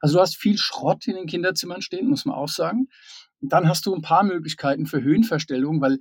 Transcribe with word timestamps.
Also 0.00 0.16
du 0.16 0.20
hast 0.20 0.36
viel 0.36 0.58
Schrott 0.58 1.06
in 1.06 1.14
den 1.14 1.26
Kinderzimmern 1.26 1.82
stehen, 1.82 2.08
muss 2.08 2.24
man 2.24 2.36
auch 2.36 2.48
sagen. 2.48 2.88
Und 3.40 3.52
dann 3.52 3.68
hast 3.68 3.86
du 3.86 3.94
ein 3.94 4.02
paar 4.02 4.24
Möglichkeiten 4.24 4.86
für 4.86 5.02
Höhenverstellung, 5.02 5.80
weil 5.80 5.98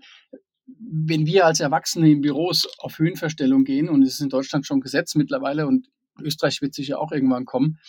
wenn 0.65 1.25
wir 1.25 1.45
als 1.45 1.59
Erwachsene 1.59 2.09
in 2.09 2.21
Büros 2.21 2.67
auf 2.77 2.99
Höhenverstellung 2.99 3.63
gehen, 3.63 3.89
und 3.89 4.03
es 4.03 4.13
ist 4.15 4.21
in 4.21 4.29
Deutschland 4.29 4.65
schon 4.65 4.81
Gesetz 4.81 5.15
mittlerweile 5.15 5.67
und 5.67 5.87
Österreich 6.19 6.61
wird 6.61 6.73
sicher 6.73 6.99
auch 6.99 7.11
irgendwann 7.11 7.45
kommen, 7.45 7.79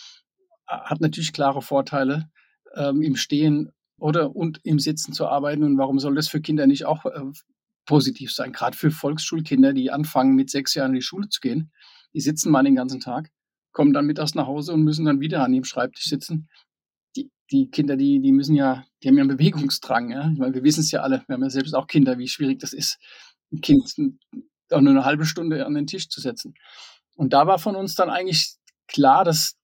hat 0.67 0.99
natürlich 0.99 1.31
klare 1.31 1.61
Vorteile, 1.61 2.29
ähm, 2.75 3.01
im 3.01 3.15
Stehen 3.15 3.71
oder 3.97 4.35
und 4.35 4.59
im 4.63 4.79
Sitzen 4.79 5.13
zu 5.13 5.27
arbeiten. 5.27 5.63
Und 5.63 5.77
warum 5.77 5.99
soll 5.99 6.15
das 6.15 6.27
für 6.27 6.41
Kinder 6.41 6.67
nicht 6.67 6.85
auch 6.85 7.05
äh, 7.05 7.21
positiv 7.85 8.33
sein? 8.33 8.51
Gerade 8.51 8.75
für 8.75 8.91
Volksschulkinder, 8.91 9.73
die 9.73 9.91
anfangen, 9.91 10.35
mit 10.35 10.49
sechs 10.49 10.73
Jahren 10.73 10.91
in 10.91 10.95
die 10.95 11.01
Schule 11.01 11.29
zu 11.29 11.39
gehen. 11.39 11.71
Die 12.13 12.21
sitzen 12.21 12.51
mal 12.51 12.63
den 12.63 12.75
ganzen 12.75 12.99
Tag, 12.99 13.29
kommen 13.75 13.93
dann 13.93 14.05
mittags 14.05 14.33
nach 14.35 14.47
Hause 14.47 14.73
und 14.73 14.83
müssen 14.83 15.05
dann 15.05 15.19
wieder 15.19 15.43
an 15.43 15.53
ihrem 15.53 15.65
Schreibtisch 15.65 16.05
sitzen. 16.05 16.49
Die, 17.17 17.29
die 17.51 17.69
Kinder, 17.69 17.97
die, 17.97 18.21
die 18.21 18.31
müssen 18.31 18.55
ja, 18.55 18.85
die 19.03 19.09
haben 19.09 19.17
ja 19.17 19.23
einen 19.23 19.37
Bewegungsdrang. 19.37 20.11
Ja? 20.11 20.31
Ich 20.31 20.39
meine, 20.39 20.55
wir 20.55 20.63
wissen 20.63 20.79
es 20.79 20.91
ja 20.91 21.01
alle, 21.01 21.23
wir 21.27 21.33
haben 21.33 21.43
ja 21.43 21.49
selbst 21.49 21.75
auch 21.75 21.85
Kinder, 21.85 22.17
wie 22.17 22.29
schwierig 22.29 22.59
das 22.59 22.71
ist, 22.71 22.97
ein 23.51 23.59
Kind 23.59 23.93
auch 24.71 24.81
nur 24.81 24.91
eine 24.91 25.05
halbe 25.05 25.25
Stunde 25.25 25.65
an 25.65 25.75
den 25.75 25.87
Tisch 25.87 26.09
zu 26.09 26.21
setzen. 26.21 26.55
Und 27.15 27.33
da 27.33 27.47
war 27.47 27.59
von 27.59 27.75
uns 27.75 27.95
dann 27.95 28.09
eigentlich 28.09 28.55
klar, 28.87 29.25
dass, 29.25 29.57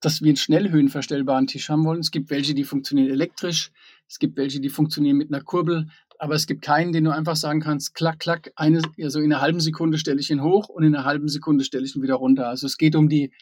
dass 0.00 0.22
wir 0.22 0.28
einen 0.28 0.36
schnell 0.36 0.70
höhenverstellbaren 0.70 1.46
Tisch 1.46 1.68
haben 1.68 1.84
wollen. 1.84 2.00
Es 2.00 2.10
gibt 2.10 2.30
welche, 2.30 2.54
die 2.54 2.64
funktionieren 2.64 3.10
elektrisch, 3.10 3.70
es 4.08 4.18
gibt 4.18 4.36
welche, 4.36 4.60
die 4.60 4.70
funktionieren 4.70 5.18
mit 5.18 5.32
einer 5.32 5.44
Kurbel, 5.44 5.88
aber 6.20 6.34
es 6.34 6.46
gibt 6.46 6.60
keinen, 6.60 6.92
den 6.92 7.04
du 7.04 7.14
einfach 7.14 7.34
sagen 7.34 7.60
kannst, 7.60 7.94
klack, 7.94 8.18
klack, 8.18 8.52
eine, 8.54 8.82
also 9.02 9.20
in 9.20 9.32
einer 9.32 9.40
halben 9.40 9.58
Sekunde 9.58 9.96
stelle 9.96 10.20
ich 10.20 10.30
ihn 10.30 10.42
hoch 10.42 10.68
und 10.68 10.82
in 10.82 10.94
einer 10.94 11.06
halben 11.06 11.28
Sekunde 11.28 11.64
stelle 11.64 11.86
ich 11.86 11.96
ihn 11.96 12.02
wieder 12.02 12.16
runter. 12.16 12.46
Also 12.46 12.66
es 12.66 12.76
geht 12.76 12.94
um 12.94 13.08
die, 13.08 13.32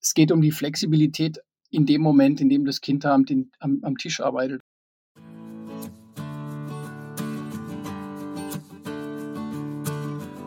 es 0.00 0.12
geht 0.12 0.30
um 0.30 0.42
die 0.42 0.52
Flexibilität 0.52 1.38
in 1.70 1.86
dem 1.86 2.02
Moment, 2.02 2.42
in 2.42 2.50
dem 2.50 2.66
das 2.66 2.82
Kind 2.82 3.06
am, 3.06 3.24
am, 3.60 3.78
am 3.82 3.96
Tisch 3.96 4.20
arbeitet. 4.20 4.60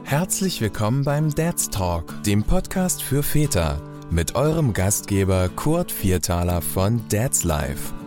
Herzlich 0.04 0.62
willkommen 0.62 1.04
beim 1.04 1.34
Dad's 1.34 1.72
Talk, 1.72 2.22
dem 2.24 2.44
Podcast 2.44 3.02
für 3.02 3.24
Väter, 3.24 3.82
mit 4.12 4.36
eurem 4.36 4.74
Gastgeber 4.74 5.50
Kurt 5.50 5.92
Viertaler 5.92 6.62
von 6.62 7.02
Dad's 7.10 7.44
Life. 7.44 8.05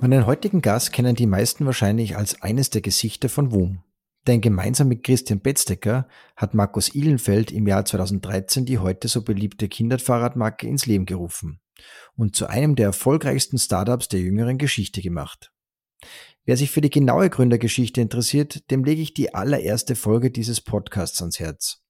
Meinen 0.00 0.26
heutigen 0.26 0.62
Gast 0.62 0.92
kennen 0.92 1.16
die 1.16 1.26
meisten 1.26 1.66
wahrscheinlich 1.66 2.16
als 2.16 2.40
eines 2.40 2.70
der 2.70 2.82
Gesichter 2.82 3.28
von 3.28 3.50
WUM. 3.50 3.82
Denn 4.28 4.40
gemeinsam 4.40 4.86
mit 4.86 5.02
Christian 5.02 5.40
Betzdecker 5.40 6.06
hat 6.36 6.54
Markus 6.54 6.94
Ihlenfeld 6.94 7.50
im 7.50 7.66
Jahr 7.66 7.84
2013 7.84 8.64
die 8.64 8.78
heute 8.78 9.08
so 9.08 9.22
beliebte 9.22 9.66
Kinderfahrradmarke 9.68 10.68
ins 10.68 10.86
Leben 10.86 11.04
gerufen 11.04 11.60
und 12.14 12.36
zu 12.36 12.46
einem 12.46 12.76
der 12.76 12.86
erfolgreichsten 12.86 13.58
Startups 13.58 14.06
der 14.06 14.20
jüngeren 14.20 14.56
Geschichte 14.56 15.02
gemacht. 15.02 15.52
Wer 16.44 16.56
sich 16.56 16.70
für 16.70 16.80
die 16.80 16.90
genaue 16.90 17.28
Gründergeschichte 17.28 18.00
interessiert, 18.00 18.70
dem 18.70 18.84
lege 18.84 19.02
ich 19.02 19.14
die 19.14 19.34
allererste 19.34 19.96
Folge 19.96 20.30
dieses 20.30 20.60
Podcasts 20.60 21.20
ans 21.20 21.40
Herz. 21.40 21.82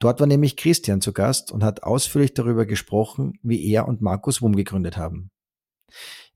Dort 0.00 0.18
war 0.18 0.26
nämlich 0.26 0.56
Christian 0.56 1.00
zu 1.00 1.12
Gast 1.12 1.52
und 1.52 1.62
hat 1.62 1.84
ausführlich 1.84 2.34
darüber 2.34 2.66
gesprochen, 2.66 3.38
wie 3.42 3.70
er 3.70 3.86
und 3.86 4.02
Markus 4.02 4.42
WUM 4.42 4.56
gegründet 4.56 4.96
haben. 4.96 5.30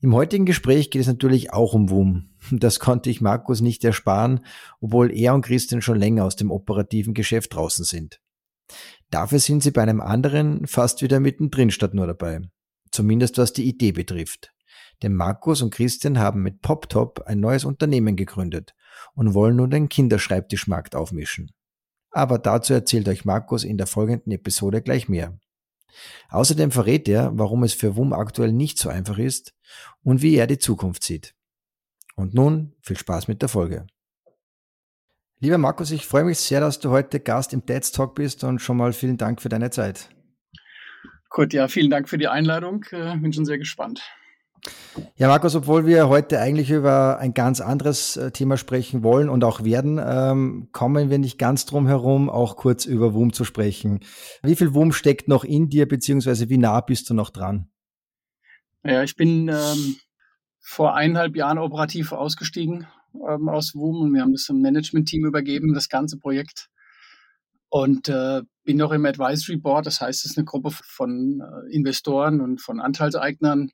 Im 0.01 0.15
heutigen 0.15 0.47
Gespräch 0.47 0.91
geht 0.91 1.03
es 1.03 1.09
natürlich 1.09 1.53
auch 1.53 1.75
um 1.75 1.91
WUM. 1.91 2.31
Das 2.51 2.81
konnte 2.81 3.11
ich 3.11 3.21
Markus 3.21 3.61
nicht 3.61 3.85
ersparen, 3.85 4.45
obwohl 4.81 5.13
er 5.13 5.35
und 5.35 5.45
Christian 5.45 5.83
schon 5.83 5.99
länger 5.99 6.25
aus 6.25 6.37
dem 6.37 6.51
operativen 6.51 7.13
Geschäft 7.13 7.55
draußen 7.55 7.85
sind. 7.85 8.21
Dafür 9.11 9.41
sind 9.41 9.63
sie 9.63 9.73
bei 9.73 9.83
einem 9.83 10.01
anderen 10.01 10.67
fast 10.67 11.03
wieder 11.03 11.21
mittendrin 11.21 11.71
statt 11.71 11.95
nur 11.95 12.07
dabei. 12.07 12.41
Zumindest 12.93 13.39
was 13.39 13.53
die 13.53 13.69
Idee 13.69 13.93
betrifft. 13.93 14.53
Denn 15.03 15.15
Markus 15.15 15.63
und 15.63 15.75
Christian 15.75 16.19
haben 16.19 16.43
mit 16.43 16.63
PopTop 16.63 17.23
ein 17.27 17.41
neues 17.41 17.65
Unternehmen 17.65 18.17
gegründet 18.17 18.75
und 19.15 19.35
wollen 19.35 19.57
nun 19.57 19.71
den 19.71 19.89
Kinderschreibtischmarkt 19.89 20.95
aufmischen. 20.95 21.51
Aber 22.11 22.39
dazu 22.39 22.73
erzählt 22.73 23.09
euch 23.09 23.25
Markus 23.25 23.65
in 23.65 23.79
der 23.79 23.87
folgenden 23.87 24.33
Episode 24.33 24.83
gleich 24.83 25.09
mehr. 25.09 25.39
Außerdem 26.29 26.71
verrät 26.71 27.09
er, 27.09 27.31
warum 27.35 27.63
es 27.63 27.75
für 27.75 27.97
WUM 27.97 28.13
aktuell 28.13 28.53
nicht 28.53 28.79
so 28.79 28.89
einfach 28.89 29.19
ist 29.19 29.55
und 30.03 30.23
wie 30.23 30.37
er 30.37 30.47
die 30.47 30.59
Zukunft 30.59 31.05
sieht. 31.05 31.35
Und 32.17 32.35
nun 32.35 32.75
viel 32.83 32.97
Spaß 32.97 33.29
mit 33.29 33.43
der 33.43 33.49
Folge. 33.49 33.87
Lieber 35.39 35.59
Markus, 35.59 35.91
ich 35.91 36.07
freue 36.07 36.25
mich 36.25 36.39
sehr, 36.39 36.61
dass 36.61 36.81
du 36.81 36.91
heute 36.91 37.19
Gast 37.19 37.55
im 37.55 37.65
Dad's 37.65 37.93
Talk 37.93 38.15
bist 38.15 38.45
und 38.45 38.59
schon 38.59 38.77
mal 38.77 38.93
vielen 38.93 39.17
Dank 39.17 39.41
für 39.41 39.49
deine 39.49 39.71
Zeit. 39.71 40.11
Gut, 41.31 41.53
ja, 41.55 41.69
vielen 41.69 41.91
Dank 41.91 42.09
für 42.09 42.19
die 42.19 42.29
Einladung. 42.29 42.85
Äh, 42.91 43.17
bin 43.17 43.33
schon 43.33 43.47
sehr 43.47 43.57
gespannt. 43.57 44.03
Ja, 45.17 45.29
Markus, 45.29 45.55
obwohl 45.55 45.87
wir 45.87 46.09
heute 46.09 46.41
eigentlich 46.41 46.71
über 46.71 47.19
ein 47.19 47.35
ganz 47.35 47.61
anderes 47.61 48.17
äh, 48.17 48.31
Thema 48.33 48.57
sprechen 48.57 49.03
wollen 49.03 49.29
und 49.29 49.45
auch 49.45 49.63
werden, 49.63 50.01
ähm, 50.05 50.69
kommen 50.73 51.11
wir 51.11 51.19
nicht 51.19 51.39
ganz 51.39 51.67
drum 51.67 51.87
herum, 51.87 52.29
auch 52.29 52.57
kurz 52.57 52.87
über 52.87 53.15
WUM 53.15 53.33
zu 53.33 53.45
sprechen. 53.45 54.01
Wie 54.43 54.57
viel 54.57 54.75
WUM 54.75 54.93
steckt 54.93 55.29
noch 55.29 55.45
in 55.45 55.69
dir, 55.69 55.87
beziehungsweise 55.87 56.49
wie 56.49 56.59
nah 56.59 56.81
bist 56.81 57.09
du 57.11 57.15
noch 57.15 57.31
dran? 57.31 57.69
Ja, 58.83 59.03
ich 59.03 59.17
bin 59.17 59.49
ähm, 59.49 59.97
vor 60.59 60.95
eineinhalb 60.95 61.37
Jahren 61.37 61.59
operativ 61.59 62.13
ausgestiegen 62.13 62.87
ähm, 63.15 63.49
aus 63.49 63.75
WUM 63.75 64.03
und 64.03 64.15
wir 64.15 64.23
haben 64.23 64.33
das 64.33 64.49
im 64.49 64.61
Management-Team 64.61 65.25
übergeben, 65.25 65.75
das 65.75 65.89
ganze 65.89 66.19
Projekt. 66.19 66.69
Und 67.69 68.09
äh, 68.09 68.43
bin 68.65 68.79
noch 68.79 68.91
im 68.91 69.07
Advisory 69.07 69.57
Board, 69.57 69.87
das 69.87 70.01
heißt, 70.01 70.25
es 70.25 70.33
ist 70.33 70.39
eine 70.39 70.45
Gruppe 70.45 70.71
von 70.73 71.41
äh, 71.41 71.73
Investoren 71.75 72.41
und 72.41 72.61
von 72.61 72.81
Anteilseignern, 72.81 73.71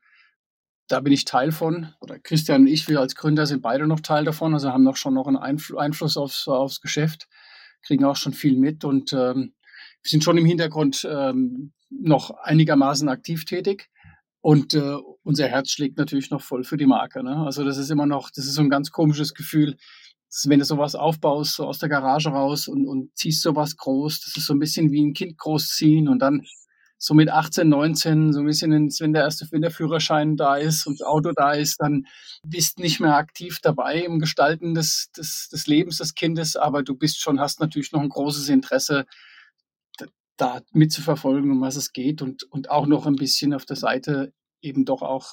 da 0.88 1.00
bin 1.00 1.12
ich 1.12 1.24
Teil 1.24 1.52
von. 1.52 1.92
Oder 2.00 2.18
Christian 2.18 2.62
und 2.62 2.66
ich, 2.68 2.88
wir 2.88 3.00
als 3.00 3.14
Gründer 3.14 3.46
sind 3.46 3.62
beide 3.62 3.86
noch 3.86 4.00
Teil 4.00 4.24
davon, 4.24 4.54
also 4.54 4.70
haben 4.70 4.84
noch 4.84 4.96
schon 4.96 5.14
noch 5.14 5.26
einen 5.26 5.36
Einfl 5.36 5.78
Einfluss 5.78 6.16
aufs, 6.16 6.46
aufs 6.48 6.80
Geschäft, 6.80 7.28
kriegen 7.82 8.04
auch 8.04 8.16
schon 8.16 8.32
viel 8.32 8.56
mit 8.56 8.84
und 8.84 9.12
ähm, 9.12 9.54
wir 10.02 10.10
sind 10.10 10.24
schon 10.24 10.38
im 10.38 10.46
Hintergrund 10.46 11.06
ähm, 11.10 11.72
noch 11.90 12.30
einigermaßen 12.30 13.08
aktiv 13.08 13.44
tätig. 13.44 13.90
Und 14.40 14.74
äh, 14.74 14.96
unser 15.24 15.48
Herz 15.48 15.70
schlägt 15.70 15.98
natürlich 15.98 16.30
noch 16.30 16.40
voll 16.40 16.62
für 16.62 16.76
die 16.76 16.86
Marke. 16.86 17.24
Ne? 17.24 17.36
Also 17.36 17.64
das 17.64 17.78
ist 17.78 17.90
immer 17.90 18.06
noch, 18.06 18.30
das 18.30 18.44
ist 18.46 18.54
so 18.54 18.62
ein 18.62 18.70
ganz 18.70 18.92
komisches 18.92 19.34
Gefühl, 19.34 19.76
dass 20.28 20.48
wenn 20.48 20.60
du 20.60 20.64
sowas 20.64 20.94
aufbaust, 20.94 21.56
so 21.56 21.66
aus 21.66 21.78
der 21.78 21.88
Garage 21.88 22.28
raus 22.28 22.68
und, 22.68 22.86
und 22.86 23.16
ziehst 23.16 23.42
sowas 23.42 23.76
groß, 23.76 24.20
das 24.20 24.36
ist 24.36 24.46
so 24.46 24.54
ein 24.54 24.60
bisschen 24.60 24.92
wie 24.92 25.04
ein 25.04 25.14
Kind 25.14 25.36
großziehen 25.38 26.08
und 26.08 26.20
dann 26.20 26.46
so 26.98 27.14
mit 27.14 27.28
18, 27.28 27.68
19, 27.68 28.32
so 28.32 28.40
ein 28.40 28.46
bisschen, 28.46 28.72
wenn 28.72 29.12
der 29.12 29.22
erste, 29.22 29.46
wenn 29.50 29.62
der 29.62 29.70
Führerschein 29.70 30.36
da 30.36 30.56
ist 30.56 30.86
und 30.86 31.00
das 31.00 31.06
Auto 31.06 31.32
da 31.32 31.52
ist, 31.52 31.80
dann 31.80 32.06
bist 32.42 32.78
nicht 32.78 33.00
mehr 33.00 33.16
aktiv 33.16 33.58
dabei 33.60 34.00
im 34.00 34.18
Gestalten 34.18 34.74
des, 34.74 35.10
des, 35.16 35.48
des 35.50 35.66
Lebens 35.66 35.98
des 35.98 36.14
Kindes, 36.14 36.56
aber 36.56 36.82
du 36.82 36.94
bist 36.94 37.20
schon, 37.20 37.40
hast 37.40 37.60
natürlich 37.60 37.92
noch 37.92 38.00
ein 38.00 38.08
großes 38.08 38.48
Interesse, 38.48 39.04
da 40.38 40.60
mitzuverfolgen, 40.72 41.50
um 41.50 41.60
was 41.62 41.76
es 41.76 41.92
geht 41.92 42.20
und, 42.20 42.42
und 42.44 42.70
auch 42.70 42.86
noch 42.86 43.06
ein 43.06 43.16
bisschen 43.16 43.54
auf 43.54 43.64
der 43.64 43.76
Seite 43.76 44.34
eben 44.60 44.84
doch 44.84 45.00
auch 45.00 45.32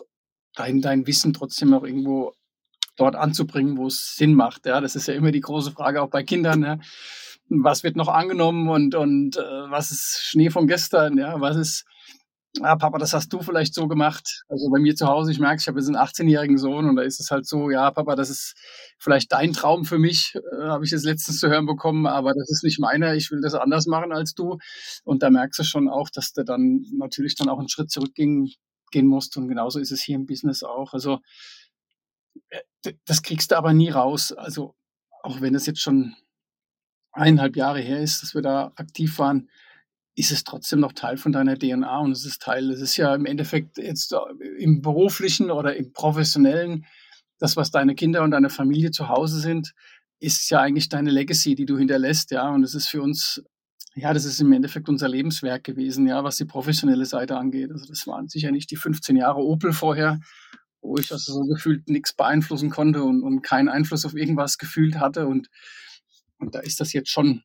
dein, 0.56 0.82
dein 0.82 1.06
Wissen 1.08 1.34
trotzdem 1.34 1.72
noch 1.72 1.84
irgendwo 1.84 2.34
dort 2.96 3.16
anzubringen, 3.16 3.78
wo 3.78 3.88
es 3.88 4.16
Sinn 4.16 4.34
macht. 4.34 4.66
Ja, 4.66 4.80
das 4.80 4.96
ist 4.96 5.08
ja 5.08 5.14
immer 5.14 5.32
die 5.32 5.42
große 5.42 5.72
Frage 5.72 6.02
auch 6.02 6.10
bei 6.10 6.24
Kindern. 6.24 6.64
Ja 6.64 6.80
was 7.50 7.84
wird 7.84 7.96
noch 7.96 8.08
angenommen 8.08 8.70
und, 8.70 8.96
und 8.96 9.38
äh, 9.38 9.42
was 9.70 9.92
ist 9.92 10.22
Schnee 10.24 10.50
von 10.50 10.68
gestern, 10.68 11.18
ja, 11.18 11.40
was 11.40 11.56
ist, 11.56 11.86
ah, 12.62 12.76
Papa, 12.76 12.98
das 12.98 13.14
hast 13.14 13.32
du 13.34 13.42
vielleicht 13.42 13.74
so 13.74 13.88
gemacht. 13.88 14.44
Also 14.48 14.70
bei 14.70 14.80
mir 14.80 14.96
zu 14.96 15.08
Hause, 15.08 15.32
ich 15.32 15.40
merke, 15.40 15.60
ich 15.60 15.68
habe 15.68 15.80
jetzt 15.80 15.88
einen 15.88 15.98
18-jährigen 15.98 16.58
Sohn 16.58 16.88
und 16.88 16.96
da 16.96 17.04
ist 17.04 17.20
es 17.20 17.32
halt 17.32 17.46
so, 17.48 17.70
ja, 17.70 17.92
Papa, 17.92 18.16
das 18.16 18.30
ist 18.30 18.56
vielleicht 19.00 19.32
dein 19.32 19.54
Traum 19.54 19.86
für 19.86 20.00
mich, 20.00 20.36
äh, 20.36 20.66
habe 20.68 20.86
ich 20.86 20.92
jetzt 20.92 21.06
letztens 21.06 21.40
zu 21.40 21.50
hören 21.50 21.66
bekommen, 21.66 22.08
aber 22.08 22.34
das 22.34 22.50
ist 22.50 22.64
nicht 22.64 22.80
meiner, 22.80 23.16
ich 23.16 23.32
will 23.32 23.42
das 23.42 23.56
anders 23.56 23.86
machen 23.88 24.12
als 24.12 24.34
du. 24.34 24.58
Und 25.04 25.24
da 25.24 25.30
merkst 25.30 25.60
du 25.60 25.64
schon 25.64 25.90
auch, 25.90 26.10
dass 26.10 26.34
du 26.34 26.44
dann 26.44 26.86
natürlich 26.98 27.36
dann 27.36 27.50
auch 27.50 27.60
einen 27.60 27.70
Schritt 27.70 27.92
zurückgehen 27.92 28.54
gehen 28.94 29.08
musst 29.08 29.36
und 29.36 29.50
genauso 29.50 29.80
ist 29.80 29.92
es 29.92 30.02
hier 30.02 30.16
im 30.16 30.26
Business 30.26 30.64
auch. 30.64 30.94
Also 30.94 31.20
äh, 32.50 32.94
das 33.06 33.22
kriegst 33.24 33.52
du 33.52 33.58
aber 33.58 33.74
nie 33.74 33.90
raus. 33.90 34.32
Also 34.32 34.76
auch 35.24 35.42
wenn 35.42 35.56
es 35.56 35.66
jetzt 35.66 35.82
schon 35.82 36.16
eineinhalb 37.14 37.56
Jahre 37.56 37.80
her 37.80 38.00
ist, 38.02 38.22
dass 38.22 38.36
wir 38.36 38.42
da 38.42 38.72
aktiv 38.76 39.18
waren, 39.20 39.50
ist 40.16 40.32
es 40.32 40.44
trotzdem 40.44 40.80
noch 40.80 40.94
Teil 40.94 41.18
von 41.18 41.32
deiner 41.32 41.58
DNA 41.58 42.00
und 42.00 42.12
es 42.12 42.26
ist 42.26 42.42
Teil, 42.42 42.70
es 42.70 42.82
ist 42.82 42.98
ja 42.98 43.16
im 43.16 43.26
Endeffekt 43.26 43.78
jetzt 43.78 44.14
im 44.60 44.82
beruflichen 44.82 45.50
oder 45.50 45.76
im 45.76 45.92
professionellen, 45.92 46.86
das, 47.40 47.58
was 47.58 47.72
deine 47.72 47.96
Kinder 47.96 48.24
und 48.24 48.32
deine 48.32 48.50
Familie 48.50 48.92
zu 48.92 49.10
Hause 49.10 49.40
sind, 49.40 49.74
ist 50.20 50.50
ja 50.50 50.62
eigentlich 50.62 50.90
deine 50.90 51.12
Legacy, 51.12 51.56
die 51.56 51.66
du 51.66 51.78
hinterlässt, 51.78 52.32
ja, 52.32 52.50
und 52.50 52.64
es 52.64 52.76
ist 52.76 52.88
für 52.88 53.02
uns, 53.02 53.44
ja, 53.96 54.14
das 54.14 54.26
ist 54.26 54.40
im 54.40 54.54
Endeffekt 54.54 54.88
unser 54.88 55.10
Lebenswerk 55.10 55.64
gewesen, 55.64 56.08
ja, 56.08 56.24
was 56.24 56.38
die 56.38 56.46
professionelle 56.46 57.06
Seite 57.06 57.36
angeht. 57.36 57.72
Also 57.72 57.86
das 57.88 58.08
waren 58.08 58.28
sicher 58.28 58.52
nicht 58.52 58.72
die 58.72 58.76
15 58.76 59.18
Jahre 59.18 59.42
Opel 59.42 59.74
vorher, 59.74 60.20
wo 60.82 60.98
ich 60.98 61.12
also 61.12 61.34
so 61.34 61.42
gefühlt 61.42 61.90
nichts 61.90 62.14
beeinflussen 62.14 62.70
konnte 62.70 63.04
und, 63.04 63.24
und 63.24 63.42
keinen 63.42 63.68
Einfluss 63.68 64.06
auf 64.06 64.16
irgendwas 64.16 64.58
gefühlt 64.58 65.00
hatte 65.00 65.28
und 65.28 65.50
und 66.44 66.56
da 66.56 66.60
ist 66.60 66.80
das 66.80 66.94
jetzt 66.94 67.10
schon, 67.10 67.44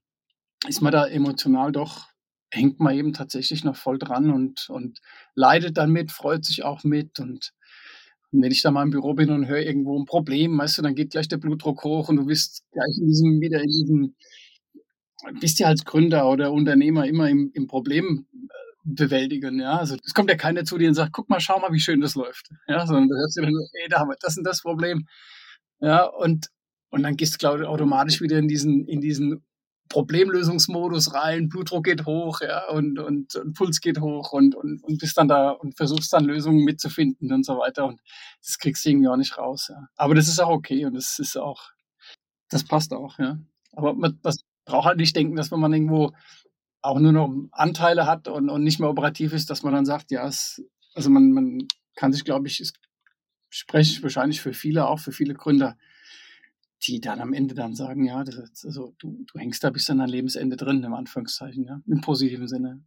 ist 0.67 0.83
man 0.83 0.93
da 0.93 1.06
emotional 1.06 1.73
doch 1.73 2.09
hängt 2.50 2.81
man 2.81 2.95
eben 2.95 3.12
tatsächlich 3.12 3.65
noch 3.65 3.77
voll 3.77 3.99
dran 3.99 4.31
und, 4.31 4.69
und 4.71 5.00
leidet 5.35 5.77
dann 5.77 5.91
mit, 5.91 6.12
freut 6.12 6.45
sich 6.45 6.65
auch 6.65 6.85
mit 6.85 7.19
und 7.21 7.53
wenn 8.31 8.53
ich 8.53 8.62
da 8.62 8.71
mal 8.71 8.83
im 8.83 8.91
Büro 8.91 9.15
bin 9.15 9.31
und 9.31 9.47
höre 9.47 9.62
irgendwo 9.62 9.99
ein 9.99 10.05
Problem, 10.05 10.59
weißt 10.59 10.79
du, 10.79 10.83
dann 10.83 10.95
geht 10.95 11.11
gleich 11.11 11.29
der 11.29 11.39
Blutdruck 11.39 11.83
hoch 11.85 12.09
und 12.09 12.17
du 12.17 12.27
bist 12.27 12.62
gleich 12.73 12.99
in 12.99 13.06
diesem, 13.06 13.41
wieder 13.41 13.62
in 13.62 13.69
diesem, 13.69 14.15
bist 15.41 15.59
ja 15.61 15.69
als 15.69 15.85
Gründer 15.85 16.29
oder 16.29 16.53
Unternehmer 16.53 17.06
immer 17.06 17.29
im, 17.29 17.50
im 17.55 17.67
Problem 17.67 18.27
äh, 18.33 18.49
bewältigen, 18.85 19.61
ja. 19.61 19.79
Also 19.79 19.97
es 20.05 20.12
kommt 20.12 20.29
ja 20.29 20.37
keiner 20.37 20.65
zu 20.65 20.77
dir 20.77 20.89
und 20.89 20.95
sagt, 20.95 21.12
guck 21.12 21.31
mal, 21.31 21.41
schau 21.41 21.59
mal, 21.59 21.73
wie 21.73 21.81
schön 21.81 22.03
das 22.03 22.15
läuft. 22.15 22.50
Ja, 22.67 22.87
sondern 22.87 23.09
du 23.09 23.17
hörst 23.17 23.37
dir 23.37 23.43
dann, 23.43 23.55
ey, 23.83 23.89
da 23.89 24.00
haben 24.00 24.11
wir 24.11 24.17
das 24.21 24.37
und 24.37 24.45
das 24.45 24.61
Problem. 24.61 25.06
Ja, 25.81 26.05
und, 26.05 26.49
und 26.90 27.02
dann 27.02 27.17
gehst 27.17 27.35
du, 27.35 27.38
glaube 27.38 27.62
ich, 27.62 27.67
automatisch 27.67 28.20
wieder 28.20 28.38
in 28.38 28.49
diesen, 28.49 28.87
in 28.87 29.00
diesen 29.00 29.44
Problemlösungsmodus 29.88 31.14
rein, 31.14 31.49
Blutdruck 31.49 31.85
geht 31.85 32.05
hoch, 32.05 32.40
ja, 32.40 32.69
und, 32.69 32.99
und, 32.99 33.35
und 33.35 33.55
Puls 33.55 33.81
geht 33.81 34.00
hoch 34.00 34.32
und, 34.32 34.55
und, 34.55 34.82
und 34.85 34.99
bist 34.99 35.17
dann 35.17 35.29
da 35.29 35.50
und 35.50 35.76
versuchst 35.76 36.12
dann 36.12 36.26
Lösungen 36.26 36.64
mitzufinden 36.64 37.32
und 37.32 37.44
so 37.44 37.58
weiter. 37.58 37.87
Und 37.87 38.00
das 38.44 38.58
kriegst 38.58 38.85
du 38.85 38.90
irgendwie 38.90 39.08
auch 39.08 39.17
nicht 39.17 39.38
raus, 39.38 39.69
ja. 39.70 39.88
Aber 39.96 40.14
das 40.14 40.29
ist 40.29 40.40
auch 40.40 40.50
okay 40.50 40.85
und 40.85 40.94
das 40.94 41.19
ist 41.19 41.37
auch, 41.37 41.70
das 42.50 42.64
passt 42.64 42.93
auch, 42.93 43.19
ja. 43.19 43.38
Aber 43.73 43.94
man 43.94 44.19
das 44.23 44.44
braucht 44.64 44.87
halt 44.87 44.99
nicht 44.99 45.17
denken, 45.17 45.37
dass 45.37 45.50
wenn 45.50 45.61
man 45.61 45.73
irgendwo 45.73 46.12
auch 46.82 46.99
nur 47.00 47.12
noch 47.12 47.35
Anteile 47.52 48.06
hat 48.06 48.29
und, 48.29 48.50
und 48.50 48.62
nicht 48.62 48.79
mehr 48.81 48.90
operativ 48.90 49.32
ist, 49.32 49.50
dass 49.50 49.62
man 49.62 49.73
dann 49.73 49.87
sagt, 49.87 50.11
ja, 50.11 50.26
es, 50.26 50.62
also 50.94 51.11
man, 51.11 51.32
man 51.32 51.67
kann 51.96 52.12
sich, 52.12 52.25
glaube 52.25 52.46
ich, 52.46 52.62
spreche 53.50 53.93
ich 53.93 54.02
wahrscheinlich 54.02 54.40
für 54.40 54.52
viele, 54.52 54.87
auch 54.87 55.00
für 55.00 55.12
viele 55.12 55.35
Gründer, 55.35 55.76
die 56.88 57.00
dann 57.00 57.20
am 57.20 57.32
Ende 57.32 57.55
dann 57.55 57.75
sagen, 57.75 58.05
ja, 58.05 58.25
das, 58.25 58.64
also 58.64 58.94
du, 58.99 59.25
du 59.31 59.38
hängst 59.38 59.62
da 59.62 59.70
bis 59.70 59.90
an 59.90 59.99
dein 59.99 60.08
Lebensende 60.08 60.56
drin, 60.56 60.82
im 60.82 60.94
Anführungszeichen, 60.94 61.64
ja, 61.64 61.81
im 61.87 62.00
positiven 62.00 62.49
Sinne. 62.49 62.82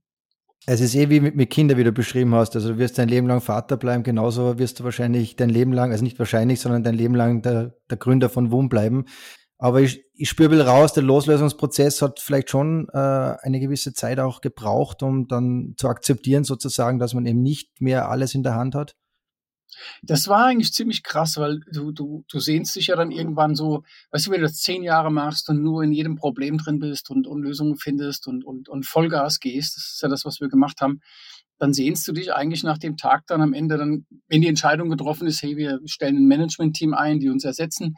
Es 0.68 0.80
ist 0.80 0.94
eh 0.94 1.09
wie 1.09 1.19
mit, 1.19 1.36
mit 1.36 1.50
Kindern, 1.50 1.77
wie 1.77 1.83
du 1.83 1.92
beschrieben 1.92 2.36
hast. 2.36 2.56
Also 2.56 2.74
du 2.74 2.77
wirst 2.77 2.98
dein 2.98 3.09
Leben 3.09 3.27
lang 3.27 3.42
Vater 3.42 3.77
bleiben, 3.77 4.03
genauso 4.03 4.59
wirst 4.59 4.80
du 4.80 4.83
wahrscheinlich 4.83 5.36
dein 5.36 5.50
Leben 5.50 5.74
lang, 5.74 5.92
also 5.92 6.03
nicht 6.03 6.19
wahrscheinlich, 6.19 6.59
sondern 6.59 6.83
dein 6.83 6.94
Leben 6.94 7.15
lang 7.15 7.42
der, 7.42 7.75
der 7.89 7.98
Gründer 7.98 8.30
von 8.30 8.51
WUM 8.51 8.69
bleiben. 8.69 9.06
Aber 9.57 9.81
ich, 9.81 10.03
ich 10.13 10.30
spüre 10.30 10.65
raus, 10.65 10.94
der 10.94 11.03
Loslösungsprozess 11.03 12.01
hat 12.01 12.19
vielleicht 12.19 12.50
schon 12.50 12.88
äh, 12.94 12.98
eine 12.98 13.59
gewisse 13.59 13.94
Zeit 13.94 14.19
auch 14.19 14.42
gebraucht, 14.42 15.03
um 15.03 15.27
dann 15.27 15.75
zu 15.77 15.88
akzeptieren, 15.88 16.44
sozusagen, 16.44 17.00
dass 17.00 17.13
man 17.13 17.25
eben 17.25 17.42
nicht 17.42 17.80
mehr 17.80 18.09
alles 18.09 18.33
in 18.33 18.44
der 18.44 18.56
Hand 18.56 18.74
hat. 18.74 18.95
Das 20.02 20.28
war 20.28 20.46
eigentlich 20.46 20.74
ziemlich 20.74 21.04
krass, 21.04 21.38
weil 21.38 21.62
du, 21.72 21.92
du, 21.92 22.24
du 22.30 22.40
sehnst 22.40 22.76
dich 22.76 22.88
ja 22.88 22.96
dann 22.96 23.12
irgendwann 23.12 23.56
so, 23.56 23.84
weißt 24.12 24.28
du, 24.28 24.32
wenn 24.32 24.42
du 24.42 24.48
das 24.48 24.58
zehn 24.58 24.84
Jahre 24.84 25.12
machst 25.12 25.50
und 25.50 25.62
nur 25.62 25.84
in 25.84 25.92
jedem 25.92 26.16
Problem 26.16 26.58
drin 26.58 26.80
bist 26.80 27.10
und, 27.10 27.28
und 27.28 27.42
Lösungen 27.42 27.78
findest 27.78 28.28
und, 28.28 28.44
und, 28.44 28.70
und 28.70 28.86
Vollgas 28.86 29.40
gehst, 29.40 29.78
das 29.78 29.94
ist 29.94 30.02
ja 30.02 30.10
das, 30.10 30.26
was 30.26 30.42
wir 30.42 30.50
gemacht 30.50 30.82
haben, 30.82 31.02
dann 31.58 31.74
sehnst 31.74 32.08
du 32.08 32.12
dich 32.12 32.34
eigentlich 32.34 32.64
nach 32.64 32.80
dem 32.80 32.98
Tag 32.98 33.28
dann 33.28 33.42
am 33.42 33.54
Ende, 33.54 33.78
dann, 33.78 34.06
wenn 34.28 34.42
die 34.42 34.48
Entscheidung 34.48 34.90
getroffen 34.90 35.28
ist, 35.28 35.44
hey, 35.44 35.58
wir 35.58 35.80
stellen 35.86 36.18
ein 36.18 36.28
Management-Team 36.28 36.94
ein, 36.94 37.20
die 37.20 37.30
uns 37.30 37.46
ersetzen, 37.46 37.96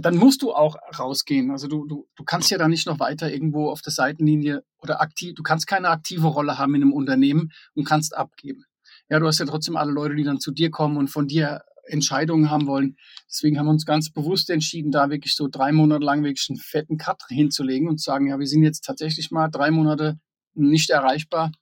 dann 0.00 0.16
musst 0.16 0.42
du 0.42 0.52
auch 0.52 0.76
rausgehen. 0.98 1.50
Also 1.50 1.66
du, 1.66 1.86
du, 1.86 2.06
du 2.14 2.24
kannst 2.24 2.50
ja 2.50 2.58
da 2.58 2.68
nicht 2.68 2.86
noch 2.86 3.00
weiter 3.00 3.30
irgendwo 3.30 3.70
auf 3.70 3.82
der 3.82 3.92
Seitenlinie 3.92 4.62
oder 4.80 5.00
aktiv, 5.00 5.34
du 5.34 5.42
kannst 5.42 5.66
keine 5.66 5.88
aktive 5.88 6.28
Rolle 6.28 6.58
haben 6.58 6.74
in 6.74 6.82
einem 6.82 6.92
Unternehmen 6.92 7.50
und 7.74 7.84
kannst 7.84 8.16
abgeben 8.16 8.64
ja, 9.12 9.20
du 9.20 9.26
hast 9.26 9.40
ja 9.40 9.44
trotzdem 9.44 9.76
alle 9.76 9.92
Leute, 9.92 10.14
die 10.14 10.24
dann 10.24 10.40
zu 10.40 10.52
dir 10.52 10.70
kommen 10.70 10.96
und 10.96 11.08
von 11.08 11.28
dir 11.28 11.60
Entscheidungen 11.84 12.50
haben 12.50 12.66
wollen. 12.66 12.96
Deswegen 13.28 13.58
haben 13.58 13.66
wir 13.66 13.72
uns 13.72 13.84
ganz 13.84 14.10
bewusst 14.10 14.48
entschieden, 14.48 14.90
da 14.90 15.10
wirklich 15.10 15.36
so 15.36 15.48
drei 15.48 15.70
Monate 15.70 16.02
lang 16.02 16.24
wirklich 16.24 16.48
einen 16.48 16.58
fetten 16.58 16.96
Cut 16.96 17.22
hinzulegen 17.28 17.88
und 17.88 17.98
zu 17.98 18.04
sagen, 18.04 18.28
ja, 18.28 18.38
wir 18.38 18.46
sind 18.46 18.62
jetzt 18.62 18.86
tatsächlich 18.86 19.30
mal 19.30 19.48
drei 19.48 19.70
Monate 19.70 20.18
nicht 20.54 20.88
erreichbar 20.88 21.52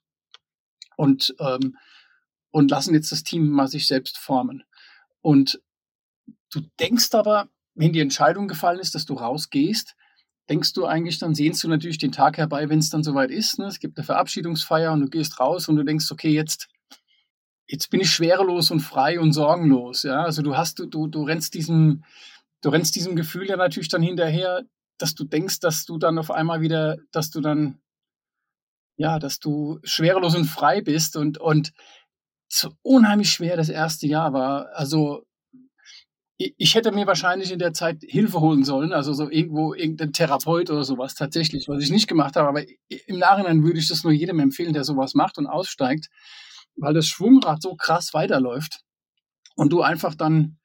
und, 0.95 1.35
ähm, 1.39 1.75
und 2.51 2.71
lassen 2.71 2.93
jetzt 2.93 3.11
das 3.11 3.23
Team 3.23 3.49
mal 3.49 3.67
sich 3.67 3.85
selbst 3.85 4.17
formen. 4.17 4.63
Und 5.19 5.61
du 6.53 6.61
denkst 6.79 7.09
aber, 7.11 7.49
wenn 7.73 7.91
die 7.91 7.99
Entscheidung 7.99 8.47
gefallen 8.47 8.79
ist, 8.79 8.95
dass 8.95 9.05
du 9.05 9.15
rausgehst, 9.15 9.97
denkst 10.49 10.71
du 10.71 10.85
eigentlich, 10.85 11.19
dann 11.19 11.35
sehnst 11.35 11.61
du 11.65 11.67
natürlich 11.67 11.97
den 11.97 12.13
Tag 12.13 12.37
herbei, 12.37 12.69
wenn 12.69 12.79
es 12.79 12.89
dann 12.89 13.03
soweit 13.03 13.29
ist. 13.29 13.59
Ne? 13.59 13.65
Es 13.65 13.79
gibt 13.79 13.97
eine 13.97 14.05
Verabschiedungsfeier 14.05 14.93
und 14.93 15.01
du 15.01 15.09
gehst 15.09 15.41
raus 15.41 15.67
und 15.67 15.75
du 15.75 15.83
denkst, 15.83 16.09
okay, 16.13 16.29
jetzt 16.29 16.69
jetzt 17.71 17.89
bin 17.89 18.01
ich 18.01 18.11
schwerelos 18.11 18.69
und 18.69 18.81
frei 18.81 19.19
und 19.19 19.31
sorgenlos. 19.31 20.03
Ja, 20.03 20.23
also 20.23 20.41
du 20.41 20.57
hast, 20.57 20.79
du, 20.79 20.85
du, 20.85 21.07
du 21.07 21.23
rennst 21.23 21.53
diesem, 21.53 22.03
du 22.61 22.69
rennst 22.69 22.95
diesem 22.95 23.15
Gefühl 23.15 23.47
ja 23.47 23.55
natürlich 23.55 23.87
dann 23.87 24.03
hinterher, 24.03 24.63
dass 24.97 25.15
du 25.15 25.23
denkst, 25.23 25.61
dass 25.61 25.85
du 25.85 25.97
dann 25.97 26.19
auf 26.19 26.31
einmal 26.31 26.61
wieder, 26.61 26.97
dass 27.11 27.31
du 27.31 27.39
dann, 27.39 27.79
ja, 28.97 29.19
dass 29.19 29.39
du 29.39 29.79
schwerelos 29.83 30.35
und 30.35 30.45
frei 30.45 30.81
bist 30.81 31.15
und, 31.15 31.37
und 31.37 31.71
so 32.51 32.73
unheimlich 32.81 33.31
schwer 33.31 33.55
das 33.55 33.69
erste 33.69 34.05
Jahr 34.05 34.33
war. 34.33 34.67
Also, 34.73 35.23
ich 36.37 36.73
hätte 36.73 36.91
mir 36.91 37.05
wahrscheinlich 37.05 37.51
in 37.51 37.59
der 37.59 37.71
Zeit 37.71 38.01
Hilfe 38.01 38.41
holen 38.41 38.65
sollen, 38.65 38.93
also 38.93 39.13
so 39.13 39.29
irgendwo 39.29 39.75
irgendein 39.75 40.11
Therapeut 40.11 40.71
oder 40.71 40.83
sowas 40.83 41.13
tatsächlich, 41.13 41.69
was 41.69 41.83
ich 41.83 41.91
nicht 41.91 42.07
gemacht 42.07 42.35
habe. 42.35 42.49
Aber 42.49 42.63
im 42.87 43.19
Nachhinein 43.19 43.63
würde 43.63 43.77
ich 43.77 43.87
das 43.87 44.03
nur 44.03 44.11
jedem 44.11 44.39
empfehlen, 44.39 44.73
der 44.73 44.83
sowas 44.83 45.13
macht 45.13 45.37
und 45.37 45.45
aussteigt, 45.45 46.09
weil 46.75 46.93
das 46.93 47.07
Schwungrad 47.07 47.61
so 47.61 47.75
krass 47.75 48.13
weiterläuft 48.13 48.81
und 49.55 49.71
du 49.71 49.81
einfach 49.81 50.15
dann 50.15 50.57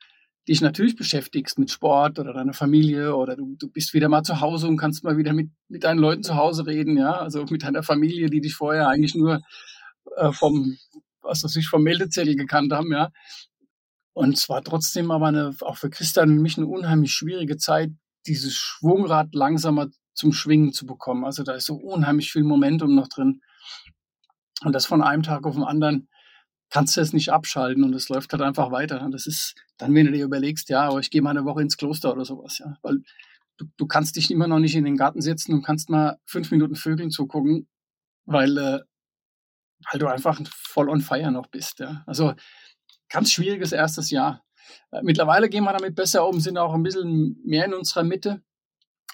dich 0.48 0.60
natürlich 0.60 0.96
beschäftigst 0.96 1.58
mit 1.58 1.70
Sport 1.70 2.18
oder 2.18 2.32
deiner 2.32 2.52
Familie 2.52 3.16
oder 3.16 3.36
du, 3.36 3.56
du 3.58 3.68
bist 3.68 3.94
wieder 3.94 4.08
mal 4.08 4.22
zu 4.22 4.40
Hause 4.40 4.68
und 4.68 4.76
kannst 4.76 5.02
mal 5.02 5.16
wieder 5.16 5.32
mit, 5.32 5.50
mit 5.68 5.84
deinen 5.84 5.98
Leuten 5.98 6.22
zu 6.22 6.36
Hause 6.36 6.66
reden, 6.66 6.96
ja, 6.96 7.16
also 7.16 7.44
mit 7.50 7.64
deiner 7.64 7.82
Familie, 7.82 8.30
die 8.30 8.40
dich 8.40 8.54
vorher 8.54 8.88
eigentlich 8.88 9.16
nur 9.16 9.40
äh, 10.16 10.32
vom, 10.32 10.76
was 11.20 11.42
weiß 11.42 11.56
ich, 11.56 11.68
vom 11.68 11.82
Meldezettel 11.82 12.36
gekannt 12.36 12.72
haben, 12.72 12.92
ja. 12.92 13.10
Und 14.12 14.34
es 14.34 14.48
war 14.48 14.62
trotzdem 14.62 15.10
aber 15.10 15.26
eine, 15.26 15.54
auch 15.60 15.76
für 15.76 15.90
Christian 15.90 16.30
und 16.30 16.42
mich 16.42 16.56
eine 16.56 16.66
unheimlich 16.66 17.12
schwierige 17.12 17.56
Zeit, 17.58 17.90
dieses 18.26 18.54
Schwungrad 18.54 19.34
langsamer 19.34 19.88
zum 20.14 20.32
Schwingen 20.32 20.72
zu 20.72 20.86
bekommen. 20.86 21.24
Also 21.24 21.42
da 21.42 21.52
ist 21.52 21.66
so 21.66 21.74
unheimlich 21.74 22.32
viel 22.32 22.42
Momentum 22.42 22.94
noch 22.94 23.08
drin. 23.08 23.42
Und 24.62 24.72
das 24.72 24.86
von 24.86 25.02
einem 25.02 25.22
Tag 25.22 25.46
auf 25.46 25.54
den 25.54 25.64
anderen 25.64 26.08
kannst 26.70 26.96
du 26.96 27.00
es 27.00 27.12
nicht 27.12 27.30
abschalten 27.30 27.84
und 27.84 27.94
es 27.94 28.08
läuft 28.08 28.32
halt 28.32 28.42
einfach 28.42 28.70
weiter. 28.70 29.08
Das 29.10 29.26
ist 29.26 29.54
dann, 29.76 29.94
wenn 29.94 30.06
du 30.06 30.12
dir 30.12 30.24
überlegst, 30.24 30.68
ja, 30.68 30.88
aber 30.88 31.00
ich 31.00 31.10
gehe 31.10 31.22
mal 31.22 31.30
eine 31.30 31.44
Woche 31.44 31.62
ins 31.62 31.76
Kloster 31.76 32.12
oder 32.12 32.24
sowas, 32.24 32.58
ja. 32.58 32.76
Weil 32.82 33.02
du, 33.56 33.66
du 33.76 33.86
kannst 33.86 34.16
dich 34.16 34.30
immer 34.30 34.48
noch 34.48 34.58
nicht 34.58 34.74
in 34.74 34.84
den 34.84 34.96
Garten 34.96 35.20
setzen 35.20 35.54
und 35.54 35.62
kannst 35.62 35.90
mal 35.90 36.18
fünf 36.24 36.50
Minuten 36.50 36.74
Vögeln 36.74 37.10
zugucken, 37.10 37.68
weil, 38.24 38.58
äh, 38.58 38.80
weil 39.90 40.00
du 40.00 40.06
einfach 40.08 40.40
voll 40.50 40.88
on 40.88 41.00
fire 41.00 41.30
noch 41.30 41.46
bist, 41.46 41.78
ja. 41.78 42.02
Also 42.06 42.34
ganz 43.08 43.30
schwieriges 43.30 43.72
erstes 43.72 44.10
Jahr. 44.10 44.42
Äh, 44.90 45.02
mittlerweile 45.02 45.48
gehen 45.48 45.64
wir 45.64 45.72
damit 45.72 45.94
besser 45.94 46.26
um, 46.26 46.40
sind 46.40 46.58
auch 46.58 46.74
ein 46.74 46.82
bisschen 46.82 47.40
mehr 47.44 47.66
in 47.66 47.74
unserer 47.74 48.02
Mitte. 48.02 48.42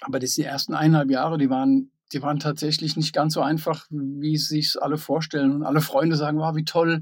Aber 0.01 0.19
das 0.19 0.33
die 0.33 0.43
ersten 0.43 0.73
eineinhalb 0.73 1.11
Jahre, 1.11 1.37
die 1.37 1.49
waren 1.49 1.92
die 2.13 2.21
waren 2.21 2.39
tatsächlich 2.39 2.95
nicht 2.95 3.13
ganz 3.13 3.33
so 3.33 3.41
einfach, 3.41 3.87
wie 3.89 4.37
sich 4.37 4.81
alle 4.81 4.97
vorstellen. 4.97 5.51
Und 5.51 5.63
alle 5.63 5.81
Freunde 5.81 6.15
sagen, 6.15 6.37
wow, 6.37 6.55
wie 6.55 6.65
toll, 6.65 7.01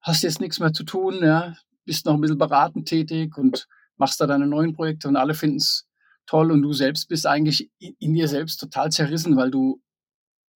hast 0.00 0.22
jetzt 0.22 0.40
nichts 0.40 0.58
mehr 0.58 0.72
zu 0.72 0.84
tun, 0.84 1.20
ja, 1.22 1.54
bist 1.84 2.06
noch 2.06 2.14
ein 2.14 2.20
bisschen 2.20 2.38
beratend 2.38 2.88
tätig 2.88 3.36
und 3.36 3.68
machst 3.96 4.20
da 4.20 4.26
deine 4.26 4.46
neuen 4.46 4.72
Projekte 4.72 5.08
und 5.08 5.16
alle 5.16 5.34
finden 5.34 5.58
es 5.58 5.86
toll 6.26 6.50
und 6.50 6.62
du 6.62 6.72
selbst 6.72 7.08
bist 7.08 7.26
eigentlich 7.26 7.70
in, 7.78 8.14
dir 8.14 8.28
selbst 8.28 8.58
total 8.58 8.90
zerrissen, 8.90 9.36
weil 9.36 9.50
du 9.50 9.80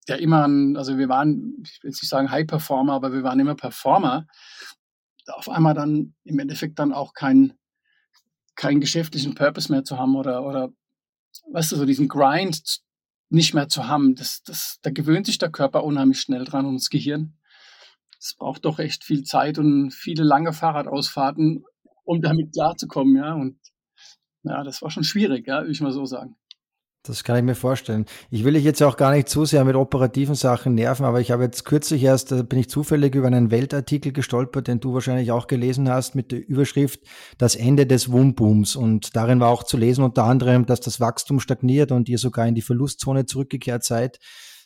ja 0.08 0.16
immer, 0.16 0.48
ein, 0.48 0.78
also 0.78 0.98
wir 0.98 1.10
waren, 1.10 1.58
ich 1.64 1.84
will 1.84 1.90
jetzt 1.90 2.02
nicht 2.02 2.10
sagen 2.10 2.32
High 2.32 2.48
Performer, 2.48 2.94
aber 2.94 3.12
wir 3.12 3.24
waren 3.24 3.40
immer 3.40 3.56
Performer. 3.56 4.28
Auf 5.28 5.50
einmal 5.50 5.74
dann 5.74 6.14
im 6.24 6.40
Endeffekt 6.40 6.78
dann 6.80 6.94
auch 6.94 7.14
keinen 7.14 7.54
keinen 8.56 8.80
geschäftlichen 8.80 9.36
Purpose 9.36 9.72
mehr 9.72 9.84
zu 9.84 9.98
haben 9.98 10.16
oder, 10.16 10.46
oder 10.46 10.70
weißt 11.52 11.72
du, 11.72 11.76
so 11.76 11.86
diesen 11.86 12.08
Grind 12.08 12.80
nicht 13.30 13.54
mehr 13.54 13.68
zu 13.68 13.88
haben. 13.88 14.16
Das, 14.16 14.44
das, 14.44 14.80
da 14.82 14.92
gewöhnt 14.92 15.26
sich 15.26 15.38
der 15.38 15.52
Körper 15.52 15.84
unheimlich 15.84 16.22
schnell 16.22 16.46
dran 16.46 16.66
und 16.66 16.76
das 16.76 16.90
Gehirn. 16.90 17.38
Es 18.20 18.36
braucht 18.36 18.66
doch 18.66 18.80
echt 18.80 19.04
viel 19.04 19.24
Zeit 19.24 19.60
und 19.60 19.92
viele 19.92 20.24
lange 20.24 20.54
Fahrradausfahrten, 20.54 21.64
um 22.04 22.22
damit 22.22 22.54
klarzukommen, 22.54 23.16
ja. 23.18 23.34
Und 23.34 23.60
ja, 24.44 24.64
das 24.64 24.82
war 24.82 24.90
schon 24.90 25.04
schwierig, 25.04 25.48
ja, 25.48 25.62
würde 25.62 25.72
ich 25.72 25.82
mal 25.82 25.92
so 25.92 26.06
sagen. 26.06 26.36
Das 27.08 27.24
kann 27.24 27.38
ich 27.38 27.44
mir 27.44 27.56
vorstellen. 27.56 28.06
Ich 28.32 28.44
will 28.44 28.54
dich 28.54 28.64
jetzt 28.64 28.82
auch 28.82 28.98
gar 28.98 29.12
nicht 29.12 29.30
zu 29.30 29.46
sehr 29.46 29.64
mit 29.64 29.76
operativen 29.76 30.34
Sachen 30.36 30.74
nerven, 30.74 31.06
aber 31.06 31.22
ich 31.22 31.32
habe 31.32 31.44
jetzt 31.44 31.64
kürzlich 31.64 32.04
erst, 32.04 32.32
da 32.32 32.42
bin 32.42 32.60
ich 32.60 32.70
zufällig 32.70 33.14
über 33.14 33.28
einen 33.28 33.52
Weltartikel 33.52 34.12
gestolpert, 34.12 34.68
den 34.68 34.80
du 34.80 34.94
wahrscheinlich 34.94 35.32
auch 35.32 35.48
gelesen 35.48 35.90
hast, 35.90 36.16
mit 36.16 36.32
der 36.32 36.48
Überschrift 36.48 37.02
Das 37.38 37.56
Ende 37.56 37.86
des 37.86 38.12
Wumbooms. 38.12 38.76
Und 38.76 39.16
darin 39.16 39.40
war 39.40 39.50
auch 39.50 39.64
zu 39.64 39.78
lesen 39.78 40.04
unter 40.04 40.24
anderem, 40.24 40.66
dass 40.66 40.82
das 40.82 41.00
Wachstum 41.00 41.40
stagniert 41.40 41.92
und 41.92 42.10
ihr 42.10 42.18
sogar 42.18 42.48
in 42.48 42.56
die 42.56 42.62
Verlustzone 42.62 43.26
zurückgekehrt 43.26 43.84
seid. 43.84 44.20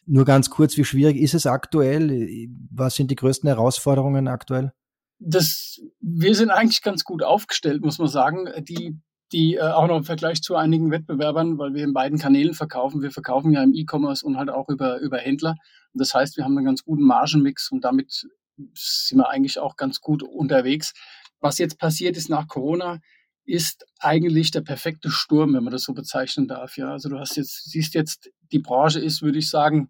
Nur 0.05 0.25
ganz 0.25 0.49
kurz, 0.49 0.77
wie 0.77 0.85
schwierig 0.85 1.17
ist 1.17 1.33
es 1.33 1.45
aktuell? 1.45 2.47
Was 2.71 2.95
sind 2.95 3.11
die 3.11 3.15
größten 3.15 3.47
Herausforderungen 3.47 4.27
aktuell? 4.27 4.71
Das, 5.19 5.81
wir 5.99 6.33
sind 6.33 6.49
eigentlich 6.49 6.81
ganz 6.81 7.03
gut 7.03 7.21
aufgestellt, 7.21 7.83
muss 7.83 7.99
man 7.99 8.07
sagen. 8.07 8.47
Die 8.61 8.97
die 9.31 9.55
äh, 9.55 9.61
auch 9.61 9.87
noch 9.87 9.97
im 9.97 10.03
Vergleich 10.03 10.41
zu 10.41 10.55
einigen 10.55 10.91
Wettbewerbern, 10.91 11.57
weil 11.57 11.73
wir 11.73 11.83
in 11.83 11.93
beiden 11.93 12.17
Kanälen 12.17 12.53
verkaufen. 12.53 13.01
Wir 13.01 13.11
verkaufen 13.11 13.51
ja 13.51 13.63
im 13.63 13.73
E-Commerce 13.73 14.25
und 14.25 14.37
halt 14.37 14.49
auch 14.49 14.69
über, 14.69 14.99
über 14.99 15.17
Händler. 15.17 15.55
Und 15.93 16.01
das 16.01 16.13
heißt, 16.13 16.37
wir 16.37 16.43
haben 16.43 16.57
einen 16.57 16.65
ganz 16.65 16.83
guten 16.83 17.03
Margenmix 17.03 17.71
und 17.71 17.83
damit 17.83 18.27
sind 18.73 19.17
wir 19.17 19.29
eigentlich 19.29 19.59
auch 19.59 19.75
ganz 19.75 20.01
gut 20.01 20.23
unterwegs. 20.23 20.93
Was 21.39 21.57
jetzt 21.57 21.79
passiert 21.79 22.17
ist 22.17 22.29
nach 22.29 22.47
Corona, 22.47 22.99
ist 23.45 23.85
eigentlich 23.99 24.51
der 24.51 24.61
perfekte 24.61 25.09
Sturm, 25.09 25.53
wenn 25.53 25.63
man 25.63 25.71
das 25.71 25.83
so 25.83 25.93
bezeichnen 25.93 26.47
darf. 26.47 26.77
Ja, 26.77 26.91
also 26.91 27.09
du 27.09 27.17
hast 27.17 27.35
jetzt, 27.35 27.69
siehst 27.69 27.95
jetzt, 27.95 28.29
die 28.51 28.59
Branche 28.59 28.99
ist, 28.99 29.21
würde 29.21 29.39
ich 29.39 29.49
sagen, 29.49 29.89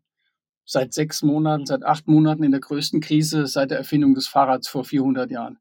seit 0.65 0.93
sechs 0.93 1.23
Monaten, 1.23 1.65
seit 1.65 1.83
acht 1.83 2.07
Monaten 2.07 2.43
in 2.43 2.51
der 2.51 2.61
größten 2.61 3.01
Krise 3.01 3.47
seit 3.47 3.71
der 3.71 3.79
Erfindung 3.79 4.13
des 4.13 4.27
Fahrrads 4.27 4.67
vor 4.67 4.85
400 4.85 5.31
Jahren. 5.31 5.57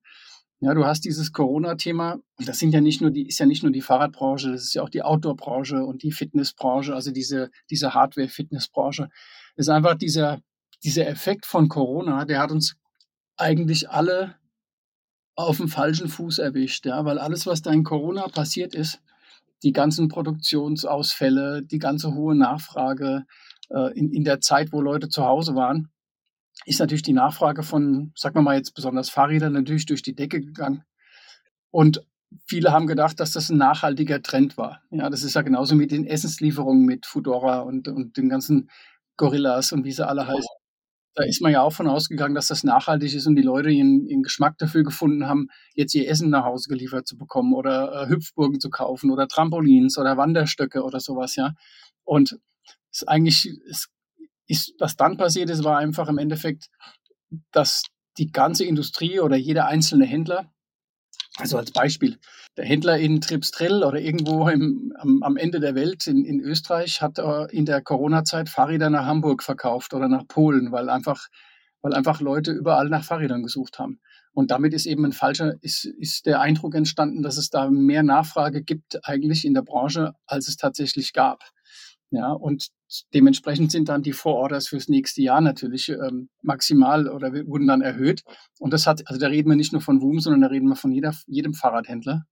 Ja, 0.61 0.75
du 0.75 0.85
hast 0.85 1.05
dieses 1.05 1.33
Corona-Thema 1.33 2.21
das 2.39 2.59
sind 2.59 2.73
ja 2.73 2.81
nicht 2.81 3.01
nur 3.01 3.11
die, 3.11 3.27
ist 3.27 3.39
ja 3.39 3.47
nicht 3.47 3.63
nur 3.63 3.73
die 3.73 3.81
Fahrradbranche, 3.81 4.53
das 4.53 4.63
ist 4.63 4.75
ja 4.75 4.83
auch 4.83 4.89
die 4.89 5.03
Outdoor-Branche 5.03 5.85
und 5.85 6.03
die 6.03 6.13
Fitnessbranche, 6.13 6.95
also 6.95 7.11
diese, 7.11 7.51
diese 7.71 7.95
Hardware-Fitnessbranche. 7.95 9.09
Ist 9.57 9.69
einfach 9.69 9.97
dieser, 9.97 10.41
dieser 10.85 11.09
Effekt 11.09 11.47
von 11.47 11.69
Corona, 11.69 12.25
der 12.25 12.39
hat 12.39 12.53
uns 12.53 12.77
eigentlich 13.37 13.91
alle 13.91 14.37
auf 15.35 15.57
dem 15.57 15.69
falschen 15.69 16.09
Fuß 16.09 16.39
erwischt, 16.39 16.87
ja, 16.87 17.05
weil 17.05 17.19
alles, 17.19 17.47
was 17.47 17.63
da 17.63 17.73
in 17.73 17.85
Corona 17.85 18.29
passiert 18.29 18.75
ist, 18.75 19.01
die 19.65 19.73
ganzen 19.73 20.09
Produktionsausfälle, 20.09 21.63
die 21.63 21.79
ganze 21.79 22.15
hohe 22.15 22.37
Nachfrage 22.37 23.25
äh, 23.71 23.99
in, 23.99 24.13
in 24.13 24.23
der 24.23 24.41
Zeit, 24.41 24.73
wo 24.73 24.81
Leute 24.81 25.09
zu 25.09 25.25
Hause 25.25 25.57
waren, 25.57 25.91
ist 26.65 26.81
natürlich 26.81 27.03
die 27.03 27.13
Nachfrage 27.13 27.63
von, 27.63 28.13
sagen 28.15 28.37
wir 28.37 28.43
mal 28.43 28.57
jetzt 28.57 28.75
besonders 28.75 29.11
Fahrrädern, 29.11 29.53
natürlich 29.53 29.87
durch 29.87 30.03
die 30.03 30.15
Decke 30.15 30.41
gegangen. 30.41 30.85
Und 31.71 32.05
viele 32.47 32.73
haben 32.73 32.87
gedacht, 32.87 33.21
dass 33.21 33.33
das 33.33 33.51
ein 33.51 33.59
nachhaltiger 33.59 34.23
Trend 34.23 34.57
war. 34.57 34.83
Ja, 34.91 35.09
das 35.11 35.23
ist 35.23 35.35
ja 35.35 35.43
genauso 35.43 35.75
mit 35.75 35.91
den 35.91 36.07
Essenslieferungen 36.07 36.85
mit 36.85 37.07
Fudora 37.07 37.61
und, 37.61 37.89
und 37.89 38.17
den 38.17 38.29
ganzen 38.29 38.71
Gorillas 39.17 39.73
und 39.73 39.85
wie 39.85 39.93
sie 39.93 40.07
alle 40.07 40.27
heißen. 40.27 40.59
Da 41.15 41.25
ist 41.25 41.43
man 41.43 41.51
ja 41.51 41.63
auch 41.63 41.73
von 41.73 41.89
ausgegangen, 41.89 42.37
dass 42.37 42.47
das 42.47 42.63
nachhaltig 42.63 43.13
ist 43.13 43.27
und 43.27 43.35
die 43.35 43.43
Leute 43.43 43.71
ihren, 43.71 44.07
ihren 44.07 44.23
Geschmack 44.23 44.57
dafür 44.59 44.85
gefunden 44.85 45.27
haben, 45.27 45.49
jetzt 45.75 45.95
ihr 45.95 46.09
Essen 46.09 46.31
nach 46.31 46.45
Hause 46.45 46.69
geliefert 46.69 47.09
zu 47.09 47.19
bekommen 47.19 47.55
oder 47.55 48.05
äh, 48.05 48.09
Hüpfburgen 48.09 48.61
zu 48.61 48.71
kaufen 48.71 49.11
oder 49.11 49.27
Trampolins 49.27 49.99
oder 49.99 50.17
Wanderstöcke 50.17 50.85
oder 50.85 51.01
sowas, 51.01 51.35
ja. 51.35 51.55
Und 52.05 52.39
es 52.93 53.03
ist 53.03 53.09
eigentlich, 53.09 53.51
es 53.69 53.89
ist, 54.49 54.75
was 54.79 54.97
dann 54.97 55.17
passiert 55.17 55.51
ist, 55.51 55.63
war 55.63 55.79
einfach 55.79 56.09
im 56.09 56.19
Endeffekt, 56.19 56.69
dass 57.53 57.85
die 58.17 58.33
ganze 58.33 58.65
Industrie 58.65 59.21
oder 59.21 59.37
jeder 59.37 59.67
einzelne 59.67 60.07
Händler, 60.07 60.51
also 61.37 61.57
als 61.59 61.71
Beispiel, 61.71 62.19
der 62.57 62.65
Händler 62.65 62.99
in 62.99 63.21
Tripstrill 63.21 63.85
oder 63.85 64.01
irgendwo 64.01 64.49
im, 64.49 64.93
am, 64.99 65.23
am, 65.23 65.37
Ende 65.37 65.61
der 65.61 65.77
Welt 65.77 66.09
in, 66.09 66.25
in 66.25 66.41
Österreich 66.41 67.01
hat 67.01 67.19
in 67.53 67.65
der 67.65 67.81
Corona-Zeit 67.81 68.49
Fahrräder 68.49 68.91
nach 68.91 69.07
Hamburg 69.07 69.45
verkauft 69.45 69.95
oder 69.95 70.09
nach 70.09 70.27
Polen, 70.27 70.73
weil 70.73 70.89
einfach, 70.89 71.29
weil 71.81 71.95
einfach 71.95 72.21
Leute 72.21 72.51
überall 72.51 72.89
nach 72.89 73.05
Fahrrädern 73.05 73.45
gesucht 73.45 73.79
haben. 73.79 74.01
Und 74.33 74.51
damit 74.51 74.75
ist 74.75 74.87
eben 74.87 75.05
ein 75.05 75.13
falscher, 75.13 75.55
ist, 75.63 75.85
ist 75.85 76.27
der 76.27 76.41
Eindruck 76.41 76.75
entstanden, 76.75 77.23
dass 77.23 77.37
es 77.37 77.51
da 77.51 77.71
mehr 77.71 78.03
Nachfrage 78.03 78.63
gibt 78.63 79.07
eigentlich 79.07 79.45
in 79.45 79.55
der 79.55 79.63
Branche, 79.63 80.15
als 80.27 80.49
es 80.49 80.57
tatsächlich 80.57 81.13
gab. 81.13 81.45
Ja, 82.11 82.33
und 82.33 82.69
dementsprechend 83.15 83.71
sind 83.71 83.89
dann 83.89 84.03
die 84.03 84.13
Vororders 84.13 84.69
fürs 84.69 84.89
nächste 84.89 85.23
Jahr 85.23 85.41
natürlich 85.41 85.89
ähm, 85.91 86.31
maximal 86.43 87.09
oder 87.09 87.33
wurden 87.47 87.67
dann 87.67 87.83
erhöht. 87.83 88.23
Und 88.59 88.73
das 88.73 88.87
hat, 88.87 89.07
also 89.07 89.21
da 89.21 89.27
reden 89.27 89.51
wir 89.51 89.57
nicht 89.57 89.73
nur 89.73 89.83
von 89.83 90.01
WUM, 90.01 90.21
sondern 90.21 90.41
da 90.41 90.49
reden 90.49 90.69
wir 90.69 90.77
von 90.77 90.93
jeder, 90.93 91.15
jedem 91.27 91.55
Fahrradhändler. 91.55 92.25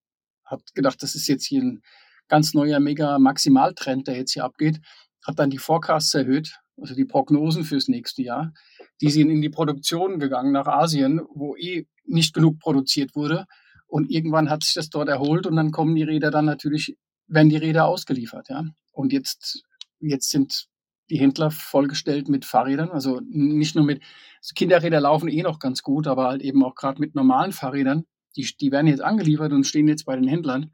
Hat 0.44 0.62
gedacht, 0.74 1.02
das 1.02 1.14
ist 1.14 1.26
jetzt 1.28 1.46
hier 1.46 1.62
ein 1.62 1.82
ganz 2.28 2.54
neuer 2.54 2.80
mega 2.80 3.18
Maximaltrend, 3.18 4.06
der 4.08 4.16
jetzt 4.16 4.32
hier 4.32 4.44
abgeht. 4.44 4.80
Hat 5.24 5.38
dann 5.38 5.50
die 5.50 5.58
Forecasts 5.58 6.14
erhöht, 6.14 6.58
also 6.80 6.94
die 6.94 7.04
Prognosen 7.04 7.64
fürs 7.64 7.88
nächste 7.88 8.22
Jahr. 8.22 8.52
Die 9.00 9.10
sind 9.10 9.30
in 9.30 9.42
die 9.42 9.50
Produktion 9.50 10.18
gegangen 10.18 10.52
nach 10.52 10.66
Asien, 10.66 11.20
wo 11.34 11.56
eh 11.56 11.86
nicht 12.04 12.34
genug 12.34 12.58
produziert 12.58 13.14
wurde. 13.14 13.46
Und 13.86 14.10
irgendwann 14.10 14.50
hat 14.50 14.64
sich 14.64 14.74
das 14.74 14.88
dort 14.88 15.08
erholt 15.08 15.46
und 15.46 15.56
dann 15.56 15.70
kommen 15.70 15.94
die 15.94 16.02
Räder 16.02 16.30
dann 16.30 16.44
natürlich, 16.44 16.96
werden 17.28 17.48
die 17.48 17.56
Räder 17.56 17.86
ausgeliefert, 17.86 18.48
ja. 18.48 18.64
Und 18.92 19.12
jetzt, 19.12 19.62
jetzt 20.00 20.30
sind 20.30 20.68
die 21.10 21.18
Händler 21.18 21.50
vollgestellt 21.50 22.28
mit 22.28 22.44
Fahrrädern. 22.44 22.90
Also 22.90 23.20
nicht 23.24 23.76
nur 23.76 23.84
mit 23.84 24.02
also 24.38 24.52
Kinderräder 24.54 25.00
laufen 25.00 25.28
eh 25.28 25.42
noch 25.42 25.58
ganz 25.58 25.82
gut, 25.82 26.06
aber 26.06 26.26
halt 26.26 26.42
eben 26.42 26.64
auch 26.64 26.74
gerade 26.74 27.00
mit 27.00 27.14
normalen 27.14 27.52
Fahrrädern. 27.52 28.04
Die, 28.36 28.48
die 28.60 28.72
werden 28.72 28.86
jetzt 28.86 29.02
angeliefert 29.02 29.52
und 29.52 29.66
stehen 29.66 29.88
jetzt 29.88 30.04
bei 30.04 30.16
den 30.16 30.28
Händlern. 30.28 30.72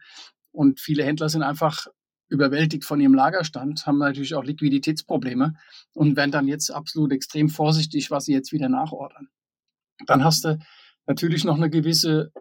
Und 0.50 0.80
viele 0.80 1.04
Händler 1.04 1.28
sind 1.28 1.42
einfach 1.42 1.86
überwältigt 2.28 2.84
von 2.84 3.00
ihrem 3.00 3.14
Lagerstand, 3.14 3.86
haben 3.86 3.98
natürlich 3.98 4.34
auch 4.34 4.42
Liquiditätsprobleme 4.42 5.54
und 5.92 6.16
werden 6.16 6.30
dann 6.30 6.48
jetzt 6.48 6.70
absolut 6.70 7.12
extrem 7.12 7.50
vorsichtig, 7.50 8.10
was 8.10 8.24
sie 8.24 8.32
jetzt 8.32 8.52
wieder 8.52 8.70
nachordern. 8.70 9.28
Dann 10.06 10.24
hast 10.24 10.44
du 10.44 10.58
natürlich 11.06 11.44
noch 11.44 11.56
eine 11.56 11.68
gewisse 11.68 12.32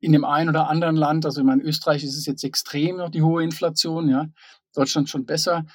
in 0.00 0.12
dem 0.12 0.24
einen 0.24 0.48
oder 0.48 0.68
anderen 0.68 0.96
Land, 0.96 1.26
also 1.26 1.42
in 1.42 1.60
Österreich 1.60 2.02
ist 2.04 2.16
es 2.16 2.26
jetzt 2.26 2.42
extrem 2.42 2.96
noch 2.96 3.10
die 3.10 3.22
hohe 3.22 3.44
Inflation, 3.44 4.08
ja. 4.08 4.28
Deutschland 4.74 5.10
schon 5.10 5.26
besser. 5.26 5.66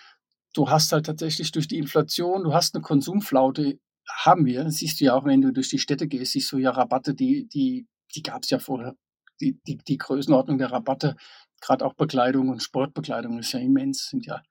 Du 0.56 0.70
hast 0.70 0.92
halt 0.94 1.06
tatsächlich 1.06 1.52
durch 1.52 1.68
die 1.68 1.78
Inflation, 1.78 2.46
du 2.46 2.54
hast 2.54 2.74
eine 2.74 2.82
Konsumflaute, 2.82 3.78
haben 4.10 4.46
wir. 4.46 4.64
Das 4.64 4.76
siehst 4.76 5.00
du 5.00 5.06
ja 5.06 5.14
auch, 5.14 5.26
wenn 5.26 5.42
du 5.42 5.52
durch 5.52 5.70
die 5.70 5.80
Städte 5.80 6.08
gehst, 6.08 6.32
siehst 6.32 6.52
du 6.52 6.58
ja 6.58 6.72
Rabatte, 6.72 7.14
die, 7.14 7.48
die, 7.48 7.88
die 8.16 8.24
gab 8.24 8.44
es 8.44 8.50
ja 8.50 8.60
vorher. 8.60 8.96
Die, 9.42 9.60
die, 9.68 9.78
die 9.78 9.98
Größenordnung 9.98 10.58
der 10.58 10.72
Rabatte, 10.72 11.18
gerade 11.60 11.86
auch 11.86 11.94
Bekleidung 11.94 12.48
und 12.50 12.64
Sportbekleidung 12.64 13.38
ist 13.38 13.52
ja 13.52 13.60
immens, 13.60 14.10
sind 14.10 14.26
ja 14.26 14.42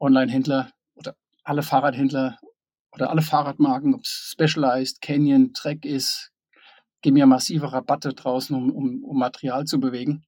Online-Händler 0.00 0.72
oder 0.96 1.14
alle 1.44 1.62
Fahrradhändler 1.62 2.38
oder 2.92 3.10
alle 3.10 3.22
Fahrradmarken, 3.22 3.94
ob 3.94 4.00
es 4.02 4.32
Specialized, 4.32 5.00
Canyon, 5.00 5.52
Trek 5.52 5.84
ist, 5.84 6.32
geben 7.02 7.18
ja 7.18 7.26
massive 7.26 7.72
Rabatte 7.72 8.14
draußen, 8.14 8.56
um, 8.56 8.70
um, 8.70 9.04
um 9.04 9.18
Material 9.18 9.64
zu 9.64 9.78
bewegen. 9.78 10.24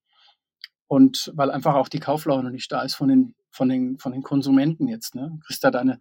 Und 0.86 1.32
weil 1.34 1.50
einfach 1.50 1.74
auch 1.74 1.88
die 1.88 1.98
Kauflaune 1.98 2.52
nicht 2.52 2.70
da 2.70 2.82
ist 2.82 2.94
von 2.94 3.08
den, 3.08 3.34
von 3.50 3.68
den, 3.68 3.98
von 3.98 4.12
den 4.12 4.22
Konsumenten 4.22 4.88
jetzt. 4.88 5.14
Ne? 5.14 5.38
Kriegst 5.46 5.64
da 5.64 5.70
deine 5.70 5.98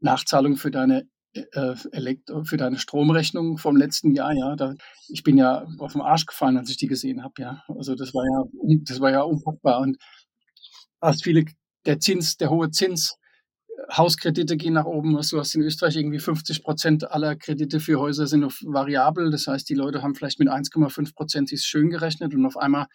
Nachzahlung 0.00 0.56
für 0.56 0.70
deine 0.70 1.08
äh, 1.34 1.74
Elektro 1.92 2.44
für 2.44 2.56
deine 2.56 2.78
Stromrechnung 2.78 3.58
vom 3.58 3.76
letzten 3.76 4.14
Jahr, 4.14 4.32
ja, 4.32 4.56
da, 4.56 4.74
ich 5.08 5.22
bin 5.22 5.36
ja 5.36 5.66
auf 5.78 5.92
den 5.92 6.00
Arsch 6.00 6.26
gefallen, 6.26 6.56
als 6.56 6.70
ich 6.70 6.78
die 6.78 6.86
gesehen 6.86 7.22
habe, 7.22 7.34
ja. 7.38 7.62
Also 7.68 7.94
das 7.94 8.14
war 8.14 8.24
ja, 8.24 8.44
das 8.84 9.00
war 9.00 9.10
ja 9.10 9.22
unpackbar 9.22 9.80
und 9.80 9.98
hast 11.00 11.24
viele, 11.24 11.44
der 11.84 12.00
Zins, 12.00 12.36
der 12.36 12.50
hohe 12.50 12.70
Zins, 12.70 13.18
Hauskredite 13.94 14.56
gehen 14.56 14.74
nach 14.74 14.86
oben. 14.86 15.12
Du 15.12 15.38
hast 15.38 15.54
in 15.54 15.62
Österreich 15.62 15.96
irgendwie 15.96 16.18
50 16.18 16.62
Prozent 16.62 17.10
aller 17.10 17.36
Kredite 17.36 17.78
für 17.80 18.00
Häuser 18.00 18.26
sind 18.26 18.42
auf 18.42 18.60
variabel. 18.64 19.30
Das 19.30 19.46
heißt, 19.46 19.68
die 19.68 19.74
Leute 19.74 20.02
haben 20.02 20.14
vielleicht 20.14 20.38
mit 20.38 20.48
1,5 20.48 21.14
Prozent 21.14 21.48
sich 21.48 21.62
schön 21.62 21.90
gerechnet 21.90 22.34
und 22.34 22.46
auf 22.46 22.56
einmal 22.56 22.86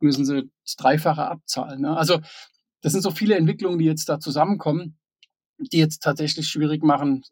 müssen 0.00 0.24
sie 0.24 0.50
das 0.64 0.76
Dreifache 0.76 1.24
abzahlen. 1.26 1.82
Ne? 1.82 1.96
Also 1.96 2.20
das 2.84 2.92
sind 2.92 3.00
so 3.00 3.10
viele 3.10 3.36
Entwicklungen, 3.36 3.78
die 3.78 3.86
jetzt 3.86 4.10
da 4.10 4.20
zusammenkommen, 4.20 4.98
die 5.56 5.78
jetzt 5.78 6.02
tatsächlich 6.02 6.48
schwierig 6.48 6.82
machen, 6.82 7.24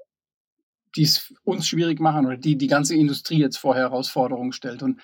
die 0.96 1.02
es 1.02 1.34
uns 1.44 1.68
schwierig 1.68 2.00
machen 2.00 2.24
oder 2.24 2.38
die 2.38 2.56
die 2.56 2.68
ganze 2.68 2.96
Industrie 2.96 3.38
jetzt 3.38 3.58
vor 3.58 3.74
Herausforderungen 3.74 4.52
stellt. 4.52 4.82
Und 4.82 5.02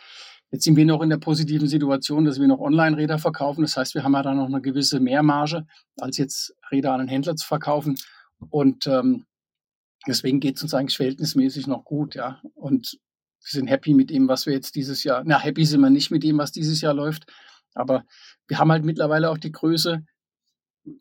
jetzt 0.50 0.64
sind 0.64 0.76
wir 0.76 0.86
noch 0.86 1.02
in 1.02 1.10
der 1.10 1.18
positiven 1.18 1.68
Situation, 1.68 2.24
dass 2.24 2.40
wir 2.40 2.46
noch 2.46 2.60
Online-Räder 2.60 3.18
verkaufen. 3.18 3.60
Das 3.60 3.76
heißt, 3.76 3.94
wir 3.94 4.04
haben 4.04 4.14
ja 4.14 4.22
da 4.22 4.32
noch 4.32 4.46
eine 4.46 4.62
gewisse 4.62 5.00
Mehrmarge, 5.00 5.66
als 5.98 6.16
jetzt 6.16 6.54
Räder 6.72 6.94
an 6.94 7.00
einen 7.00 7.10
Händler 7.10 7.36
zu 7.36 7.46
verkaufen. 7.46 7.98
Und 8.48 8.86
ähm, 8.86 9.26
deswegen 10.06 10.40
geht 10.40 10.56
es 10.56 10.62
uns 10.62 10.72
eigentlich 10.72 10.96
verhältnismäßig 10.96 11.66
noch 11.66 11.84
gut, 11.84 12.14
ja. 12.14 12.40
Und 12.54 12.98
wir 13.42 13.50
sind 13.50 13.66
happy 13.66 13.92
mit 13.92 14.08
dem, 14.08 14.28
was 14.28 14.46
wir 14.46 14.54
jetzt 14.54 14.76
dieses 14.76 15.04
Jahr, 15.04 15.24
na, 15.26 15.38
happy 15.38 15.66
sind 15.66 15.82
wir 15.82 15.90
nicht 15.90 16.10
mit 16.10 16.22
dem, 16.22 16.38
was 16.38 16.52
dieses 16.52 16.80
Jahr 16.80 16.94
läuft, 16.94 17.26
aber 17.74 18.06
wir 18.46 18.58
haben 18.58 18.72
halt 18.72 18.86
mittlerweile 18.86 19.30
auch 19.30 19.36
die 19.36 19.52
Größe. 19.52 20.06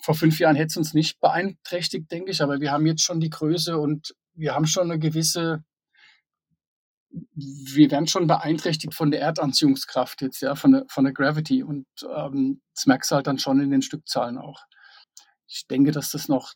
Vor 0.01 0.15
fünf 0.15 0.39
Jahren 0.39 0.55
hätte 0.55 0.67
es 0.67 0.77
uns 0.77 0.93
nicht 0.93 1.19
beeinträchtigt, 1.19 2.11
denke 2.11 2.31
ich, 2.31 2.41
aber 2.41 2.59
wir 2.59 2.71
haben 2.71 2.85
jetzt 2.85 3.03
schon 3.03 3.19
die 3.19 3.29
Größe 3.29 3.77
und 3.77 4.15
wir 4.33 4.53
haben 4.53 4.67
schon 4.67 4.91
eine 4.91 4.99
gewisse, 4.99 5.63
wir 7.09 7.91
werden 7.91 8.07
schon 8.07 8.27
beeinträchtigt 8.27 8.93
von 8.93 9.11
der 9.11 9.21
Erdanziehungskraft 9.21 10.21
jetzt, 10.21 10.41
ja, 10.41 10.55
von 10.55 10.71
der, 10.73 10.85
von 10.89 11.03
der 11.03 11.13
Gravity. 11.13 11.63
Und 11.63 11.87
ähm, 12.15 12.61
das 12.75 12.85
merkst 12.85 13.11
du 13.11 13.15
halt 13.15 13.27
dann 13.27 13.39
schon 13.39 13.59
in 13.59 13.71
den 13.71 13.81
Stückzahlen 13.81 14.37
auch. 14.37 14.61
Ich 15.47 15.67
denke, 15.67 15.91
dass 15.91 16.11
das 16.11 16.27
noch 16.27 16.53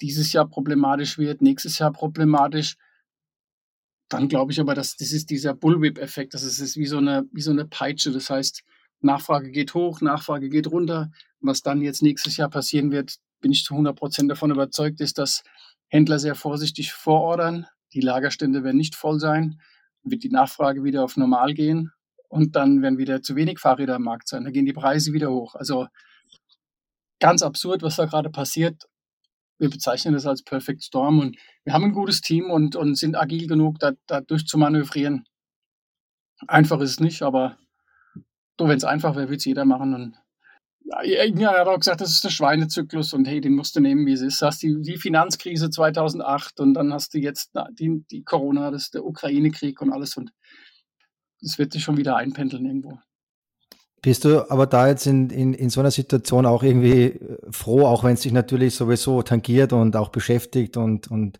dieses 0.00 0.32
Jahr 0.32 0.48
problematisch 0.48 1.18
wird, 1.18 1.40
nächstes 1.40 1.78
Jahr 1.78 1.92
problematisch. 1.92 2.76
Dann 4.08 4.28
glaube 4.28 4.52
ich 4.52 4.60
aber, 4.60 4.74
dass 4.74 4.96
das 4.96 5.12
ist 5.12 5.30
dieser 5.30 5.54
Bullwhip-Effekt, 5.54 6.34
das 6.34 6.42
ist 6.42 6.76
wie 6.76 6.86
so 6.86 6.98
eine, 6.98 7.24
wie 7.32 7.40
so 7.40 7.52
eine 7.52 7.64
Peitsche. 7.64 8.12
Das 8.12 8.28
heißt, 8.28 8.62
Nachfrage 9.04 9.50
geht 9.50 9.74
hoch, 9.74 10.00
Nachfrage 10.00 10.48
geht 10.48 10.70
runter. 10.70 11.10
Was 11.40 11.62
dann 11.62 11.82
jetzt 11.82 12.02
nächstes 12.02 12.36
Jahr 12.36 12.50
passieren 12.50 12.90
wird, 12.90 13.16
bin 13.40 13.52
ich 13.52 13.64
zu 13.64 13.74
100 13.74 13.96
Prozent 13.96 14.30
davon 14.30 14.50
überzeugt, 14.50 15.00
ist, 15.00 15.18
dass 15.18 15.42
Händler 15.88 16.18
sehr 16.18 16.34
vorsichtig 16.34 16.92
vorordern. 16.92 17.66
Die 17.92 18.00
Lagerstände 18.00 18.64
werden 18.64 18.78
nicht 18.78 18.96
voll 18.96 19.20
sein. 19.20 19.60
Wird 20.02 20.24
die 20.24 20.30
Nachfrage 20.30 20.82
wieder 20.84 21.04
auf 21.04 21.16
normal 21.16 21.54
gehen. 21.54 21.92
und 22.28 22.56
dann 22.56 22.82
werden 22.82 22.98
wieder 22.98 23.22
zu 23.22 23.36
wenig 23.36 23.60
Fahrräder 23.60 23.94
am 23.96 24.02
Markt 24.02 24.26
sein. 24.26 24.42
Da 24.44 24.50
gehen 24.50 24.66
die 24.66 24.72
Preise 24.72 25.12
wieder 25.12 25.30
hoch. 25.30 25.54
Also 25.54 25.86
ganz 27.20 27.42
absurd, 27.42 27.82
was 27.82 27.96
da 27.96 28.06
gerade 28.06 28.28
passiert. 28.28 28.88
Wir 29.58 29.70
bezeichnen 29.70 30.14
das 30.14 30.26
als 30.26 30.42
Perfect 30.42 30.82
Storm 30.82 31.20
und 31.20 31.36
wir 31.64 31.72
haben 31.72 31.84
ein 31.84 31.92
gutes 31.92 32.20
Team 32.22 32.50
und, 32.50 32.74
und 32.74 32.96
sind 32.96 33.16
agil 33.16 33.46
genug, 33.46 33.78
da, 33.78 33.92
da 34.06 34.20
durchzumanövrieren. 34.20 35.24
Einfach 36.48 36.80
ist 36.80 36.90
es 36.90 37.00
nicht, 37.00 37.22
aber 37.22 37.56
so, 38.58 38.68
wenn 38.68 38.76
es 38.76 38.84
einfach 38.84 39.16
wäre, 39.16 39.26
würde 39.26 39.36
es 39.36 39.44
jeder 39.44 39.64
machen. 39.64 39.94
Und 39.94 40.16
ja, 41.04 41.52
er 41.52 41.60
hat 41.60 41.68
auch 41.68 41.78
gesagt, 41.78 42.00
das 42.00 42.10
ist 42.10 42.24
der 42.24 42.30
Schweinezyklus 42.30 43.12
und 43.12 43.26
hey, 43.26 43.40
den 43.40 43.54
musst 43.54 43.74
du 43.76 43.80
nehmen, 43.80 44.06
wie 44.06 44.12
es 44.12 44.20
ist. 44.20 44.40
Du 44.40 44.46
hast 44.46 44.62
die, 44.62 44.80
die 44.80 44.96
Finanzkrise 44.96 45.70
2008 45.70 46.60
und 46.60 46.74
dann 46.74 46.92
hast 46.92 47.14
du 47.14 47.18
jetzt 47.18 47.52
die, 47.78 48.04
die 48.10 48.22
Corona, 48.22 48.70
das 48.70 48.84
ist 48.84 48.94
der 48.94 49.04
Ukraine-Krieg 49.04 49.80
und 49.80 49.92
alles 49.92 50.16
und 50.16 50.30
es 51.42 51.58
wird 51.58 51.72
sich 51.72 51.82
schon 51.82 51.96
wieder 51.96 52.16
einpendeln 52.16 52.64
irgendwo. 52.64 52.98
Bist 54.02 54.26
du 54.26 54.50
aber 54.50 54.66
da 54.66 54.88
jetzt 54.88 55.06
in, 55.06 55.30
in, 55.30 55.54
in 55.54 55.70
so 55.70 55.80
einer 55.80 55.90
Situation 55.90 56.44
auch 56.44 56.62
irgendwie 56.62 57.04
äh, 57.04 57.38
froh, 57.50 57.86
auch 57.86 58.04
wenn 58.04 58.12
es 58.12 58.20
dich 58.20 58.32
natürlich 58.32 58.74
sowieso 58.74 59.22
tangiert 59.22 59.72
und 59.72 59.96
auch 59.96 60.10
beschäftigt 60.10 60.76
und, 60.76 61.10
und 61.10 61.38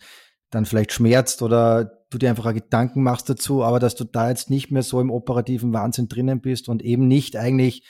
dann 0.51 0.65
vielleicht 0.65 0.93
schmerzt 0.93 1.43
oder 1.43 2.04
du 2.15 2.19
dir 2.19 2.31
einfach 2.31 2.53
Gedanken 2.55 3.03
machst 3.03 3.29
dazu, 3.29 3.63
aber 3.65 3.79
dass 3.79 3.95
du 3.95 4.05
da 4.05 4.31
jetzt 4.31 4.51
nicht 4.51 4.71
mehr 4.71 4.83
so 4.83 5.01
im 5.01 5.11
operativen 5.11 5.73
Wahnsinn 5.73 6.09
drinnen 6.09 6.41
bist 6.41 6.69
und 6.69 6.83
eben 6.83 7.09
nicht 7.09 7.37
eigentlich 7.37 7.87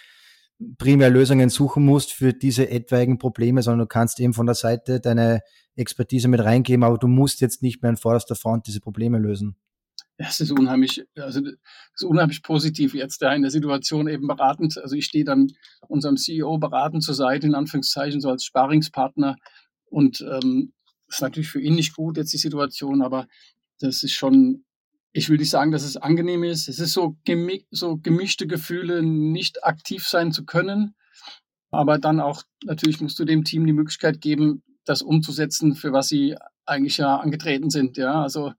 primär 0.78 1.10
Lösungen 1.10 1.50
suchen 1.50 1.84
musst 1.84 2.12
für 2.12 2.32
diese 2.32 2.70
etwaigen 2.70 3.18
Probleme, 3.18 3.62
sondern 3.62 3.80
du 3.80 3.86
kannst 3.86 4.20
eben 4.20 4.34
von 4.34 4.46
der 4.46 4.54
Seite 4.54 5.00
deine 5.00 5.42
Expertise 5.76 6.28
mit 6.28 6.40
reingeben, 6.40 6.84
aber 6.84 6.98
du 6.98 7.08
musst 7.08 7.40
jetzt 7.40 7.62
nicht 7.62 7.82
mehr 7.82 7.90
in 7.90 7.96
vorderster 7.96 8.36
Front 8.36 8.66
diese 8.66 8.80
Probleme 8.80 9.18
lösen. 9.18 9.56
Es 10.16 10.38
ist 10.38 10.52
unheimlich, 10.52 11.04
also 11.16 11.40
es 11.40 11.56
ist 11.96 12.04
unheimlich 12.04 12.42
positiv 12.42 12.94
jetzt 12.94 13.20
da 13.20 13.34
in 13.34 13.42
der 13.42 13.50
Situation 13.50 14.06
eben 14.06 14.28
beratend. 14.28 14.78
Also 14.78 14.94
ich 14.94 15.06
stehe 15.06 15.24
dann 15.24 15.48
unserem 15.88 16.16
CEO 16.16 16.56
beratend 16.58 17.02
zur 17.02 17.16
Seite, 17.16 17.48
in 17.48 17.56
Anführungszeichen, 17.56 18.20
so 18.20 18.30
als 18.30 18.44
Sparingspartner. 18.44 19.36
Und 19.90 20.20
ähm, 20.20 20.72
ist 21.08 21.22
natürlich 21.22 21.50
für 21.50 21.60
ihn 21.60 21.74
nicht 21.74 21.94
gut 21.94 22.16
jetzt 22.16 22.32
die 22.32 22.38
Situation, 22.38 23.02
aber 23.02 23.26
das 23.80 24.02
ist 24.02 24.12
schon 24.12 24.64
ich 25.16 25.28
will 25.28 25.38
nicht 25.38 25.50
sagen, 25.50 25.70
dass 25.70 25.84
es 25.84 25.96
angenehm 25.96 26.42
ist. 26.42 26.68
Es 26.68 26.80
ist 26.80 26.92
so, 26.92 27.16
gemi 27.24 27.64
so 27.70 27.96
gemischte 27.96 28.48
Gefühle, 28.48 29.02
nicht 29.02 29.64
aktiv 29.64 30.06
sein 30.08 30.32
zu 30.32 30.44
können. 30.44 30.96
Aber 31.70 31.98
dann 31.98 32.20
auch, 32.20 32.42
natürlich 32.64 33.00
musst 33.00 33.18
du 33.20 33.24
dem 33.24 33.44
Team 33.44 33.64
die 33.64 33.72
Möglichkeit 33.72 34.20
geben, 34.20 34.64
das 34.84 35.02
umzusetzen, 35.02 35.76
für 35.76 35.92
was 35.92 36.08
sie 36.08 36.36
eigentlich 36.66 36.98
ja 36.98 37.16
angetreten 37.16 37.70
sind. 37.70 37.96
Ja, 37.96 38.22
also 38.22 38.52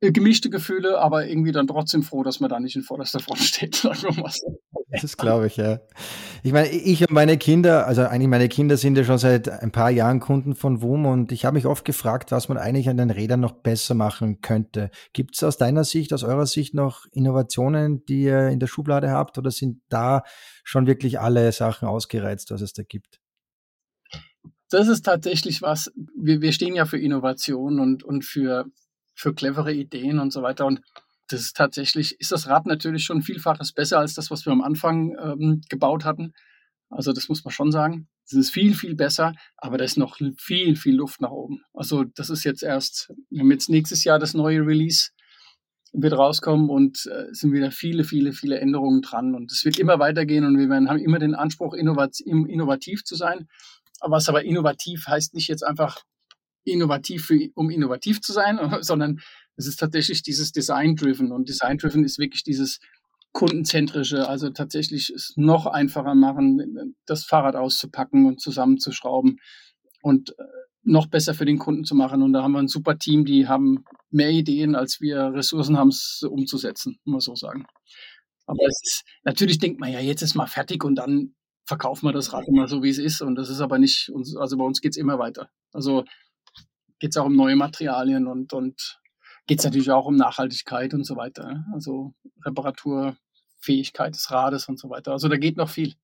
äh, 0.00 0.12
gemischte 0.12 0.48
Gefühle, 0.48 1.00
aber 1.00 1.26
irgendwie 1.26 1.52
dann 1.52 1.66
trotzdem 1.66 2.04
froh, 2.04 2.22
dass 2.22 2.38
man 2.38 2.48
da 2.48 2.60
nicht 2.60 2.76
in 2.76 2.82
vorderster 2.82 3.18
Front 3.18 3.40
steht, 3.40 3.74
sagen 3.74 4.02
wir 4.02 4.22
mal 4.22 4.30
so. 4.30 4.60
Das 4.90 5.16
glaube 5.16 5.46
ich, 5.46 5.56
ja. 5.56 5.80
Ich 6.42 6.52
meine, 6.52 6.68
ich 6.68 7.02
und 7.02 7.12
meine 7.12 7.38
Kinder, 7.38 7.86
also 7.86 8.02
eigentlich 8.02 8.28
meine 8.28 8.48
Kinder 8.48 8.76
sind 8.76 8.96
ja 8.96 9.04
schon 9.04 9.18
seit 9.18 9.48
ein 9.48 9.70
paar 9.70 9.90
Jahren 9.90 10.20
Kunden 10.20 10.54
von 10.54 10.82
WUM 10.82 11.06
und 11.06 11.32
ich 11.32 11.44
habe 11.44 11.54
mich 11.54 11.66
oft 11.66 11.84
gefragt, 11.84 12.32
was 12.32 12.48
man 12.48 12.58
eigentlich 12.58 12.88
an 12.88 12.96
den 12.96 13.10
Rädern 13.10 13.40
noch 13.40 13.52
besser 13.52 13.94
machen 13.94 14.40
könnte. 14.40 14.90
Gibt 15.12 15.36
es 15.36 15.42
aus 15.42 15.58
deiner 15.58 15.84
Sicht, 15.84 16.12
aus 16.12 16.24
eurer 16.24 16.46
Sicht 16.46 16.74
noch 16.74 17.06
Innovationen, 17.12 18.04
die 18.06 18.22
ihr 18.22 18.48
in 18.48 18.58
der 18.58 18.66
Schublade 18.66 19.10
habt 19.10 19.38
oder 19.38 19.50
sind 19.50 19.82
da 19.88 20.22
schon 20.64 20.86
wirklich 20.86 21.20
alle 21.20 21.52
Sachen 21.52 21.86
ausgereizt, 21.88 22.50
was 22.50 22.60
es 22.60 22.72
da 22.72 22.82
gibt? 22.82 23.20
Das 24.70 24.88
ist 24.88 25.02
tatsächlich 25.02 25.62
was, 25.62 25.92
wir, 26.16 26.40
wir 26.40 26.52
stehen 26.52 26.74
ja 26.74 26.84
für 26.84 26.98
Innovation 26.98 27.80
und, 27.80 28.04
und 28.04 28.24
für 28.24 28.66
für 29.20 29.34
clevere 29.34 29.72
Ideen 29.72 30.18
und 30.18 30.32
so 30.32 30.42
weiter. 30.42 30.66
Und 30.66 30.80
das 31.32 31.40
ist 31.40 31.56
tatsächlich, 31.56 32.18
ist 32.20 32.32
das 32.32 32.48
Rad 32.48 32.66
natürlich 32.66 33.04
schon 33.04 33.22
vielfaches 33.22 33.72
besser 33.72 33.98
als 33.98 34.14
das, 34.14 34.30
was 34.30 34.46
wir 34.46 34.52
am 34.52 34.62
Anfang 34.62 35.16
ähm, 35.22 35.60
gebaut 35.68 36.04
hatten. 36.04 36.32
Also 36.88 37.12
das 37.12 37.28
muss 37.28 37.44
man 37.44 37.52
schon 37.52 37.70
sagen. 37.70 38.08
Es 38.26 38.32
ist 38.32 38.50
viel, 38.50 38.74
viel 38.74 38.94
besser, 38.94 39.34
aber 39.56 39.78
da 39.78 39.84
ist 39.84 39.96
noch 39.96 40.18
viel, 40.38 40.76
viel 40.76 40.96
Luft 40.96 41.20
nach 41.20 41.30
oben. 41.30 41.62
Also 41.72 42.04
das 42.04 42.30
ist 42.30 42.44
jetzt 42.44 42.62
erst, 42.62 43.12
wir 43.30 43.40
haben 43.40 43.50
jetzt 43.50 43.68
nächstes 43.68 44.04
Jahr 44.04 44.18
das 44.18 44.34
neue 44.34 44.66
Release 44.66 45.10
wird 45.92 46.12
rauskommen 46.12 46.70
und 46.70 47.06
äh, 47.06 47.32
sind 47.32 47.52
wieder 47.52 47.70
viele, 47.72 48.04
viele, 48.04 48.32
viele 48.32 48.60
Änderungen 48.60 49.02
dran. 49.02 49.34
Und 49.34 49.50
es 49.50 49.64
wird 49.64 49.78
immer 49.78 49.98
weitergehen 49.98 50.44
und 50.44 50.58
wir 50.58 50.68
werden, 50.68 50.88
haben 50.88 50.98
immer 50.98 51.18
den 51.18 51.34
Anspruch, 51.34 51.74
innovativ, 51.74 52.26
innovativ 52.26 53.04
zu 53.04 53.16
sein. 53.16 53.48
Aber 54.00 54.16
was 54.16 54.28
aber 54.28 54.44
innovativ 54.44 55.06
heißt 55.06 55.34
nicht 55.34 55.48
jetzt 55.48 55.64
einfach 55.64 56.02
innovativ, 56.64 57.26
für, 57.26 57.38
um 57.54 57.70
innovativ 57.70 58.20
zu 58.20 58.32
sein, 58.32 58.58
sondern 58.82 59.20
es 59.56 59.66
ist 59.66 59.78
tatsächlich 59.78 60.22
dieses 60.22 60.52
Design-Driven. 60.52 61.32
Und 61.32 61.48
Design-Driven 61.48 62.04
ist 62.04 62.18
wirklich 62.18 62.42
dieses 62.42 62.78
kundenzentrische, 63.32 64.28
also 64.28 64.50
tatsächlich 64.50 65.10
es 65.10 65.34
noch 65.36 65.66
einfacher 65.66 66.14
machen, 66.14 66.96
das 67.06 67.24
Fahrrad 67.24 67.56
auszupacken 67.56 68.26
und 68.26 68.40
zusammenzuschrauben 68.40 69.38
und 70.02 70.30
äh, 70.30 70.42
noch 70.82 71.06
besser 71.06 71.34
für 71.34 71.44
den 71.44 71.58
Kunden 71.58 71.84
zu 71.84 71.94
machen. 71.94 72.22
Und 72.22 72.32
da 72.32 72.42
haben 72.42 72.52
wir 72.52 72.58
ein 72.58 72.68
super 72.68 72.98
Team, 72.98 73.24
die 73.24 73.46
haben 73.46 73.84
mehr 74.10 74.30
Ideen, 74.30 74.74
als 74.74 75.00
wir 75.00 75.32
Ressourcen 75.34 75.76
haben, 75.76 75.88
es 75.88 76.22
umzusetzen, 76.28 76.98
muss 77.04 77.26
man 77.28 77.36
so 77.36 77.46
sagen. 77.46 77.66
Aber 78.46 78.64
es 78.66 78.80
ist, 78.82 79.04
natürlich 79.22 79.58
denkt 79.58 79.78
man 79.78 79.92
ja, 79.92 80.00
jetzt 80.00 80.22
ist 80.22 80.34
mal 80.34 80.46
fertig 80.46 80.82
und 80.82 80.96
dann 80.96 81.34
verkaufen 81.66 82.06
wir 82.06 82.12
das 82.12 82.32
Rad 82.32 82.48
immer 82.48 82.66
so, 82.66 82.82
wie 82.82 82.88
es 82.88 82.98
ist. 82.98 83.20
Und 83.22 83.36
das 83.36 83.48
ist 83.48 83.60
aber 83.60 83.78
nicht, 83.78 84.10
also 84.36 84.56
bei 84.56 84.64
uns 84.64 84.80
geht 84.80 84.92
es 84.92 84.96
immer 84.96 85.18
weiter. 85.20 85.50
Also 85.72 86.04
geht 86.98 87.10
es 87.10 87.16
auch 87.16 87.26
um 87.26 87.36
neue 87.36 87.54
Materialien 87.54 88.26
und, 88.26 88.52
und 88.52 88.99
geht 89.50 89.58
es 89.58 89.64
natürlich 89.64 89.90
auch 89.90 90.06
um 90.06 90.14
Nachhaltigkeit 90.14 90.94
und 90.94 91.04
so 91.04 91.16
weiter. 91.16 91.44
Ne? 91.44 91.66
Also 91.74 92.14
Reparaturfähigkeit 92.46 94.14
des 94.14 94.30
Rades 94.30 94.68
und 94.68 94.78
so 94.78 94.88
weiter. 94.90 95.10
Also 95.10 95.26
da 95.26 95.36
geht 95.36 95.56
noch 95.56 95.68
viel. 95.68 95.94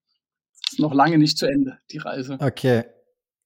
Ist 0.72 0.80
noch 0.80 0.92
lange 0.92 1.16
nicht 1.16 1.38
zu 1.38 1.46
Ende, 1.46 1.78
die 1.92 1.98
Reise. 1.98 2.38
Okay. 2.40 2.82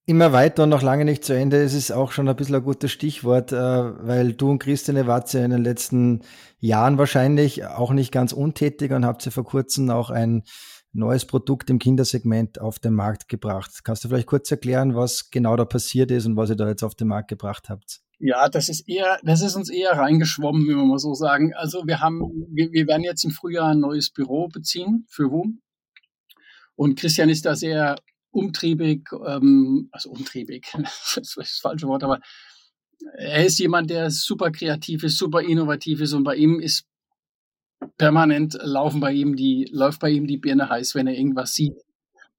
Immer 0.06 0.32
weiter 0.32 0.62
und 0.62 0.70
noch 0.70 0.80
lange 0.80 1.04
nicht 1.04 1.22
zu 1.22 1.34
Ende. 1.34 1.62
Es 1.62 1.74
ist 1.74 1.92
auch 1.92 2.12
schon 2.12 2.28
ein 2.30 2.34
bisschen 2.34 2.54
ein 2.54 2.64
gutes 2.64 2.90
Stichwort, 2.90 3.52
äh, 3.52 3.56
weil 3.58 4.32
du 4.32 4.52
und 4.52 4.58
Christine 4.60 5.06
wart 5.06 5.30
ja 5.34 5.44
in 5.44 5.50
den 5.50 5.62
letzten 5.62 6.22
Jahren 6.58 6.96
wahrscheinlich 6.96 7.66
auch 7.66 7.92
nicht 7.92 8.10
ganz 8.10 8.32
untätig 8.32 8.92
und 8.92 9.04
habt 9.04 9.22
ja 9.26 9.30
vor 9.30 9.44
kurzem 9.44 9.90
auch 9.90 10.08
ein 10.08 10.44
neues 10.92 11.26
Produkt 11.26 11.68
im 11.68 11.78
Kindersegment 11.78 12.58
auf 12.58 12.78
den 12.78 12.94
Markt 12.94 13.28
gebracht. 13.28 13.80
Kannst 13.84 14.02
du 14.02 14.08
vielleicht 14.08 14.26
kurz 14.26 14.50
erklären, 14.50 14.94
was 14.94 15.30
genau 15.30 15.56
da 15.56 15.66
passiert 15.66 16.10
ist 16.10 16.24
und 16.24 16.36
was 16.36 16.48
ihr 16.48 16.56
da 16.56 16.68
jetzt 16.68 16.82
auf 16.82 16.94
den 16.94 17.08
Markt 17.08 17.28
gebracht 17.28 17.68
habt? 17.68 18.00
Ja, 18.22 18.50
das 18.50 18.68
ist 18.68 18.86
eher, 18.86 19.18
das 19.22 19.40
ist 19.40 19.56
uns 19.56 19.70
eher 19.70 19.92
reingeschwommen, 19.92 20.68
wenn 20.68 20.76
wir 20.76 20.84
mal 20.84 20.98
so 20.98 21.14
sagen. 21.14 21.54
Also 21.54 21.86
wir 21.86 22.00
haben, 22.00 22.20
wir, 22.50 22.70
wir 22.70 22.86
werden 22.86 23.02
jetzt 23.02 23.24
im 23.24 23.30
Frühjahr 23.30 23.70
ein 23.70 23.80
neues 23.80 24.10
Büro 24.10 24.48
beziehen 24.48 25.06
für 25.08 25.30
WUM. 25.30 25.62
Und 26.76 26.98
Christian 26.98 27.30
ist 27.30 27.46
da 27.46 27.56
sehr 27.56 27.96
umtriebig, 28.30 29.08
ähm, 29.26 29.88
also 29.90 30.10
umtriebig, 30.10 30.70
das 30.74 31.16
ist 31.16 31.36
das 31.36 31.58
falsche 31.62 31.88
Wort, 31.88 32.04
aber 32.04 32.20
er 33.16 33.46
ist 33.46 33.58
jemand, 33.58 33.88
der 33.88 34.10
super 34.10 34.50
kreativ 34.50 35.02
ist, 35.02 35.16
super 35.16 35.40
innovativ 35.40 36.02
ist 36.02 36.12
und 36.12 36.24
bei 36.24 36.36
ihm 36.36 36.60
ist 36.60 36.84
permanent 37.96 38.58
laufen 38.60 39.00
bei 39.00 39.12
ihm 39.12 39.34
die, 39.34 39.66
läuft 39.72 40.00
bei 40.00 40.10
ihm 40.10 40.26
die 40.26 40.36
Birne 40.36 40.68
heiß, 40.68 40.94
wenn 40.94 41.06
er 41.06 41.16
irgendwas 41.16 41.54
sieht. 41.54 41.78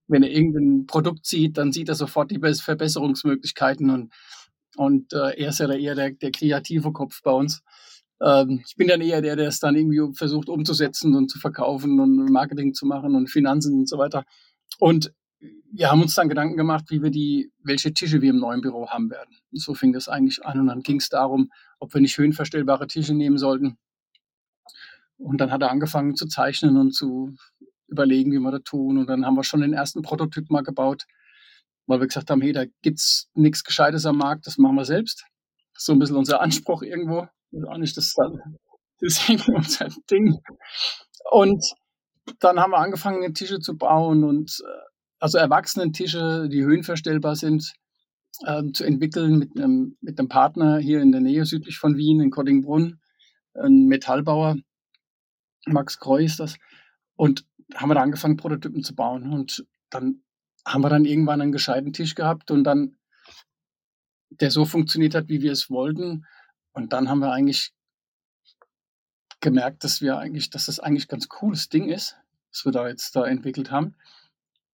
Wenn 0.08 0.22
er 0.22 0.30
irgendein 0.30 0.86
Produkt 0.86 1.26
sieht, 1.26 1.58
dann 1.58 1.72
sieht 1.72 1.90
er 1.90 1.96
sofort 1.96 2.30
die 2.30 2.40
Verbesserungsmöglichkeiten 2.40 3.90
und, 3.90 4.14
und 4.78 5.14
äh, 5.14 5.38
er 5.38 5.50
ist 5.50 5.60
ja 5.60 5.72
eher 5.72 5.96
der, 5.96 6.12
der 6.12 6.32
kreative 6.32 6.92
Kopf 6.92 7.22
bei 7.24 7.32
uns. 7.32 7.62
Ähm, 8.22 8.64
ich 8.66 8.76
bin 8.76 8.88
dann 8.88 9.02
eher 9.02 9.22
der, 9.22 9.36
der 9.36 9.48
es 9.48 9.60
dann 9.60 9.76
irgendwie 9.76 10.16
versucht 10.16 10.50
umzusetzen 10.50 11.16
und 11.16 11.30
zu 11.30 11.40
verkaufen 11.40 12.00
und 12.00 12.32
Marketing 12.32 12.74
zu 12.74 12.86
machen 12.86 13.16
und 13.16 13.30
Finanzen 13.30 13.74
und 13.74 13.90
so 13.90 13.98
weiter. 13.98 14.24
Und 14.80 15.14
wir 15.72 15.90
haben 15.90 16.02
uns 16.02 16.16
dann 16.16 16.30
Gedanken 16.30 16.58
gemacht, 16.58 16.86
wie 16.90 17.02
wir 17.02 17.10
die, 17.12 17.52
welche 17.64 17.94
Tische 17.94 18.22
wir 18.22 18.30
im 18.30 18.40
neuen 18.40 18.62
Büro 18.62 18.90
haben 18.90 19.10
werden. 19.10 19.36
Und 19.52 19.62
so 19.62 19.74
fing 19.74 19.94
das 19.94 20.08
eigentlich 20.08 20.46
an 20.46 20.60
und 20.60 20.68
dann 20.68 20.82
ging 20.82 20.98
es 20.98 21.10
darum, 21.10 21.52
ob 21.80 21.94
wir 21.94 22.02
nicht 22.02 22.18
höhenverstellbare 22.18 22.88
Tische 22.88 23.14
nehmen 23.14 23.38
sollten 23.38 23.78
und 25.22 25.40
dann 25.40 25.52
hat 25.52 25.62
er 25.62 25.72
angefangen 25.72 26.16
zu 26.16 26.28
zeichnen 26.28 26.78
und 26.78 26.94
zu 26.94 27.36
überlegen, 27.88 28.32
wie 28.32 28.40
wir 28.40 28.52
das 28.52 28.64
tun. 28.64 28.98
Und 28.98 29.08
dann 29.08 29.26
haben 29.26 29.36
wir 29.36 29.44
schon 29.44 29.62
den 29.62 29.74
ersten 29.74 30.02
Prototyp 30.02 30.50
mal 30.50 30.64
gebaut, 30.64 31.06
weil 31.92 32.00
wir 32.00 32.08
gesagt 32.08 32.32
haben, 32.32 32.42
hey, 32.42 32.54
da 32.54 32.64
gibt's 32.82 33.30
nichts 33.34 33.64
Gescheites 33.64 34.06
am 34.06 34.18
Markt, 34.18 34.48
das 34.48 34.58
machen 34.58 34.76
wir 34.76 34.86
selbst. 34.86 35.26
So 35.74 35.92
ein 35.92 36.00
bisschen 36.00 36.16
unser 36.16 36.42
Anspruch 36.42 36.84
irgendwo. 36.84 37.28
Ist 37.52 37.68
auch 37.68 37.78
nicht 37.78 37.98
das, 37.98 38.16
das 39.00 39.30
ist 39.30 39.48
unser 39.50 39.90
Ding. 40.10 40.40
Und 41.30 41.64
dann 42.40 42.60
haben 42.60 42.72
wir 42.72 42.78
angefangen, 42.78 43.34
Tische 43.34 43.60
zu 43.60 43.78
bauen 43.78 44.24
und 44.24 44.64
äh, 44.66 44.92
also 45.20 45.38
Erwachsenen-Tische, 45.38 46.48
die 46.50 46.64
höhenverstellbar 46.64 47.36
sind, 47.36 47.74
ähm, 48.48 48.74
zu 48.74 48.86
entwickeln 48.86 49.38
mit 49.38 49.58
einem, 49.58 49.98
mit 50.02 50.18
einem 50.18 50.30
Partner 50.30 50.80
hier 50.80 51.02
in 51.02 51.12
der 51.12 51.22
Nähe 51.22 51.46
südlich 51.46 51.78
von 51.78 51.98
Wien, 51.98 52.22
in 52.22 52.32
Koddingbrunn, 52.32 53.00
ein 53.54 53.88
Metallbauer, 53.88 54.56
Max 55.68 56.00
Kreu 56.00 56.24
ist 56.24 56.40
das. 56.40 56.56
Und 57.16 57.46
haben 57.76 57.90
wir 57.90 57.96
da 57.96 58.02
angefangen, 58.02 58.38
Prototypen 58.38 58.84
zu 58.84 58.96
bauen. 58.96 59.32
Und 59.32 59.66
dann 59.90 60.24
haben 60.66 60.84
wir 60.84 60.90
dann 60.90 61.06
irgendwann 61.06 61.42
einen 61.42 61.52
gescheiten 61.52 61.94
Tisch 61.94 62.16
gehabt 62.16 62.52
und 62.52 62.64
dann, 62.64 62.98
der 64.30 64.52
so 64.52 64.66
funktioniert 64.66 65.16
hat, 65.16 65.28
wie 65.28 65.42
wir 65.42 65.52
es 65.52 65.70
wollten. 65.70 66.26
Und 66.74 66.94
dann 66.94 67.10
haben 67.10 67.20
wir 67.20 67.32
eigentlich 67.32 67.74
gemerkt, 69.40 69.84
dass 69.84 70.02
wir 70.02 70.18
eigentlich, 70.18 70.50
dass 70.50 70.68
das 70.68 70.80
eigentlich 70.80 71.08
ganz 71.08 71.28
cooles 71.28 71.70
Ding 71.70 71.90
ist, 71.90 72.18
was 72.52 72.66
wir 72.66 72.72
da 72.72 72.88
jetzt 72.88 73.16
da 73.16 73.26
entwickelt 73.26 73.72
haben. 73.72 73.96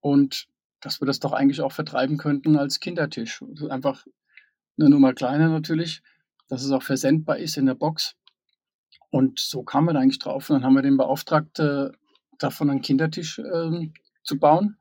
Und 0.01 0.49
dass 0.81 1.01
wir 1.01 1.07
das 1.07 1.21
doch 1.21 1.33
eigentlich 1.33 1.63
auch 1.63 1.73
vertreiben 1.73 2.19
könnten 2.19 2.57
als 2.57 2.81
Kindertisch. 2.81 3.43
Also 3.43 3.69
einfach 3.69 4.07
eine 4.79 4.91
Nummer 4.91 5.15
kleiner 5.15 5.49
natürlich, 5.49 6.03
dass 6.49 6.63
es 6.63 6.71
auch 6.71 6.83
versendbar 6.83 7.39
ist 7.39 7.57
in 7.57 7.67
der 7.67 7.75
Box. 7.75 8.15
Und 9.11 9.41
so 9.41 9.63
kam 9.63 9.87
man 9.87 9.97
eigentlich 9.97 10.19
drauf. 10.19 10.51
Und 10.51 10.57
dann 10.57 10.65
haben 10.65 10.75
wir 10.75 10.83
den 10.83 10.97
beauftragt, 10.97 11.61
davon 12.39 12.71
einen 12.71 12.83
Kindertisch 12.83 13.39
äh, 13.39 13.91
zu 14.23 14.39
bauen. 14.39 14.77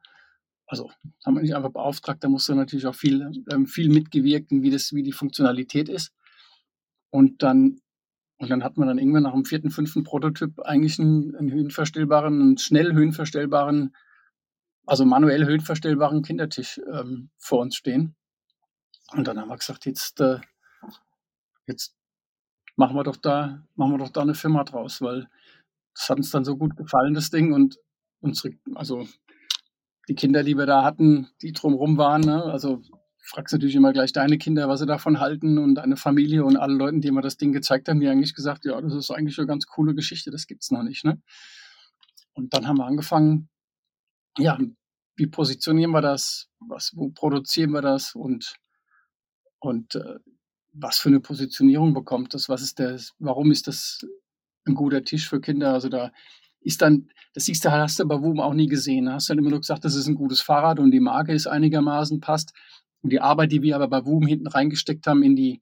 Also 0.68 0.92
haben 1.26 1.36
wir 1.36 1.42
nicht 1.42 1.56
einfach 1.56 1.72
beauftragt, 1.72 2.24
da 2.24 2.30
musste 2.30 2.56
natürlich 2.56 2.88
auch 2.88 2.96
viel, 2.96 3.44
ähm, 3.52 3.68
viel 3.68 3.90
mitgewirkt, 3.90 4.52
wie, 4.52 4.72
das, 4.72 4.94
wie 4.94 5.04
die 5.04 5.12
Funktionalität 5.12 5.90
ist. 5.90 6.12
Und 7.12 7.44
dann, 7.44 7.82
und 8.38 8.50
dann 8.50 8.64
hat 8.64 8.78
man 8.78 8.88
dann 8.88 8.98
irgendwann 8.98 9.24
nach 9.24 9.34
dem 9.34 9.46
vierten, 9.46 9.70
fünften 9.70 10.04
Prototyp 10.04 10.60
eigentlich 10.62 11.00
einen, 11.00 11.36
einen 11.36 11.52
höhenverstellbaren, 11.52 12.42
einen 12.42 12.58
schnell 12.58 12.94
höhenverstellbaren, 12.94 13.96
also 14.88 15.06
manuell 15.06 15.46
höhenverstellbaren 15.46 16.24
Kindertisch 16.24 16.82
ähm, 16.92 17.30
vor 17.38 17.62
uns 17.62 17.76
stehen. 17.76 18.16
Und 19.12 19.28
dann 19.28 19.40
haben 19.40 19.50
wir 19.50 19.58
gesagt, 19.58 19.86
jetzt, 19.86 20.20
äh, 20.20 20.40
jetzt 21.68 21.96
machen 22.76 22.96
wir 22.96 23.04
doch 23.04 23.18
da, 23.18 23.64
machen 23.76 23.94
wir 23.94 23.98
doch 24.00 24.10
da 24.10 24.22
eine 24.22 24.36
Firma 24.36 24.64
draus, 24.64 25.02
weil 25.02 25.30
das 25.94 26.10
hat 26.10 26.18
uns 26.18 26.32
dann 26.32 26.44
so 26.44 26.58
gut 26.58 26.76
gefallen, 26.76 27.14
das 27.14 27.30
Ding. 27.30 27.54
Und 27.54 27.78
unsere, 28.20 28.56
also 28.74 29.08
die 30.08 30.16
Kinder, 30.16 30.44
die 30.44 30.58
wir 30.58 30.66
da 30.66 30.84
hatten, 30.84 31.28
die 31.42 31.52
drumherum 31.52 31.98
waren, 31.98 32.22
ne? 32.22 32.44
also 32.44 32.82
fragst 33.26 33.54
natürlich 33.54 33.76
immer 33.76 33.92
gleich 33.92 34.14
deine 34.14 34.38
Kinder, 34.38 34.70
was 34.70 34.80
sie 34.80 34.86
davon 34.86 35.20
halten 35.20 35.58
und 35.58 35.76
deine 35.76 35.98
Familie 35.98 36.46
und 36.46 36.58
alle 36.58 36.76
Leuten, 36.76 37.02
die 37.02 37.10
mir 37.12 37.22
das 37.22 37.38
Ding 37.38 37.52
gezeigt 37.52 37.90
haben, 37.90 38.00
die 38.00 38.08
eigentlich 38.08 38.36
gesagt, 38.36 38.66
ja, 38.66 38.80
das 38.80 38.94
ist 38.94 39.10
eigentlich 39.10 39.38
eine 39.40 39.48
ganz 39.48 39.66
coole 39.66 39.96
Geschichte, 39.96 40.30
das 40.30 40.46
gibt's 40.46 40.70
noch 40.72 40.84
nicht, 40.84 41.04
ne? 41.04 41.20
Und 42.34 42.54
dann 42.54 42.68
haben 42.68 42.78
wir 42.78 42.86
angefangen, 42.86 43.50
ja, 44.38 44.60
wie 45.16 45.28
positionieren 45.28 45.92
wir 45.92 46.02
das, 46.02 46.50
was, 46.60 46.92
wo 46.96 47.10
produzieren 47.10 47.72
wir 47.72 47.82
das 47.82 48.14
und, 48.14 48.58
und 49.60 49.96
äh, 49.96 50.20
was 50.74 50.98
für 50.98 51.10
eine 51.10 51.22
Positionierung 51.22 51.94
bekommt 51.94 52.34
das, 52.34 52.50
was 52.50 52.62
ist 52.62 52.80
das, 52.80 53.14
warum 53.18 53.52
ist 53.52 53.68
das 53.68 54.06
ein 54.66 54.76
guter 54.76 55.04
Tisch 55.04 55.30
für 55.30 55.40
Kinder? 55.40 55.74
Also 55.74 55.90
da 55.90 56.12
ist 56.66 56.82
dann, 56.82 57.10
das 57.34 57.46
siehst 57.46 57.64
du, 57.64 57.72
hast 57.72 58.00
du 58.00 58.06
bei 58.06 58.20
WUM 58.20 58.40
auch 58.40 58.54
nie 58.54 58.68
gesehen. 58.68 59.12
Hast 59.12 59.30
dann 59.30 59.38
immer 59.38 59.52
nur 59.52 59.60
gesagt, 59.60 59.86
das 59.86 59.96
ist 59.96 60.08
ein 60.08 60.16
gutes 60.16 60.42
Fahrrad 60.42 60.80
und 60.80 60.92
die 60.92 61.00
Marke 61.00 61.32
ist 61.32 61.48
einigermaßen 61.48 62.20
passt. 62.20 62.54
Und 63.02 63.12
die 63.12 63.22
Arbeit, 63.22 63.52
die 63.52 63.62
wir 63.62 63.76
aber 63.76 63.88
bei 63.88 64.06
WUM 64.06 64.26
hinten 64.26 64.48
reingesteckt 64.48 65.06
haben 65.06 65.22
in 65.22 65.36
die, 65.36 65.62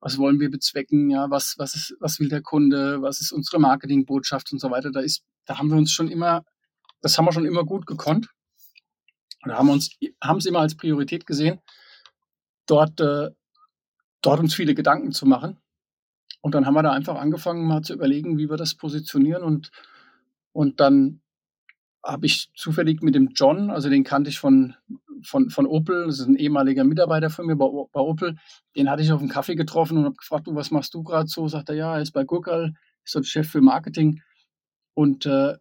was 0.00 0.18
wollen 0.18 0.38
wir 0.38 0.48
bezwecken, 0.48 1.10
ja, 1.10 1.28
was, 1.30 1.56
was 1.58 1.74
ist, 1.74 1.96
was 1.98 2.20
will 2.20 2.28
der 2.28 2.42
Kunde, 2.42 3.02
was 3.02 3.20
ist 3.20 3.32
unsere 3.32 3.58
Marketingbotschaft 3.58 4.52
und 4.52 4.60
so 4.60 4.70
weiter, 4.70 4.92
da 4.92 5.00
ist, 5.00 5.24
da 5.46 5.58
haben 5.58 5.68
wir 5.68 5.76
uns 5.76 5.90
schon 5.90 6.08
immer, 6.08 6.44
das 7.00 7.18
haben 7.18 7.24
wir 7.24 7.32
schon 7.32 7.46
immer 7.46 7.64
gut 7.64 7.86
gekonnt. 7.86 8.28
Und 9.42 9.50
da 9.50 9.58
haben 9.58 9.68
uns, 9.68 9.90
haben 10.22 10.38
es 10.38 10.46
immer 10.46 10.60
als 10.60 10.76
Priorität 10.76 11.26
gesehen, 11.26 11.58
dort, 12.66 13.00
äh, 13.00 13.30
dort 14.22 14.40
uns 14.40 14.54
viele 14.54 14.76
Gedanken 14.76 15.10
zu 15.10 15.26
machen. 15.26 15.58
Und 16.40 16.54
dann 16.54 16.66
haben 16.66 16.74
wir 16.74 16.84
da 16.84 16.92
einfach 16.92 17.16
angefangen, 17.16 17.66
mal 17.66 17.82
zu 17.82 17.94
überlegen, 17.94 18.38
wie 18.38 18.48
wir 18.48 18.56
das 18.56 18.76
positionieren 18.76 19.42
und, 19.42 19.72
und 20.56 20.80
dann 20.80 21.20
habe 22.02 22.24
ich 22.24 22.50
zufällig 22.54 23.02
mit 23.02 23.14
dem 23.14 23.28
John, 23.34 23.70
also 23.70 23.90
den 23.90 24.04
kannte 24.04 24.30
ich 24.30 24.38
von, 24.38 24.74
von, 25.22 25.50
von 25.50 25.66
Opel, 25.66 26.06
das 26.06 26.20
ist 26.20 26.28
ein 26.28 26.36
ehemaliger 26.36 26.82
Mitarbeiter 26.82 27.28
von 27.28 27.46
mir 27.46 27.56
bei, 27.56 27.66
bei 27.92 28.00
Opel, 28.00 28.36
den 28.74 28.88
hatte 28.88 29.02
ich 29.02 29.12
auf 29.12 29.20
dem 29.20 29.28
Kaffee 29.28 29.54
getroffen 29.54 29.98
und 29.98 30.04
habe 30.06 30.16
gefragt, 30.16 30.46
du, 30.46 30.54
was 30.54 30.70
machst 30.70 30.94
du 30.94 31.02
gerade 31.02 31.28
so? 31.28 31.46
Sagt 31.46 31.68
er, 31.68 31.74
ja, 31.74 31.96
er 31.96 32.00
ist 32.00 32.12
bei 32.12 32.24
Gurkal, 32.24 32.72
ist 33.04 33.12
so 33.12 33.22
Chef 33.22 33.50
für 33.50 33.60
Marketing 33.60 34.22
und 34.94 35.26
äh, 35.26 35.56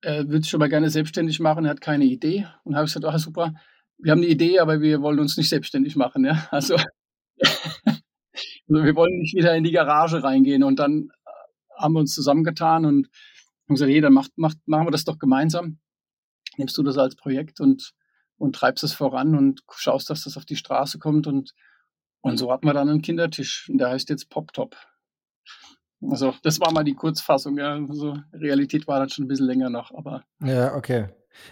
er 0.00 0.28
würde 0.28 0.42
sich 0.42 0.56
mal 0.56 0.70
gerne 0.70 0.88
selbstständig 0.88 1.38
machen, 1.38 1.66
er 1.66 1.72
hat 1.72 1.82
keine 1.82 2.04
Idee. 2.04 2.46
Und 2.64 2.74
habe 2.74 2.86
ich 2.86 2.94
gesagt, 2.94 3.04
ah, 3.04 3.18
super, 3.18 3.52
wir 3.98 4.12
haben 4.12 4.20
eine 4.20 4.28
Idee, 4.28 4.60
aber 4.60 4.80
wir 4.80 5.02
wollen 5.02 5.20
uns 5.20 5.36
nicht 5.36 5.50
selbstständig 5.50 5.94
machen. 5.94 6.24
Ja? 6.24 6.48
Also, 6.50 6.76
also 7.84 8.02
wir 8.66 8.96
wollen 8.96 9.18
nicht 9.18 9.34
wieder 9.34 9.54
in 9.54 9.64
die 9.64 9.72
Garage 9.72 10.24
reingehen. 10.24 10.64
Und 10.64 10.78
dann 10.78 11.10
äh, 11.26 11.82
haben 11.82 11.92
wir 11.92 12.00
uns 12.00 12.14
zusammengetan 12.14 12.86
und 12.86 13.08
haben 13.68 13.74
gesagt, 13.74 13.90
hey, 13.90 14.00
dann 14.00 14.12
macht, 14.12 14.32
macht, 14.36 14.58
machen 14.66 14.86
wir 14.86 14.90
das 14.90 15.04
doch 15.04 15.18
gemeinsam. 15.18 15.78
Nimmst 16.56 16.76
du 16.76 16.82
das 16.82 16.98
als 16.98 17.16
Projekt 17.16 17.60
und, 17.60 17.92
und 18.36 18.54
treibst 18.54 18.84
es 18.84 18.92
voran 18.92 19.36
und 19.36 19.62
schaust, 19.70 20.10
dass 20.10 20.24
das 20.24 20.36
auf 20.36 20.44
die 20.44 20.56
Straße 20.56 20.98
kommt. 20.98 21.26
Und, 21.26 21.54
und 22.20 22.36
so 22.36 22.52
hatten 22.52 22.66
wir 22.66 22.74
dann 22.74 22.88
einen 22.88 23.02
Kindertisch. 23.02 23.68
Und 23.68 23.78
der 23.78 23.90
heißt 23.90 24.10
jetzt 24.10 24.28
PopTop. 24.28 24.76
Also, 26.02 26.34
das 26.42 26.60
war 26.60 26.72
mal 26.72 26.84
die 26.84 26.94
Kurzfassung. 26.94 27.56
Ja. 27.58 27.74
Also, 27.74 28.16
Realität 28.32 28.86
war 28.88 28.98
dann 28.98 29.08
schon 29.08 29.24
ein 29.24 29.28
bisschen 29.28 29.46
länger 29.46 29.70
noch, 29.70 29.92
aber. 29.94 30.24
Ja, 30.42 30.74
okay. 30.74 31.08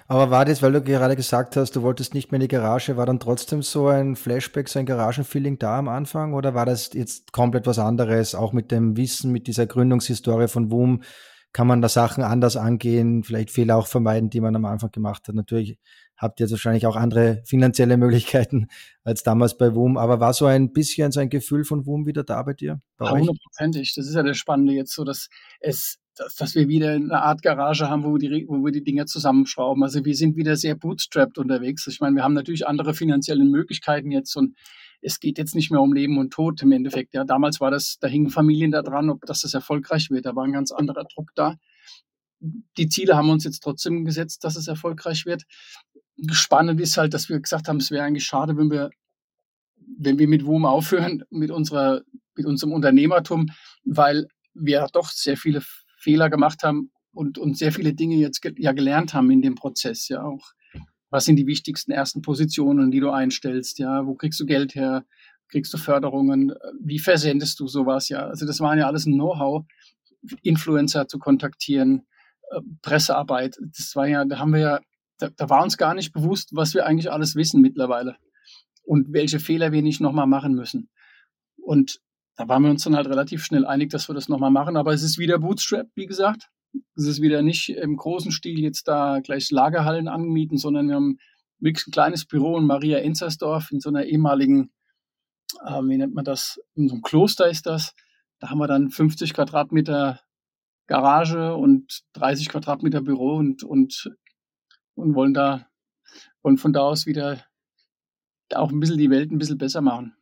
Aber 0.09 0.31
war 0.31 0.45
das, 0.45 0.63
weil 0.63 0.73
du 0.73 0.83
gerade 0.83 1.17
gesagt 1.17 1.57
hast, 1.57 1.75
du 1.77 1.83
wolltest 1.83 2.15
nicht 2.15 2.31
mehr 2.31 2.37
in 2.37 2.43
die 2.43 2.49
Garage, 2.49 2.97
war 2.97 3.07
dann 3.07 3.21
trotzdem 3.21 3.63
so 3.63 3.89
ein 3.89 4.17
Flashback, 4.17 4.69
so 4.69 4.79
ein 4.79 4.87
Garagenfeeling 4.87 5.59
da 5.59 5.79
am 5.79 5.89
Anfang 5.89 6.35
oder 6.35 6.55
war 6.55 6.67
das 6.67 6.91
jetzt 6.93 7.33
komplett 7.33 7.67
was 7.67 7.79
anderes, 7.79 8.35
auch 8.35 8.53
mit 8.53 8.71
dem 8.71 8.97
Wissen, 8.97 9.33
mit 9.33 9.47
dieser 9.47 9.67
Gründungshistorie 9.67 10.49
von 10.49 10.71
WUM? 10.71 11.03
Kann 11.53 11.67
man 11.67 11.83
da 11.83 11.89
Sachen 11.89 12.23
anders 12.23 12.57
angehen, 12.57 13.25
vielleicht 13.25 13.51
Fehler 13.51 13.77
auch 13.77 13.87
vermeiden, 13.87 14.31
die 14.31 14.41
man 14.41 14.55
am 14.55 14.65
Anfang 14.65 14.91
gemacht 14.93 15.27
hat. 15.27 15.35
Natürlich 15.35 15.79
habt 16.17 16.39
ihr 16.39 16.45
jetzt 16.45 16.53
wahrscheinlich 16.53 16.87
auch 16.87 16.97
andere 16.97 17.43
finanzielle 17.45 17.97
Möglichkeiten 17.97 18.69
als 19.05 19.23
damals 19.23 19.57
bei 19.57 19.75
WUM, 19.75 19.97
aber 19.97 20.21
war 20.21 20.33
so 20.33 20.47
ein 20.47 20.73
bisschen 20.73 21.11
so 21.13 21.21
ein 21.21 21.31
Gefühl 21.31 21.65
von 21.65 21.87
WUM 21.87 22.07
wieder 22.07 22.23
da 22.23 22.43
bei 22.43 22.53
dir? 22.53 22.81
Hundertprozentig. 23.01 23.95
Das 23.95 24.07
ist 24.07 24.15
ja 24.15 24.23
das 24.23 24.37
Spannende 24.37 24.73
jetzt 24.73 24.95
so, 24.95 25.05
dass 25.05 25.29
es 25.61 25.99
dass, 26.39 26.55
wir 26.55 26.69
wieder 26.69 26.91
eine 26.91 27.23
Art 27.23 27.41
Garage 27.41 27.89
haben, 27.89 28.05
wo, 28.05 28.19
die, 28.19 28.45
wo 28.47 28.63
wir 28.63 28.73
die 28.73 28.85
Dinger 28.85 29.07
zusammenschrauben. 29.07 29.83
Also 29.83 30.05
wir 30.05 30.15
sind 30.15 30.37
wieder 30.37 30.57
sehr 30.57 30.75
bootstrapped 30.75 31.39
unterwegs. 31.39 31.87
Ich 31.87 32.01
meine, 32.01 32.17
wir 32.17 32.25
haben 32.25 32.35
natürlich 32.35 32.67
andere 32.67 32.93
finanzielle 32.93 33.45
Möglichkeiten 33.45 34.11
jetzt 34.11 34.37
und 34.37 34.55
es 35.03 35.21
geht 35.21 35.39
jetzt 35.39 35.55
nicht 35.55 35.71
mehr 35.71 35.81
um 35.81 35.93
Leben 35.93 36.19
und 36.19 36.33
Tod 36.33 36.63
im 36.63 36.73
Endeffekt. 36.73 37.15
Ja, 37.15 37.25
damals 37.25 37.61
war 37.61 37.71
das, 37.71 37.99
da 38.01 38.09
hingen 38.09 38.31
Familien 38.31 38.71
da 38.71 38.83
dran, 38.83 39.11
ob 39.11 39.25
das, 39.27 39.41
das 39.41 39.55
erfolgreich 39.55 40.11
wird. 40.11 40.27
Da 40.27 40.37
war 40.37 40.45
ein 40.45 40.53
ganz 40.53 40.73
anderer 40.73 41.05
Druck 41.05 41.31
da. 41.35 41.57
Die 42.41 42.89
Ziele 42.89 43.17
haben 43.17 43.31
uns 43.31 43.45
jetzt 43.45 43.61
trotzdem 43.61 44.05
gesetzt, 44.05 44.45
dass 44.45 44.57
es 44.57 44.69
erfolgreich 44.69 45.27
wird. 45.27 45.45
Spannend 46.31 46.81
ist 46.81 46.97
halt, 46.97 47.15
dass 47.15 47.29
wir 47.29 47.41
gesagt 47.41 47.69
haben, 47.69 47.79
es 47.79 47.91
wäre 47.91 48.05
eigentlich 48.05 48.25
schade, 48.25 48.57
wenn 48.57 48.71
wir, 48.71 48.91
wenn 49.99 50.19
wir 50.19 50.29
mit 50.29 50.45
WUM 50.45 50.65
aufhören, 50.65 51.25
mit 51.31 51.51
unserer, 51.51 52.03
mit 52.37 52.47
unserem 52.47 52.73
Unternehmertum, 52.73 53.47
weil 53.85 54.27
wir 54.55 54.87
doch 54.93 55.11
sehr 55.11 55.37
viele 55.37 55.63
Fehler 55.99 56.31
gemacht 56.31 56.63
haben 56.63 56.91
und, 57.13 57.39
und 57.39 57.57
sehr 57.57 57.73
viele 57.73 57.95
Dinge 57.95 58.17
jetzt 58.17 58.41
ge 58.41 58.55
ja 58.57 58.73
gelernt 58.73 59.15
haben 59.15 59.31
in 59.31 59.43
dem 59.43 59.55
Prozess, 59.55 60.09
ja 60.09 60.23
auch 60.23 60.53
was 61.11 61.25
sind 61.25 61.37
die 61.37 61.47
wichtigsten 61.47 61.91
ersten 61.91 62.23
Positionen, 62.23 62.91
die 62.91 63.01
du 63.01 63.11
einstellst? 63.11 63.79
Ja, 63.79 64.07
wo 64.07 64.15
kriegst 64.15 64.41
du 64.41 64.47
Geld 64.47 64.75
her? 64.75 65.05
Kriegst 65.49 65.75
du 65.75 65.79
Förderungen? 65.79 66.55
Wie 66.81 67.01
versendest 67.01 67.59
du 67.59 67.67
sowas? 67.67 68.09
Ja, 68.09 68.27
also 68.27 68.47
das 68.47 68.61
waren 68.61 68.79
ja 68.79 68.87
alles 68.87 69.07
ein 69.07 69.15
Know-how, 69.15 69.65
Influencer 70.43 71.09
zu 71.09 71.19
kontaktieren, 71.19 72.07
äh, 72.51 72.61
Pressearbeit. 72.83 73.59
Das 73.77 73.95
war 73.97 74.07
ja, 74.07 74.25
da 74.25 74.39
haben 74.39 74.53
wir 74.53 74.61
ja, 74.61 74.81
da, 75.19 75.29
da 75.37 75.51
war 75.51 75.63
uns 75.63 75.77
gar 75.77 75.95
nicht 75.95 76.13
bewusst, 76.13 76.51
was 76.53 76.75
wir 76.75 76.87
eigentlich 76.87 77.11
alles 77.11 77.35
wissen 77.35 77.61
mittlerweile 77.61 78.17
und 78.83 79.13
welche 79.13 79.41
Fehler 79.41 79.73
wir 79.73 79.83
nicht 79.83 80.01
nochmal 80.01 80.27
machen 80.27 80.55
müssen. 80.55 80.89
Und 81.57 82.01
da 82.37 82.49
waren 82.49 82.63
wir 82.63 82.71
uns 82.71 82.85
dann 82.85 82.97
halt 82.97 83.09
relativ 83.09 83.45
schnell 83.45 83.67
einig, 83.67 83.91
dass 83.91 84.09
wir 84.09 84.15
das 84.15 84.29
nochmal 84.29 84.51
machen. 84.51 84.77
Aber 84.77 84.93
es 84.93 85.03
ist 85.03 85.19
wieder 85.19 85.39
Bootstrap, 85.39 85.89
wie 85.95 86.07
gesagt. 86.07 86.49
Es 86.97 87.07
ist 87.07 87.21
wieder 87.21 87.43
nicht 87.43 87.71
im 87.71 87.97
großen 87.97 88.31
Stil 88.31 88.61
jetzt 88.61 88.89
da 88.89 89.21
gleich 89.21 89.51
Lagerhallen 89.51 90.09
anmieten, 90.09 90.59
sondern 90.59 90.89
wir 90.89 90.97
haben 90.97 91.19
wirklich 91.59 91.87
ein 91.87 91.93
kleines 91.93 92.25
Büro 92.25 92.59
in 92.59 92.67
Maria 92.67 92.99
Enzersdorf 92.99 93.71
in 93.71 93.81
so 93.81 93.89
einer 93.89 94.05
ehemaligen, 94.05 94.71
äh, 95.65 95.81
wie 95.83 95.97
nennt 95.97 96.15
man 96.15 96.25
das, 96.25 96.61
in 96.75 96.89
so 96.89 96.95
einem 96.95 97.03
Kloster 97.03 97.49
ist 97.49 97.67
das. 97.67 97.95
Da 98.39 98.51
haben 98.51 98.59
wir 98.59 98.67
dann 98.67 98.91
50 98.91 99.35
Quadratmeter 99.35 100.21
Garage 100.87 101.55
und 101.55 102.03
30 102.15 102.49
Quadratmeter 102.49 103.01
Büro 103.01 103.37
und, 103.37 103.63
und, 103.63 104.11
und 104.95 105.15
wollen 105.15 105.35
da, 105.35 105.67
wollen 106.43 106.59
von 106.59 106.73
da 106.73 106.81
aus 106.81 107.07
wieder 107.07 107.45
auch 108.55 108.71
ein 108.71 108.81
bisschen 108.81 108.99
die 108.99 109.11
Welt 109.11 109.31
ein 109.31 109.39
bisschen 109.39 109.59
besser 109.59 109.81
machen. 109.81 110.15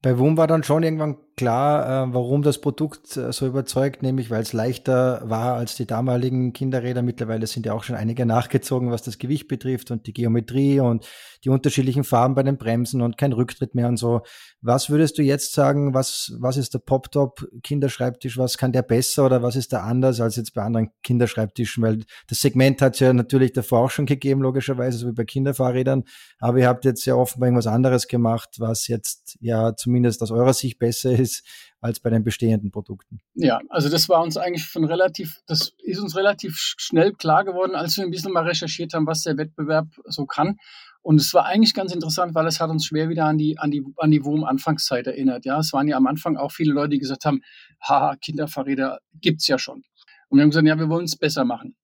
Bei 0.00 0.18
WUM 0.18 0.36
war 0.36 0.46
dann 0.46 0.62
schon 0.62 0.82
irgendwann 0.82 1.18
klar, 1.36 2.08
äh, 2.08 2.14
warum 2.14 2.42
das 2.42 2.60
Produkt 2.60 3.16
äh, 3.16 3.32
so 3.32 3.46
überzeugt, 3.46 4.02
nämlich 4.02 4.30
weil 4.30 4.42
es 4.42 4.52
leichter 4.52 5.22
war 5.24 5.54
als 5.54 5.74
die 5.74 5.86
damaligen 5.86 6.52
Kinderräder. 6.52 7.02
Mittlerweile 7.02 7.46
sind 7.46 7.66
ja 7.66 7.72
auch 7.72 7.84
schon 7.84 7.96
einige 7.96 8.26
nachgezogen, 8.26 8.90
was 8.90 9.02
das 9.02 9.18
Gewicht 9.18 9.48
betrifft 9.48 9.90
und 9.90 10.06
die 10.06 10.12
Geometrie 10.12 10.80
und 10.80 11.06
die 11.44 11.48
unterschiedlichen 11.48 12.04
Farben 12.04 12.34
bei 12.34 12.42
den 12.42 12.56
Bremsen 12.56 13.02
und 13.02 13.18
kein 13.18 13.32
Rücktritt 13.32 13.74
mehr 13.74 13.88
und 13.88 13.96
so. 13.96 14.22
Was 14.62 14.88
würdest 14.88 15.18
du 15.18 15.22
jetzt 15.22 15.52
sagen, 15.52 15.92
was, 15.92 16.32
was 16.38 16.56
ist 16.56 16.72
der 16.72 16.78
Pop-Top 16.78 17.46
Kinderschreibtisch, 17.62 18.38
was 18.38 18.56
kann 18.56 18.72
der 18.72 18.82
besser 18.82 19.26
oder 19.26 19.42
was 19.42 19.56
ist 19.56 19.72
da 19.72 19.82
anders 19.82 20.20
als 20.20 20.36
jetzt 20.36 20.54
bei 20.54 20.62
anderen 20.62 20.90
Kinderschreibtischen? 21.02 21.82
Weil 21.82 22.04
das 22.28 22.40
Segment 22.40 22.80
hat 22.80 22.94
es 22.94 23.00
ja 23.00 23.12
natürlich 23.12 23.52
davor 23.52 23.80
auch 23.80 23.90
schon 23.90 24.06
gegeben, 24.06 24.40
logischerweise, 24.40 24.98
so 24.98 25.08
wie 25.08 25.12
bei 25.12 25.24
Kinderfahrrädern, 25.24 26.04
aber 26.38 26.58
ihr 26.58 26.68
habt 26.68 26.84
jetzt 26.84 27.04
ja 27.04 27.14
offenbar 27.14 27.48
irgendwas 27.48 27.66
anderes 27.66 28.08
gemacht, 28.08 28.56
was 28.58 28.88
jetzt 28.88 29.36
ja 29.40 29.74
zumindest 29.74 30.22
aus 30.22 30.30
eurer 30.30 30.54
Sicht 30.54 30.78
besser 30.78 31.12
ist 31.12 31.23
ist 31.24 31.44
als 31.80 32.00
bei 32.00 32.10
den 32.10 32.22
bestehenden 32.22 32.70
Produkten. 32.70 33.20
Ja, 33.34 33.60
also 33.68 33.88
das 33.88 34.08
war 34.08 34.22
uns 34.22 34.36
eigentlich 34.36 34.66
von 34.66 34.84
relativ, 34.84 35.40
das 35.46 35.72
ist 35.82 35.98
uns 35.98 36.16
relativ 36.16 36.56
schnell 36.56 37.12
klar 37.12 37.44
geworden, 37.44 37.74
als 37.74 37.96
wir 37.96 38.04
ein 38.04 38.10
bisschen 38.10 38.32
mal 38.32 38.46
recherchiert 38.46 38.94
haben, 38.94 39.06
was 39.06 39.22
der 39.22 39.36
Wettbewerb 39.36 39.88
so 40.06 40.26
kann. 40.26 40.56
Und 41.02 41.20
es 41.20 41.34
war 41.34 41.44
eigentlich 41.44 41.74
ganz 41.74 41.92
interessant, 41.92 42.34
weil 42.34 42.46
es 42.46 42.60
hat 42.60 42.70
uns 42.70 42.86
schwer 42.86 43.10
wieder 43.10 43.26
an 43.26 43.36
die, 43.36 43.58
an 43.58 43.70
die, 43.70 43.84
an 43.98 44.10
die 44.10 44.24
WOM-Anfangszeit 44.24 45.06
erinnert. 45.06 45.44
Ja, 45.44 45.58
es 45.58 45.72
waren 45.74 45.86
ja 45.86 45.98
am 45.98 46.06
Anfang 46.06 46.38
auch 46.38 46.52
viele 46.52 46.72
Leute, 46.72 46.90
die 46.90 46.98
gesagt 46.98 47.26
haben, 47.26 47.42
haha, 47.82 48.16
Kinderfahrräder 48.16 49.00
gibt's 49.20 49.46
ja 49.46 49.58
schon. 49.58 49.82
Und 50.28 50.38
wir 50.38 50.42
haben 50.42 50.50
gesagt, 50.50 50.66
ja, 50.66 50.78
wir 50.78 50.88
wollen 50.88 51.04
es 51.04 51.16
besser 51.16 51.44
machen. 51.44 51.76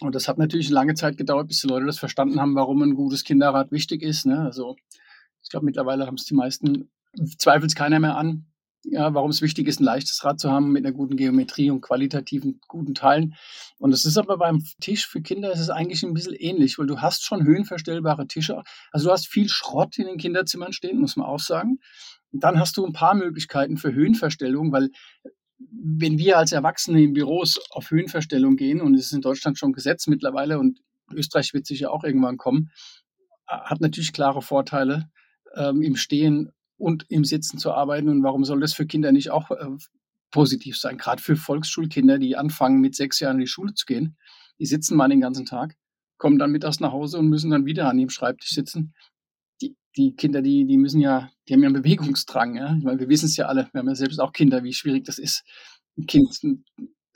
Und 0.00 0.14
das 0.14 0.28
hat 0.28 0.38
natürlich 0.38 0.70
lange 0.70 0.94
Zeit 0.94 1.16
gedauert, 1.16 1.48
bis 1.48 1.60
die 1.60 1.68
Leute 1.68 1.86
das 1.86 1.98
verstanden 1.98 2.40
haben, 2.40 2.54
warum 2.54 2.82
ein 2.82 2.94
gutes 2.94 3.24
Kinderrad 3.24 3.70
wichtig 3.70 4.02
ist. 4.02 4.26
Ne? 4.26 4.40
Also 4.40 4.76
ich 5.42 5.50
glaube, 5.50 5.66
mittlerweile 5.66 6.06
haben 6.06 6.14
es 6.14 6.24
die 6.24 6.34
meisten, 6.34 6.90
zweifelt 7.38 7.70
es 7.70 7.76
keiner 7.76 8.00
mehr 8.00 8.16
an, 8.16 8.46
ja, 8.84 9.14
warum 9.14 9.30
es 9.30 9.42
wichtig 9.42 9.68
ist, 9.68 9.80
ein 9.80 9.84
leichtes 9.84 10.24
Rad 10.24 10.38
zu 10.38 10.50
haben 10.50 10.72
mit 10.72 10.84
einer 10.84 10.94
guten 10.94 11.16
Geometrie 11.16 11.70
und 11.70 11.80
qualitativen 11.80 12.60
guten 12.68 12.94
Teilen. 12.94 13.34
Und 13.78 13.90
das 13.90 14.04
ist 14.04 14.18
aber 14.18 14.36
beim 14.38 14.62
Tisch 14.80 15.06
für 15.06 15.22
Kinder 15.22 15.52
ist 15.52 15.60
es 15.60 15.70
eigentlich 15.70 16.02
ein 16.02 16.14
bisschen 16.14 16.34
ähnlich, 16.34 16.78
weil 16.78 16.86
du 16.86 17.00
hast 17.00 17.24
schon 17.24 17.44
höhenverstellbare 17.44 18.26
Tische. 18.26 18.62
Also 18.92 19.06
du 19.06 19.12
hast 19.12 19.28
viel 19.28 19.48
Schrott 19.48 19.98
in 19.98 20.06
den 20.06 20.18
Kinderzimmern 20.18 20.72
stehen, 20.72 20.98
muss 20.98 21.16
man 21.16 21.26
auch 21.26 21.40
sagen. 21.40 21.78
Und 22.32 22.44
dann 22.44 22.58
hast 22.58 22.76
du 22.76 22.84
ein 22.84 22.92
paar 22.92 23.14
Möglichkeiten 23.14 23.76
für 23.76 23.92
Höhenverstellung, 23.92 24.72
weil 24.72 24.90
wenn 25.58 26.18
wir 26.18 26.38
als 26.38 26.52
Erwachsene 26.52 27.02
in 27.02 27.12
Büros 27.12 27.60
auf 27.70 27.90
Höhenverstellung 27.90 28.56
gehen, 28.56 28.80
und 28.80 28.94
es 28.94 29.06
ist 29.06 29.12
in 29.12 29.20
Deutschland 29.20 29.58
schon 29.58 29.72
Gesetz 29.72 30.06
mittlerweile 30.06 30.58
und 30.58 30.80
Österreich 31.12 31.54
wird 31.54 31.66
sicher 31.66 31.92
auch 31.92 32.04
irgendwann 32.04 32.36
kommen, 32.36 32.70
hat 33.46 33.80
natürlich 33.80 34.12
klare 34.12 34.42
Vorteile, 34.42 35.10
ähm, 35.54 35.82
im 35.82 35.96
Stehen 35.96 36.52
und 36.76 37.06
im 37.08 37.24
Sitzen 37.24 37.58
zu 37.58 37.72
arbeiten. 37.72 38.08
Und 38.08 38.22
warum 38.22 38.44
soll 38.44 38.60
das 38.60 38.74
für 38.74 38.86
Kinder 38.86 39.12
nicht 39.12 39.30
auch 39.30 39.50
äh, 39.50 39.66
positiv 40.30 40.78
sein? 40.78 40.98
Gerade 40.98 41.22
für 41.22 41.36
Volksschulkinder, 41.36 42.18
die 42.18 42.36
anfangen, 42.36 42.80
mit 42.80 42.94
sechs 42.94 43.20
Jahren 43.20 43.36
in 43.36 43.42
die 43.42 43.46
Schule 43.46 43.74
zu 43.74 43.86
gehen. 43.86 44.16
Die 44.58 44.66
sitzen 44.66 44.96
mal 44.96 45.08
den 45.08 45.20
ganzen 45.20 45.46
Tag, 45.46 45.74
kommen 46.16 46.38
dann 46.38 46.50
mittags 46.50 46.80
nach 46.80 46.92
Hause 46.92 47.18
und 47.18 47.28
müssen 47.28 47.50
dann 47.50 47.66
wieder 47.66 47.88
an 47.88 47.98
dem 47.98 48.10
Schreibtisch 48.10 48.50
sitzen. 48.50 48.94
Die, 49.60 49.76
die 49.96 50.14
Kinder, 50.14 50.42
die, 50.42 50.64
die 50.64 50.78
müssen 50.78 51.00
ja, 51.00 51.30
die 51.48 51.54
haben 51.54 51.62
ja 51.62 51.68
einen 51.68 51.82
Bewegungsdrang. 51.82 52.56
Ja? 52.56 52.76
Ich 52.76 52.84
meine, 52.84 53.00
wir 53.00 53.08
wissen 53.08 53.26
es 53.26 53.36
ja 53.36 53.46
alle, 53.46 53.68
wir 53.72 53.80
haben 53.80 53.88
ja 53.88 53.94
selbst 53.94 54.20
auch 54.20 54.32
Kinder, 54.32 54.62
wie 54.62 54.72
schwierig 54.72 55.04
das 55.04 55.18
ist, 55.18 55.44
ein 55.96 56.06
Kind 56.06 56.40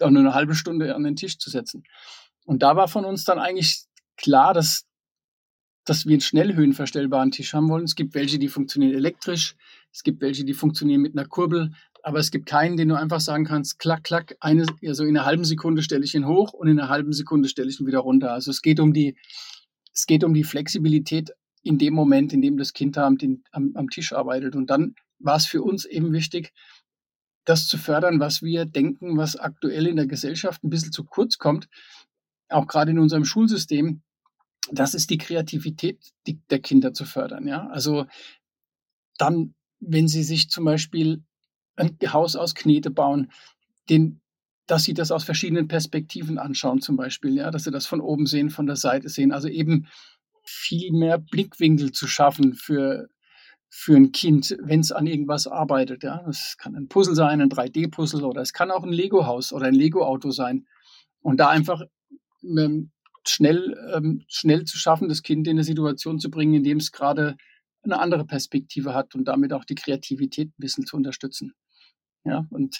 auch 0.01 0.11
nur 0.11 0.21
eine 0.21 0.35
halbe 0.35 0.55
Stunde 0.55 0.95
an 0.95 1.05
den 1.05 1.17
Tisch 1.17 1.39
zu 1.39 1.51
setzen. 1.51 1.85
Und 2.45 2.63
da 2.63 2.77
war 2.77 2.89
von 2.89 3.05
uns 3.05 3.25
dann 3.25 3.39
eigentlich 3.39 3.85
klar, 4.17 4.55
dass 4.55 4.88
dass 5.89 6.07
wir 6.07 6.13
einen 6.13 6.21
schnell 6.21 6.55
höhenverstellbaren 6.55 7.31
Tisch 7.31 7.55
haben 7.55 7.69
wollen. 7.69 7.85
Es 7.85 7.95
gibt 7.95 8.15
welche, 8.15 8.39
die 8.39 8.49
funktionieren 8.49 8.95
elektrisch, 8.95 9.57
es 9.93 10.03
gibt 10.03 10.21
welche, 10.21 10.45
die 10.45 10.55
funktionieren 10.55 11.01
mit 11.01 11.17
einer 11.17 11.27
Kurbel, 11.27 11.73
aber 12.03 12.19
es 12.19 12.31
gibt 12.31 12.47
keinen, 12.47 12.77
den 12.77 12.89
du 12.89 12.95
einfach 12.95 13.21
sagen 13.21 13.45
kannst, 13.45 13.79
klack, 13.79 14.05
klack, 14.05 14.37
eine, 14.41 14.67
also 14.87 15.05
in 15.05 15.17
einer 15.17 15.27
halben 15.27 15.45
Sekunde 15.45 15.83
stelle 15.83 16.05
ich 16.05 16.15
ihn 16.15 16.27
hoch 16.27 16.53
und 16.53 16.69
in 16.69 16.79
einer 16.79 16.89
halben 16.89 17.13
Sekunde 17.13 17.49
stelle 17.49 17.71
ich 17.71 17.81
ihn 17.81 17.87
wieder 17.87 18.01
runter. 18.01 18.33
Also 18.33 18.51
es 18.51 18.63
geht 18.63 18.81
um 18.81 18.93
die, 18.93 19.17
es 19.93 20.07
geht 20.07 20.25
um 20.25 20.35
die 20.35 20.45
Flexibilität 20.45 21.31
in 21.63 21.79
dem 21.79 21.95
Moment, 21.95 22.33
in 22.33 22.43
dem 22.43 22.57
das 22.57 22.73
Kind 22.73 22.97
da 22.97 23.07
am, 23.07 23.19
am, 23.51 23.73
am 23.75 23.89
Tisch 23.89 24.13
arbeitet. 24.13 24.57
Und 24.57 24.71
dann 24.71 24.95
war 25.19 25.37
es 25.37 25.47
für 25.47 25.63
uns 25.63 25.85
eben 25.85 26.13
wichtig, 26.13 26.53
das 27.45 27.67
zu 27.67 27.79
fördern, 27.79 28.21
was 28.21 28.43
wir 28.43 28.67
denken, 28.67 29.17
was 29.17 29.37
aktuell 29.37 29.87
in 29.87 29.97
der 29.97 30.07
Gesellschaft 30.07 30.63
ein 30.63 30.71
bisschen 30.71 30.93
zu 30.93 31.05
kurz 31.05 31.39
kommt, 31.39 31.69
auch 32.51 32.67
gerade 32.67 32.91
in 32.91 32.99
unserem 32.99 33.25
Schulsystem, 33.25 34.03
das 34.73 34.95
ist 34.95 35.11
die 35.11 35.19
Kreativität 35.19 35.99
der 36.27 36.59
Kinder 36.61 36.93
zu 36.93 37.05
fördern. 37.05 37.47
Ja? 37.47 37.67
Also 37.69 38.07
dann, 39.19 39.55
wenn 39.81 40.09
sie 40.09 40.23
sich 40.23 40.51
zum 40.51 40.65
Beispiel 40.65 41.23
ein 41.77 41.97
Haus 42.13 42.37
aus 42.37 42.55
Knete 42.55 42.91
bauen, 42.91 43.31
den, 43.89 44.21
dass 44.67 44.85
sie 44.85 44.95
das 44.95 45.11
aus 45.11 45.25
verschiedenen 45.25 45.69
Perspektiven 45.69 46.39
anschauen, 46.39 46.81
zum 46.81 46.97
Beispiel, 46.97 47.37
ja, 47.37 47.51
dass 47.51 47.65
sie 47.65 47.71
das 47.71 47.87
von 47.87 48.01
oben 48.01 48.27
sehen, 48.27 48.51
von 48.51 48.67
der 48.67 48.77
Seite 48.77 49.09
sehen. 49.09 49.33
Also 49.33 49.49
eben 49.49 49.87
viel 50.45 50.93
mehr 50.93 51.19
Blickwinkel 51.19 51.93
zu 51.93 52.07
schaffen 52.07 52.55
für, 52.55 53.09
für 53.69 53.97
ein 53.97 54.13
Kind, 54.13 54.57
wenn 54.61 54.81
es 54.81 54.93
an 54.93 55.07
irgendwas 55.07 55.47
arbeitet. 55.47 56.03
Ja. 56.03 56.23
Das 56.27 56.57
kann 56.59 56.75
ein 56.75 56.89
Puzzle 56.89 57.15
sein, 57.15 57.41
ein 57.41 57.51
3D-Puzzle 57.51 58.25
oder 58.25 58.43
es 58.43 58.53
kann 58.53 58.71
auch 58.71 58.83
ein 58.83 58.93
Lego-Haus 58.93 59.53
oder 59.53 59.67
ein 59.67 59.75
Lego-Auto 59.75 60.31
sein. 60.31 60.67
Und 61.21 61.39
da 61.39 61.49
einfach 61.49 61.83
ähm, 62.43 62.91
schnell, 63.27 63.77
ähm, 63.95 64.25
schnell 64.29 64.65
zu 64.65 64.79
schaffen, 64.79 65.09
das 65.09 65.23
Kind 65.23 65.47
in 65.47 65.53
eine 65.53 65.65
Situation 65.65 66.19
zu 66.19 66.31
bringen, 66.31 66.55
in 66.55 66.65
dem 66.65 66.79
es 66.79 66.93
gerade 66.93 67.37
eine 67.83 68.01
andere 68.01 68.25
Perspektive 68.25 68.95
hat 68.95 69.15
und 69.15 69.27
damit 69.27 69.53
auch 69.53 69.65
die 69.65 69.75
Kreativität 69.75 70.49
ein 70.49 70.59
bisschen 70.59 70.87
zu 70.87 70.97
unterstützen. 70.97 71.55
Ja, 72.25 72.47
und 72.51 72.79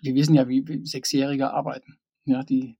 wir 0.00 0.14
wissen 0.14 0.34
ja, 0.34 0.48
wie, 0.48 0.66
wie 0.66 0.84
Sechsjährige 0.84 1.52
arbeiten. 1.52 1.98
Ja, 2.24 2.42
die 2.42 2.76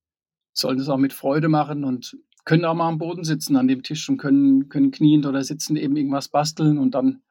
sollen 0.53 0.79
das 0.79 0.89
auch 0.89 0.97
mit 0.97 1.13
Freude 1.13 1.49
machen 1.49 1.85
und 1.85 2.17
können 2.45 2.65
auch 2.65 2.75
mal 2.75 2.89
am 2.89 2.99
Boden 2.99 3.25
sitzen 3.25 3.57
an 3.57 3.69
dem 3.69 3.83
Tisch 3.83 4.09
und 4.09 4.17
können, 4.17 4.69
können 4.69 4.91
kniend 4.91 5.27
oder 5.27 5.43
sitzen 5.45 5.77
eben 5.77 5.97
irgendwas 5.97 6.29
basteln 6.29 6.79
und 6.79 6.95
dann 6.95 7.23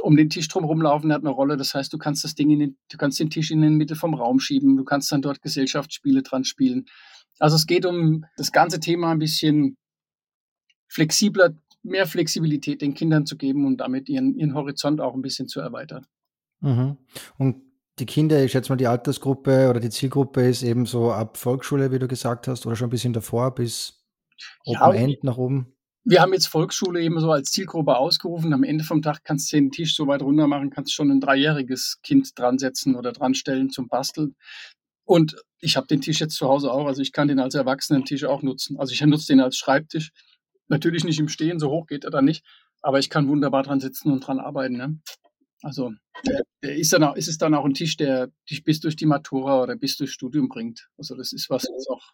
um 0.00 0.16
den 0.16 0.30
Tisch 0.30 0.48
drum 0.48 0.64
rumlaufen 0.64 1.12
hat 1.12 1.20
eine 1.20 1.30
Rolle. 1.30 1.56
Das 1.56 1.74
heißt, 1.74 1.92
du 1.92 1.98
kannst 1.98 2.24
das 2.24 2.34
Ding 2.34 2.50
in 2.50 2.58
den, 2.58 2.78
du 2.90 2.96
kannst 2.96 3.20
den 3.20 3.30
Tisch 3.30 3.50
in 3.50 3.60
den 3.60 3.74
Mitte 3.74 3.94
vom 3.94 4.14
Raum 4.14 4.40
schieben, 4.40 4.76
du 4.76 4.84
kannst 4.84 5.12
dann 5.12 5.22
dort 5.22 5.42
Gesellschaftsspiele 5.42 6.22
dran 6.22 6.44
spielen. 6.44 6.86
Also 7.38 7.56
es 7.56 7.66
geht 7.66 7.84
um 7.84 8.24
das 8.36 8.52
ganze 8.52 8.80
Thema 8.80 9.10
ein 9.10 9.18
bisschen 9.18 9.76
flexibler, 10.88 11.54
mehr 11.82 12.06
Flexibilität 12.06 12.82
den 12.82 12.94
Kindern 12.94 13.26
zu 13.26 13.36
geben 13.36 13.66
und 13.66 13.78
damit 13.78 14.08
ihren, 14.08 14.34
ihren 14.34 14.54
Horizont 14.54 15.00
auch 15.00 15.14
ein 15.14 15.22
bisschen 15.22 15.48
zu 15.48 15.60
erweitern. 15.60 16.06
Mhm. 16.60 16.96
Und 17.38 17.62
die 17.98 18.06
Kinder, 18.06 18.42
ich 18.44 18.52
schätze 18.52 18.70
mal, 18.70 18.76
die 18.76 18.86
Altersgruppe 18.86 19.70
oder 19.70 19.80
die 19.80 19.90
Zielgruppe 19.90 20.48
ist 20.48 20.62
eben 20.62 20.86
so 20.86 21.12
ab 21.12 21.36
Volksschule, 21.36 21.92
wie 21.92 21.98
du 21.98 22.08
gesagt 22.08 22.48
hast, 22.48 22.66
oder 22.66 22.76
schon 22.76 22.88
ein 22.88 22.90
bisschen 22.90 23.12
davor 23.12 23.54
bis 23.54 24.04
Open 24.64 24.80
ja, 24.80 24.92
End 24.92 25.24
nach 25.24 25.38
oben. 25.38 25.72
Wir 26.04 26.20
haben 26.20 26.32
jetzt 26.32 26.46
Volksschule 26.46 27.00
eben 27.02 27.18
so 27.20 27.32
als 27.32 27.50
Zielgruppe 27.50 27.96
ausgerufen. 27.96 28.52
Am 28.52 28.62
Ende 28.62 28.84
vom 28.84 29.02
Tag 29.02 29.24
kannst 29.24 29.52
du 29.52 29.56
den 29.56 29.72
Tisch 29.72 29.96
so 29.96 30.06
weit 30.06 30.22
runter 30.22 30.46
machen, 30.46 30.70
kannst 30.70 30.92
schon 30.92 31.10
ein 31.10 31.20
dreijähriges 31.20 31.98
Kind 32.02 32.38
dran 32.38 32.58
setzen 32.58 32.94
oder 32.94 33.12
dran 33.12 33.34
stellen 33.34 33.70
zum 33.70 33.88
Basteln. 33.88 34.36
Und 35.06 35.36
ich 35.60 35.76
habe 35.76 35.86
den 35.86 36.00
Tisch 36.00 36.20
jetzt 36.20 36.34
zu 36.34 36.48
Hause 36.48 36.70
auch, 36.70 36.86
also 36.86 37.00
ich 37.00 37.12
kann 37.12 37.28
den 37.28 37.38
als 37.38 37.54
Erwachsenen-Tisch 37.54 38.24
auch 38.24 38.42
nutzen. 38.42 38.78
Also 38.78 38.92
ich 38.92 39.00
nutze 39.00 39.28
den 39.28 39.40
als 39.40 39.56
Schreibtisch. 39.56 40.10
Natürlich 40.68 41.04
nicht 41.04 41.20
im 41.20 41.28
Stehen, 41.28 41.60
so 41.60 41.70
hoch 41.70 41.86
geht 41.86 42.04
er 42.04 42.10
dann 42.10 42.24
nicht, 42.24 42.44
aber 42.82 42.98
ich 42.98 43.08
kann 43.08 43.28
wunderbar 43.28 43.62
dran 43.62 43.78
sitzen 43.78 44.10
und 44.10 44.26
dran 44.26 44.40
arbeiten. 44.40 44.76
Ne? 44.76 45.00
Also 45.62 45.92
der, 46.62 46.76
ist, 46.76 46.92
dann 46.92 47.04
auch, 47.04 47.14
ist 47.14 47.28
es 47.28 47.38
dann 47.38 47.54
auch 47.54 47.64
ein 47.64 47.74
Tisch, 47.74 47.96
der 47.96 48.32
dich 48.50 48.64
bis 48.64 48.80
durch 48.80 48.96
die 48.96 49.06
Matura 49.06 49.62
oder 49.62 49.76
bis 49.76 49.96
durchs 49.96 50.12
Studium 50.12 50.48
bringt. 50.48 50.88
Also 50.98 51.14
das 51.14 51.32
ist 51.32 51.48
was, 51.50 51.64
was 51.64 51.86
auch 51.88 52.12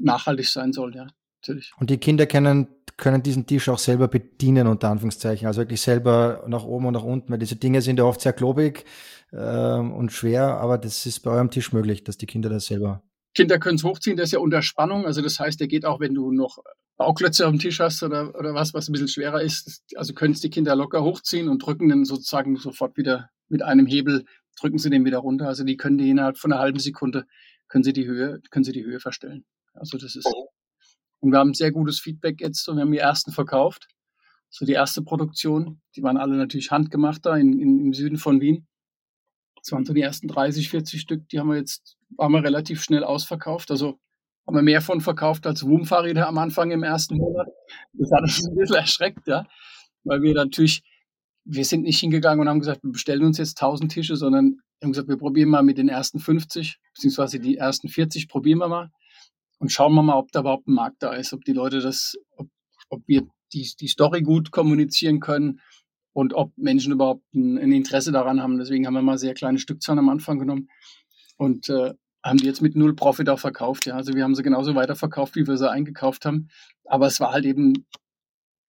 nachhaltig 0.00 0.48
sein 0.48 0.74
soll, 0.74 0.94
ja, 0.94 1.06
natürlich. 1.40 1.72
Und 1.78 1.88
die 1.88 1.98
Kinder 1.98 2.26
können 2.26 2.68
können 2.98 3.22
diesen 3.22 3.46
Tisch 3.46 3.68
auch 3.68 3.78
selber 3.78 4.08
bedienen, 4.08 4.66
unter 4.66 4.90
Anführungszeichen. 4.90 5.46
Also 5.46 5.60
wirklich 5.60 5.80
selber 5.80 6.44
nach 6.48 6.64
oben 6.64 6.86
und 6.86 6.94
nach 6.94 7.04
unten, 7.04 7.32
weil 7.32 7.38
diese 7.38 7.56
Dinge 7.56 7.80
sind 7.80 7.98
ja 7.98 8.04
oft 8.04 8.20
sehr 8.20 8.32
klobig 8.34 8.84
ähm, 9.32 9.92
und 9.92 10.12
schwer, 10.12 10.58
aber 10.58 10.76
das 10.76 11.06
ist 11.06 11.20
bei 11.20 11.30
eurem 11.30 11.50
Tisch 11.50 11.72
möglich, 11.72 12.04
dass 12.04 12.18
die 12.18 12.26
Kinder 12.26 12.50
das 12.50 12.66
selber. 12.66 13.02
Kinder 13.34 13.58
können 13.60 13.76
es 13.76 13.84
hochziehen, 13.84 14.16
das 14.16 14.26
ist 14.26 14.32
ja 14.32 14.40
unter 14.40 14.62
Spannung. 14.62 15.06
Also 15.06 15.22
das 15.22 15.38
heißt, 15.38 15.60
der 15.60 15.68
geht 15.68 15.86
auch, 15.86 16.00
wenn 16.00 16.12
du 16.12 16.32
noch 16.32 16.58
Bauklötze 16.96 17.46
auf 17.46 17.52
dem 17.52 17.60
Tisch 17.60 17.78
hast 17.78 18.02
oder, 18.02 18.34
oder 18.36 18.52
was, 18.52 18.74
was 18.74 18.88
ein 18.88 18.92
bisschen 18.92 19.06
schwerer 19.06 19.40
ist. 19.42 19.84
Also 19.94 20.12
können 20.12 20.34
es 20.34 20.40
die 20.40 20.50
Kinder 20.50 20.74
locker 20.74 21.04
hochziehen 21.04 21.48
und 21.48 21.64
drücken 21.64 21.88
dann 21.88 22.04
sozusagen 22.04 22.56
sofort 22.56 22.96
wieder 22.96 23.30
mit 23.48 23.62
einem 23.62 23.86
Hebel, 23.86 24.24
drücken 24.58 24.78
sie 24.78 24.90
den 24.90 25.04
wieder 25.04 25.18
runter. 25.18 25.46
Also 25.46 25.62
die 25.62 25.76
können 25.76 25.98
die 25.98 26.10
innerhalb 26.10 26.36
von 26.36 26.52
einer 26.52 26.60
halben 26.60 26.80
Sekunde, 26.80 27.26
können 27.68 27.84
sie 27.84 27.92
die 27.92 28.06
Höhe, 28.06 28.40
können 28.50 28.64
sie 28.64 28.72
die 28.72 28.84
Höhe 28.84 28.98
verstellen. 28.98 29.44
Also 29.72 29.98
das 29.98 30.16
ist, 30.16 30.26
und 31.20 31.32
wir 31.32 31.38
haben 31.38 31.54
sehr 31.54 31.72
gutes 31.72 32.00
Feedback 32.00 32.40
jetzt 32.40 32.68
und 32.68 32.76
wir 32.76 32.82
haben 32.82 32.92
die 32.92 32.98
ersten 32.98 33.32
verkauft. 33.32 33.88
So 34.50 34.64
die 34.64 34.72
erste 34.72 35.02
Produktion, 35.02 35.80
die 35.94 36.02
waren 36.02 36.16
alle 36.16 36.36
natürlich 36.36 36.70
handgemacht 36.70 37.26
da 37.26 37.36
in, 37.36 37.58
in, 37.58 37.80
im 37.80 37.92
Süden 37.92 38.16
von 38.16 38.40
Wien. 38.40 38.66
Das 39.56 39.72
waren 39.72 39.84
so 39.84 39.92
die 39.92 40.00
ersten 40.00 40.28
30, 40.28 40.70
40 40.70 41.00
Stück, 41.00 41.28
die 41.28 41.38
haben 41.38 41.50
wir 41.50 41.56
jetzt, 41.56 41.96
haben 42.18 42.32
wir 42.32 42.42
relativ 42.42 42.82
schnell 42.82 43.04
ausverkauft. 43.04 43.70
Also 43.70 43.98
haben 44.46 44.56
wir 44.56 44.62
mehr 44.62 44.80
von 44.80 45.00
verkauft 45.00 45.46
als 45.46 45.66
Woom-Fahrräder 45.66 46.26
am 46.26 46.38
Anfang 46.38 46.70
im 46.70 46.82
ersten 46.82 47.16
Monat. 47.16 47.48
Das 47.92 48.10
hat 48.10 48.22
uns 48.22 48.46
ein 48.46 48.56
bisschen 48.56 48.76
erschreckt, 48.76 49.26
ja. 49.26 49.46
Weil 50.04 50.22
wir 50.22 50.32
natürlich, 50.32 50.82
wir 51.44 51.64
sind 51.64 51.82
nicht 51.82 51.98
hingegangen 51.98 52.40
und 52.40 52.48
haben 52.48 52.60
gesagt, 52.60 52.82
wir 52.82 52.92
bestellen 52.92 53.24
uns 53.24 53.36
jetzt 53.36 53.60
1000 53.60 53.92
Tische, 53.92 54.16
sondern 54.16 54.60
haben 54.82 54.92
gesagt, 54.92 55.08
wir 55.08 55.18
probieren 55.18 55.50
mal 55.50 55.62
mit 55.62 55.76
den 55.76 55.88
ersten 55.88 56.20
50, 56.20 56.78
beziehungsweise 56.94 57.40
die 57.40 57.56
ersten 57.56 57.88
40 57.88 58.28
probieren 58.28 58.60
wir 58.60 58.68
mal 58.68 58.90
und 59.58 59.72
schauen 59.72 59.94
wir 59.94 60.02
mal, 60.02 60.16
ob 60.16 60.32
da 60.32 60.40
überhaupt 60.40 60.68
ein 60.68 60.74
Markt 60.74 61.02
da 61.02 61.12
ist, 61.12 61.32
ob 61.32 61.44
die 61.44 61.52
Leute 61.52 61.80
das, 61.80 62.16
ob, 62.36 62.48
ob 62.88 63.02
wir 63.06 63.26
die, 63.52 63.70
die 63.78 63.88
Story 63.88 64.22
gut 64.22 64.50
kommunizieren 64.50 65.20
können 65.20 65.60
und 66.12 66.34
ob 66.34 66.56
Menschen 66.56 66.92
überhaupt 66.92 67.22
ein, 67.34 67.58
ein, 67.58 67.72
Interesse 67.72 68.12
daran 68.12 68.42
haben. 68.42 68.58
Deswegen 68.58 68.86
haben 68.86 68.94
wir 68.94 69.02
mal 69.02 69.18
sehr 69.18 69.34
kleine 69.34 69.58
Stückzahlen 69.58 69.98
am 69.98 70.08
Anfang 70.08 70.38
genommen 70.38 70.68
und 71.36 71.68
äh, 71.68 71.94
haben 72.24 72.38
die 72.38 72.46
jetzt 72.46 72.62
mit 72.62 72.76
null 72.76 72.94
Profit 72.94 73.28
auch 73.28 73.38
verkauft. 73.38 73.86
Ja, 73.86 73.94
also 73.94 74.14
wir 74.14 74.24
haben 74.24 74.34
sie 74.34 74.42
genauso 74.42 74.74
weiterverkauft, 74.74 75.36
wie 75.36 75.46
wir 75.46 75.56
sie 75.56 75.70
eingekauft 75.70 76.24
haben. 76.24 76.48
Aber 76.84 77.06
es 77.06 77.20
war 77.20 77.32
halt 77.32 77.44
eben, 77.44 77.86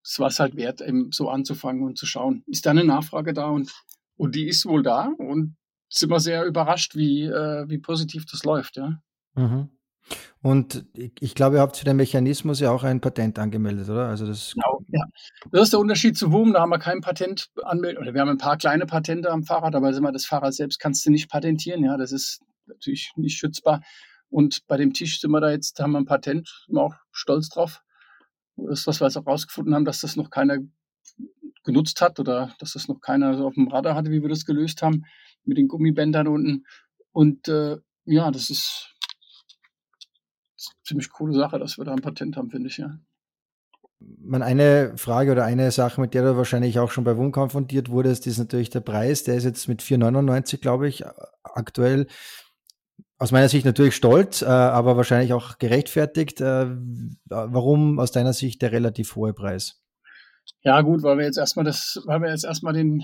es 0.04 0.20
war 0.20 0.28
es 0.28 0.40
halt 0.40 0.56
wert, 0.56 0.82
eben 0.82 1.12
so 1.12 1.30
anzufangen 1.30 1.84
und 1.84 1.98
zu 1.98 2.06
schauen, 2.06 2.44
ist 2.48 2.66
da 2.66 2.72
eine 2.72 2.84
Nachfrage 2.84 3.34
da 3.34 3.48
und 3.48 3.72
und 4.20 4.36
die 4.36 4.48
ist 4.48 4.66
wohl 4.66 4.84
da 4.84 5.14
und 5.18 5.56
sind 5.88 6.12
wir 6.12 6.20
sehr 6.20 6.46
überrascht, 6.46 6.96
wie, 6.96 7.24
äh, 7.24 7.70
wie 7.70 7.78
positiv 7.78 8.26
das 8.26 8.44
läuft, 8.44 8.76
ja. 8.76 9.02
Mhm. 9.34 9.70
Und 10.42 10.86
ich 10.94 11.36
glaube, 11.36 11.58
ihr 11.58 11.62
habt 11.62 11.78
für 11.78 11.86
den 11.86 11.98
Mechanismus 11.98 12.60
ja 12.60 12.72
auch 12.72 12.84
ein 12.84 13.02
Patent 13.02 13.38
angemeldet, 13.40 13.90
oder? 13.90 14.08
Also 14.08 14.26
das 14.26 14.54
genau, 14.54 14.82
ja. 14.88 15.04
Das 15.52 15.64
ist 15.64 15.74
der 15.74 15.80
Unterschied 15.80 16.18
zu 16.18 16.32
WUM, 16.32 16.54
da 16.54 16.62
haben 16.62 16.70
wir 16.70 16.80
kein 16.80 17.02
Patent 17.02 17.50
anmeldet, 17.64 18.02
oder 18.02 18.14
wir 18.14 18.22
haben 18.22 18.30
ein 18.30 18.38
paar 18.38 18.58
kleine 18.58 18.86
Patente 18.86 19.30
am 19.30 19.44
Fahrrad, 19.44 19.76
aber 19.76 19.90
immer 19.96 20.12
das 20.12 20.26
Fahrrad 20.26 20.54
selbst 20.54 20.80
kannst 20.80 21.06
du 21.06 21.12
nicht 21.12 21.30
patentieren, 21.30 21.84
ja, 21.84 21.98
das 21.98 22.12
ist 22.12 22.42
natürlich 22.68 23.12
nicht 23.16 23.38
schützbar. 23.38 23.82
Und 24.30 24.66
bei 24.68 24.78
dem 24.78 24.94
Tisch 24.94 25.20
sind 25.20 25.32
wir 25.32 25.42
da 25.42 25.52
jetzt, 25.52 25.80
da 25.80 25.84
haben 25.84 25.92
wir 25.92 26.00
ein 26.00 26.06
Patent, 26.06 26.48
sind 26.66 26.76
wir 26.76 26.84
auch 26.84 26.96
stolz 27.12 27.50
drauf. 27.50 27.82
Das 28.56 28.82
ist, 28.82 28.88
was 28.88 29.02
wir 29.02 29.08
jetzt 29.08 29.18
auch 29.18 29.28
rausgefunden 29.28 29.74
haben, 29.74 29.86
dass 29.86 30.02
das 30.02 30.16
noch 30.16 30.30
keiner 30.30 30.60
genutzt 31.64 32.02
hat 32.02 32.20
oder 32.20 32.54
dass 32.60 32.74
das 32.74 32.88
noch 32.88 33.02
keiner 33.02 33.36
so 33.36 33.48
auf 33.48 33.56
dem 33.56 33.68
Radar 33.68 33.96
hatte, 33.96 34.12
wie 34.12 34.22
wir 34.22 34.30
das 34.30 34.46
gelöst 34.46 34.82
haben, 34.82 35.04
mit 35.44 35.58
den 35.58 35.68
Gummibändern 35.68 36.28
unten. 36.28 36.66
Und 37.12 37.48
äh, 37.48 37.78
ja, 38.06 38.32
das 38.32 38.50
ist 38.50 38.96
ziemlich 40.90 41.10
coole 41.10 41.34
Sache, 41.34 41.58
dass 41.60 41.78
wir 41.78 41.86
da 41.86 41.94
ein 41.94 42.02
Patent 42.02 42.36
haben, 42.36 42.50
finde 42.50 42.68
ich, 42.68 42.78
ja. 42.78 43.00
Man, 44.00 44.42
eine 44.42 44.94
Frage 44.98 45.32
oder 45.34 45.44
eine 45.44 45.72
Sache, 45.72 46.00
mit 46.00 46.14
der 46.14 46.24
du 46.24 46.38
wahrscheinlich 46.38 46.80
auch 46.80 46.92
schon 46.92 47.04
bei 47.04 47.18
WUM 47.18 47.32
konfrontiert 47.32 47.90
wurdest, 47.90 48.28
ist 48.28 48.38
natürlich 48.38 48.70
der 48.70 48.80
Preis. 48.80 49.24
Der 49.24 49.36
ist 49.36 49.44
jetzt 49.44 49.68
mit 49.68 49.82
4,99, 49.82 50.62
glaube 50.62 50.88
ich, 50.88 51.04
aktuell. 51.44 52.08
Aus 53.18 53.34
meiner 53.34 53.50
Sicht 53.50 53.66
natürlich 53.66 53.96
stolz, 53.98 54.42
äh, 54.42 54.46
aber 54.46 54.96
wahrscheinlich 54.96 55.34
auch 55.34 55.58
gerechtfertigt. 55.58 56.40
Äh, 56.40 56.68
warum 57.26 58.00
aus 58.00 58.12
deiner 58.12 58.32
Sicht 58.32 58.62
der 58.62 58.72
relativ 58.72 59.18
hohe 59.18 59.34
Preis? 59.34 59.84
Ja, 60.64 60.80
gut, 60.82 61.04
weil 61.04 61.18
wir 61.18 61.26
jetzt 61.26 61.38
erstmal 61.38 61.66
das, 61.66 62.02
weil 62.06 62.22
wir 62.22 62.30
jetzt 62.30 62.46
erstmal 62.46 62.74
den, 62.74 63.04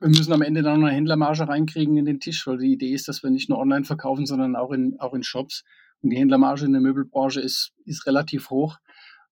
wir 0.00 0.08
müssen 0.08 0.32
am 0.32 0.42
Ende 0.42 0.62
dann 0.62 0.80
noch 0.80 0.88
eine 0.88 0.96
Händlermarge 0.96 1.48
reinkriegen 1.48 1.96
in 1.96 2.04
den 2.04 2.20
Tisch, 2.20 2.46
weil 2.46 2.58
die 2.58 2.72
Idee 2.72 2.92
ist, 2.92 3.08
dass 3.08 3.22
wir 3.22 3.30
nicht 3.30 3.48
nur 3.48 3.58
online 3.58 3.84
verkaufen, 3.84 4.26
sondern 4.26 4.56
auch 4.56 4.72
in, 4.72 5.00
auch 5.00 5.14
in 5.14 5.22
Shops. 5.22 5.64
Und 6.04 6.10
die 6.10 6.18
Händlermarge 6.18 6.66
in 6.66 6.72
der 6.72 6.82
Möbelbranche 6.82 7.40
ist, 7.40 7.72
ist 7.86 8.06
relativ 8.06 8.50
hoch. 8.50 8.76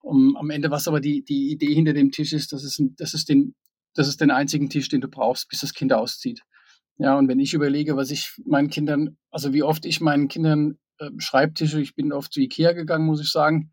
Um, 0.01 0.37
am 0.37 0.49
Ende, 0.49 0.71
was 0.71 0.89
aber 0.89 1.01
die, 1.01 1.23
die 1.23 1.53
Idee 1.53 1.75
hinter 1.75 1.93
dem 1.93 2.11
Tisch 2.11 2.33
ist, 2.33 2.53
das 2.53 2.65
ist, 2.65 2.83
das 2.97 3.13
ist 3.13 3.29
den, 3.29 3.55
das 3.95 4.09
ist 4.09 4.23
den 4.23 4.31
einzigen 4.31 4.71
Tisch, 4.71 4.89
den 4.89 5.03
du 5.03 5.09
brauchst, 5.09 5.51
bis 5.51 5.61
das 5.61 5.75
Kind 5.75 5.93
auszieht. 5.93 6.41
Ja, 6.97 7.19
und 7.19 7.29
wenn 7.29 7.41
ich 7.41 7.53
überlege, 7.53 7.95
was 7.97 8.11
ich 8.11 8.33
meinen 8.47 8.71
Kindern, 8.71 9.19
also 9.31 9.53
wie 9.53 9.63
oft 9.63 9.85
ich 9.85 10.01
meinen 10.01 10.29
Kindern 10.29 10.79
äh, 10.99 11.11
Schreibtische, 11.19 11.81
ich 11.81 11.95
bin 11.95 12.11
oft 12.11 12.33
zu 12.33 12.41
Ikea 12.41 12.73
gegangen, 12.73 13.05
muss 13.05 13.21
ich 13.21 13.31
sagen, 13.31 13.71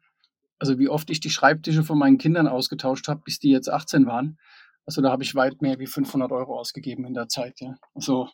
also 0.59 0.77
wie 0.77 0.89
oft 0.89 1.09
ich 1.09 1.21
die 1.21 1.29
Schreibtische 1.29 1.83
von 1.83 1.97
meinen 1.97 2.17
Kindern 2.17 2.47
ausgetauscht 2.47 3.07
habe, 3.07 3.21
bis 3.23 3.39
die 3.39 3.49
jetzt 3.49 3.69
18 3.69 4.05
waren. 4.05 4.37
Also 4.85 5.01
da 5.01 5.09
habe 5.09 5.23
ich 5.23 5.35
weit 5.35 5.61
mehr 5.61 5.79
wie 5.79 5.87
500 5.87 6.33
Euro 6.33 6.59
ausgegeben 6.59 7.05
in 7.05 7.13
der 7.13 7.29
Zeit. 7.29 7.61
Ja. 7.61 7.75
Also 7.93 8.27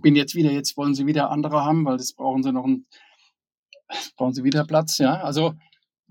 bin 0.00 0.16
jetzt 0.16 0.34
wieder, 0.34 0.50
jetzt 0.50 0.76
wollen 0.76 0.94
sie 0.94 1.06
wieder 1.06 1.30
andere 1.30 1.62
haben, 1.64 1.84
weil 1.84 1.98
das 1.98 2.14
brauchen 2.14 2.42
sie 2.42 2.52
noch 2.52 2.64
ein, 2.64 2.86
brauchen 4.16 4.34
sie 4.34 4.44
wieder 4.44 4.64
Platz. 4.64 4.98
Ja, 4.98 5.22
also 5.22 5.54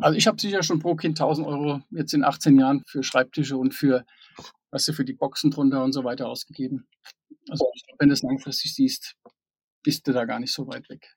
also 0.01 0.17
ich 0.17 0.27
habe 0.27 0.41
sicher 0.41 0.63
schon 0.63 0.79
pro 0.79 0.95
Kind 0.95 1.19
1000 1.19 1.47
Euro 1.47 1.81
jetzt 1.91 2.13
in 2.13 2.23
18 2.23 2.59
Jahren 2.59 2.83
für 2.87 3.03
Schreibtische 3.03 3.57
und 3.57 3.73
für, 3.73 4.03
was 4.71 4.85
du, 4.85 4.93
für 4.93 5.05
die 5.05 5.13
Boxen 5.13 5.51
drunter 5.51 5.83
und 5.83 5.93
so 5.93 6.03
weiter 6.03 6.27
ausgegeben. 6.27 6.87
Also 7.49 7.65
wenn 7.99 8.09
du 8.09 8.13
es 8.13 8.23
langfristig 8.23 8.73
siehst, 8.73 9.15
bist 9.83 10.07
du 10.07 10.11
da 10.11 10.25
gar 10.25 10.39
nicht 10.39 10.53
so 10.53 10.67
weit 10.67 10.89
weg. 10.89 11.15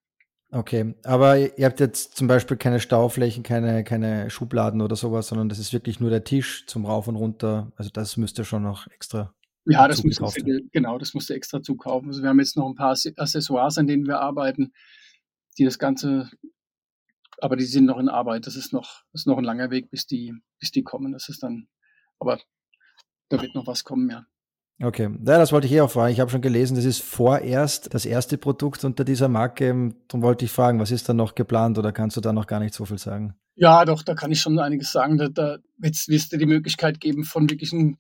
Okay, 0.50 0.94
aber 1.02 1.58
ihr 1.58 1.66
habt 1.66 1.80
jetzt 1.80 2.16
zum 2.16 2.28
Beispiel 2.28 2.56
keine 2.56 2.78
Stauflächen, 2.78 3.42
keine, 3.42 3.82
keine 3.82 4.30
Schubladen 4.30 4.82
oder 4.82 4.94
sowas, 4.94 5.28
sondern 5.28 5.48
das 5.48 5.58
ist 5.58 5.72
wirklich 5.72 5.98
nur 5.98 6.10
der 6.10 6.22
Tisch 6.22 6.66
zum 6.66 6.86
Rauf 6.86 7.08
und 7.08 7.16
Runter. 7.16 7.72
Also 7.76 7.90
das 7.90 8.16
müsst 8.16 8.38
ihr 8.38 8.44
schon 8.44 8.62
noch 8.62 8.86
extra. 8.88 9.34
Ja, 9.64 9.88
das 9.88 10.04
müsste 10.04 10.62
genau, 10.72 10.98
das 10.98 11.14
musst 11.14 11.30
du 11.30 11.34
extra 11.34 11.62
zukaufen. 11.62 12.08
Also 12.08 12.22
wir 12.22 12.28
haben 12.28 12.38
jetzt 12.38 12.56
noch 12.56 12.68
ein 12.68 12.74
paar 12.74 12.96
Accessoires, 13.16 13.78
an 13.78 13.86
denen 13.86 14.06
wir 14.06 14.20
arbeiten, 14.20 14.72
die 15.58 15.64
das 15.64 15.78
Ganze, 15.78 16.30
aber 17.40 17.56
die 17.56 17.64
sind 17.64 17.86
noch 17.86 17.98
in 17.98 18.08
Arbeit. 18.08 18.46
Das 18.46 18.56
ist 18.56 18.72
noch, 18.72 19.02
das 19.12 19.22
ist 19.22 19.26
noch 19.26 19.38
ein 19.38 19.44
langer 19.44 19.70
Weg, 19.70 19.90
bis 19.90 20.06
die, 20.06 20.34
bis 20.58 20.70
die 20.70 20.82
kommen. 20.82 21.12
Das 21.12 21.28
ist 21.28 21.42
dann, 21.42 21.68
aber 22.18 22.40
da 23.28 23.40
wird 23.40 23.54
noch 23.54 23.66
was 23.66 23.84
kommen, 23.84 24.10
ja. 24.10 24.26
Okay, 24.82 25.04
ja, 25.04 25.38
das 25.38 25.52
wollte 25.52 25.68
ich 25.68 25.72
eh 25.72 25.82
auch 25.82 25.90
fragen. 25.90 26.12
Ich 26.12 26.18
habe 26.18 26.30
schon 26.30 26.40
gelesen, 26.40 26.74
das 26.74 26.84
ist 26.84 27.00
vorerst 27.00 27.94
das 27.94 28.06
erste 28.06 28.38
Produkt 28.38 28.84
unter 28.84 29.04
dieser 29.04 29.28
Marke. 29.28 29.94
Darum 30.08 30.22
wollte 30.22 30.44
ich 30.44 30.50
fragen, 30.50 30.80
was 30.80 30.90
ist 30.90 31.08
da 31.08 31.14
noch 31.14 31.36
geplant 31.36 31.78
oder 31.78 31.92
kannst 31.92 32.16
du 32.16 32.20
da 32.20 32.32
noch 32.32 32.48
gar 32.48 32.58
nicht 32.58 32.74
so 32.74 32.84
viel 32.84 32.98
sagen? 32.98 33.34
Ja, 33.54 33.84
doch, 33.84 34.02
da 34.02 34.14
kann 34.14 34.32
ich 34.32 34.40
schon 34.40 34.58
einiges 34.58 34.90
sagen. 34.90 35.16
Da, 35.16 35.28
da 35.28 35.58
wird 35.78 35.94
es 35.94 36.28
dir 36.28 36.38
die 36.38 36.46
Möglichkeit 36.46 36.98
geben 36.98 37.22
von 37.22 37.48
wirklichen 37.48 37.98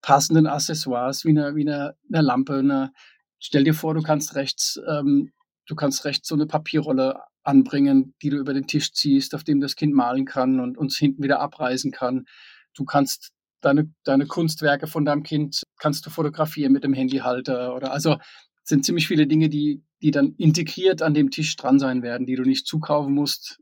passenden 0.00 0.46
Accessoires, 0.46 1.24
wie 1.26 1.30
eine, 1.30 1.54
wie 1.54 1.68
eine, 1.68 1.96
eine 2.10 2.22
Lampe. 2.22 2.54
Eine, 2.54 2.92
stell 3.38 3.64
dir 3.64 3.74
vor, 3.74 3.92
du 3.92 4.00
kannst 4.00 4.36
rechts, 4.36 4.80
ähm, 4.88 5.32
du 5.66 5.74
kannst 5.74 6.06
rechts 6.06 6.28
so 6.28 6.34
eine 6.34 6.46
Papierrolle 6.46 7.20
anbringen, 7.46 8.14
die 8.22 8.30
du 8.30 8.38
über 8.38 8.54
den 8.54 8.66
Tisch 8.66 8.92
ziehst, 8.92 9.34
auf 9.34 9.44
dem 9.44 9.60
das 9.60 9.76
Kind 9.76 9.94
malen 9.94 10.24
kann 10.24 10.60
und 10.60 10.76
uns 10.76 10.96
hinten 10.96 11.22
wieder 11.22 11.40
abreißen 11.40 11.92
kann. 11.92 12.26
Du 12.74 12.84
kannst 12.84 13.30
deine, 13.60 13.90
deine 14.04 14.26
Kunstwerke 14.26 14.86
von 14.86 15.04
deinem 15.04 15.22
Kind 15.22 15.62
kannst 15.78 16.06
du 16.06 16.10
fotografieren 16.10 16.72
mit 16.72 16.84
dem 16.84 16.92
Handyhalter 16.92 17.74
oder 17.74 17.92
also 17.92 18.16
sind 18.64 18.84
ziemlich 18.84 19.06
viele 19.06 19.26
Dinge, 19.26 19.48
die, 19.48 19.82
die 20.02 20.10
dann 20.10 20.34
integriert 20.38 21.02
an 21.02 21.14
dem 21.14 21.30
Tisch 21.30 21.54
dran 21.56 21.78
sein 21.78 22.02
werden, 22.02 22.26
die 22.26 22.34
du 22.34 22.42
nicht 22.42 22.66
zukaufen 22.66 23.14
musst, 23.14 23.60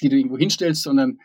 die 0.00 0.08
du 0.08 0.16
irgendwo 0.16 0.36
hinstellst, 0.38 0.82
sondern 0.82 1.18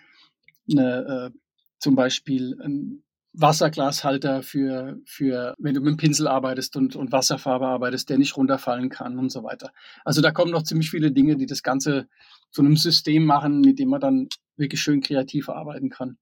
eine, 0.69 1.31
äh, 1.33 1.37
zum 1.79 1.95
Beispiel 1.95 2.55
ein 2.61 3.04
Wasserglashalter 3.37 4.43
für, 4.43 4.97
für, 5.05 5.53
wenn 5.57 5.73
du 5.73 5.81
mit 5.81 5.91
dem 5.91 5.97
Pinsel 5.97 6.27
arbeitest 6.27 6.75
und, 6.75 6.95
und 6.95 7.11
Wasserfarbe 7.11 7.67
arbeitest, 7.67 8.09
der 8.09 8.17
nicht 8.17 8.37
runterfallen 8.37 8.89
kann 8.89 9.19
und 9.19 9.31
so 9.31 9.43
weiter. 9.43 9.71
Also 10.03 10.21
da 10.21 10.31
kommen 10.31 10.51
noch 10.51 10.63
ziemlich 10.63 10.89
viele 10.89 11.11
Dinge, 11.11 11.35
die 11.35 11.45
das 11.45 11.63
Ganze 11.63 12.07
zu 12.51 12.61
einem 12.61 12.77
System 12.77 13.25
machen, 13.25 13.61
mit 13.61 13.79
dem 13.79 13.89
man 13.89 14.01
dann 14.01 14.29
wirklich 14.57 14.81
schön 14.81 15.01
kreativ 15.01 15.49
arbeiten 15.49 15.89
kann. 15.89 16.17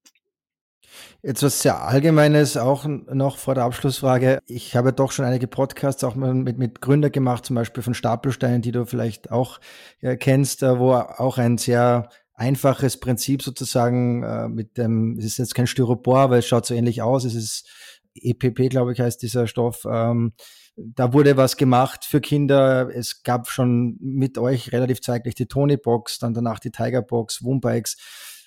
Jetzt 1.22 1.42
was 1.42 1.62
sehr 1.62 1.82
Allgemeines 1.82 2.58
auch 2.58 2.86
noch 2.86 3.38
vor 3.38 3.56
der 3.56 3.64
Abschlussfrage. 3.64 4.40
Ich 4.46 4.76
habe 4.76 4.94
doch 4.94 5.12
schon 5.12 5.26
einige 5.26 5.48
Podcasts 5.48 6.04
auch 6.04 6.16
mal 6.16 6.34
mit, 6.34 6.58
mit 6.58 6.82
Gründer 6.82 7.10
gemacht, 7.10 7.46
zum 7.46 7.56
Beispiel 7.56 7.84
von 7.84 7.94
Stapelsteinen, 7.94 8.62
die 8.62 8.72
du 8.72 8.86
vielleicht 8.86 9.32
auch 9.32 9.60
ja, 10.02 10.16
kennst, 10.16 10.64
äh, 10.64 10.78
wo 10.80 10.94
auch 10.94 11.38
ein 11.38 11.58
sehr 11.58 12.10
einfaches 12.34 13.00
Prinzip 13.00 13.42
sozusagen 13.42 14.24
äh, 14.24 14.48
mit 14.48 14.78
dem, 14.78 15.18
es 15.18 15.26
ist 15.26 15.38
jetzt 15.38 15.56
kein 15.56 15.68
Styropor, 15.68 16.30
weil 16.30 16.40
es 16.40 16.48
schaut 16.48 16.66
so 16.66 16.74
ähnlich 16.74 17.02
aus, 17.02 17.26
es 17.26 17.36
ist 17.36 17.70
EPP, 18.16 18.70
glaube 18.70 18.94
ich, 18.94 19.00
heißt 19.00 19.22
dieser 19.22 19.48
Stoff. 19.48 19.86
Ähm, 19.90 20.34
da 20.76 21.14
wurde 21.14 21.38
was 21.38 21.58
gemacht 21.58 22.06
für 22.06 22.22
Kinder. 22.22 22.90
Es 22.94 23.22
gab 23.24 23.50
schon 23.50 23.98
mit 24.00 24.38
euch 24.38 24.72
relativ 24.72 25.02
zeitlich 25.02 25.36
die 25.36 25.46
Tony-Box, 25.46 26.20
dann 26.20 26.34
danach 26.34 26.60
die 26.60 26.72
Tiger-Box, 26.72 27.44
Woombikes 27.44 27.98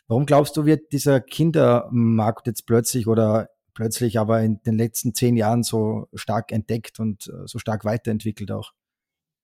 Warum 0.09 0.27
glaubst 0.27 0.57
du, 0.57 0.65
wird 0.65 0.93
dieser 0.93 1.21
Kindermarkt 1.21 2.47
jetzt 2.47 2.67
plötzlich 2.67 3.09
oder 3.09 3.49
plötzlich 3.75 4.19
aber 4.19 4.43
in 4.43 4.63
den 4.63 4.79
letzten 4.79 5.15
zehn 5.15 5.37
Jahren 5.37 5.63
so 5.63 6.07
stark 6.15 6.53
entdeckt 6.53 7.01
und 7.01 7.27
äh, 7.27 7.47
so 7.47 7.59
stark 7.59 7.85
weiterentwickelt 7.85 8.53
auch? 8.53 8.73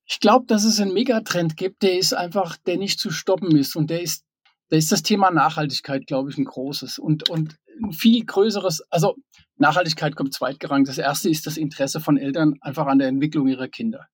Ich 0.07 0.21
glaube, 0.21 0.47
dass 0.47 0.65
es 0.65 0.81
einen 0.81 0.95
Megatrend 0.95 1.57
gibt, 1.57 1.83
der 1.83 1.99
ist 1.99 2.13
einfach, 2.13 2.57
der 2.59 2.77
nicht 2.77 3.01
zu 3.01 3.11
stoppen 3.11 3.57
ist. 3.57 3.77
Und 3.77 3.91
der 3.91 4.03
ist, 4.03 4.25
da 4.73 4.79
ist 4.79 4.91
das 4.91 5.03
Thema 5.03 5.31
Nachhaltigkeit, 5.31 6.07
glaube 6.07 6.31
ich, 6.31 6.39
ein 6.39 6.47
großes 6.47 6.99
und, 6.99 7.29
und 7.29 7.59
ein 7.85 7.93
viel 7.93 8.25
größeres, 8.25 8.81
also 8.89 9.17
Nachhaltigkeit 9.59 10.17
kommt 10.17 10.33
zweitgerangig. 10.33 10.87
Das 10.87 10.97
erste 10.97 11.29
ist 11.29 11.47
das 11.47 11.59
Interesse 11.59 12.01
von 12.01 12.17
Eltern 12.17 12.55
einfach 12.63 12.87
an 12.87 12.99
der 12.99 13.09
Entwicklung 13.09 13.49
ihrer 13.49 13.69
Kinder. 13.69 14.07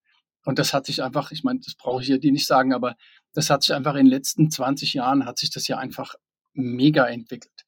Und 0.44 0.58
das 0.58 0.74
hat 0.74 0.86
sich 0.86 1.00
einfach, 1.00 1.30
ich 1.30 1.44
meine, 1.44 1.60
das 1.60 1.76
brauche 1.76 2.02
ich 2.02 2.08
hier 2.08 2.18
dir 2.18 2.32
nicht 2.32 2.48
sagen, 2.48 2.74
aber 2.74 2.96
das 3.34 3.50
hat 3.50 3.62
sich 3.62 3.72
einfach 3.72 3.94
in 3.94 4.06
den 4.06 4.10
letzten 4.10 4.50
20 4.50 4.94
Jahren, 4.94 5.26
hat 5.26 5.38
sich 5.38 5.50
das 5.50 5.68
ja 5.68 5.78
einfach 5.78 6.16
mega 6.54 7.06
entwickelt. 7.06 7.64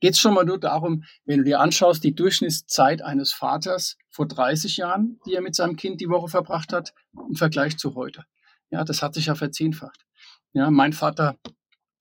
Geht 0.00 0.14
es 0.14 0.18
schon 0.18 0.32
mal 0.32 0.46
nur 0.46 0.58
darum, 0.58 1.04
wenn 1.26 1.40
du 1.40 1.44
dir 1.44 1.60
anschaust, 1.60 2.02
die 2.02 2.14
Durchschnittszeit 2.14 3.02
eines 3.02 3.34
Vaters 3.34 3.98
vor 4.08 4.26
30 4.26 4.78
Jahren, 4.78 5.20
die 5.26 5.34
er 5.34 5.42
mit 5.42 5.54
seinem 5.54 5.76
Kind 5.76 6.00
die 6.00 6.08
Woche 6.08 6.28
verbracht 6.28 6.72
hat, 6.72 6.94
im 7.12 7.34
Vergleich 7.34 7.76
zu 7.76 7.96
heute. 7.96 8.24
Ja, 8.70 8.82
das 8.82 9.02
hat 9.02 9.12
sich 9.12 9.26
ja 9.26 9.34
verzehnfacht. 9.34 10.06
Ja, 10.54 10.70
mein 10.70 10.94
Vater 10.94 11.36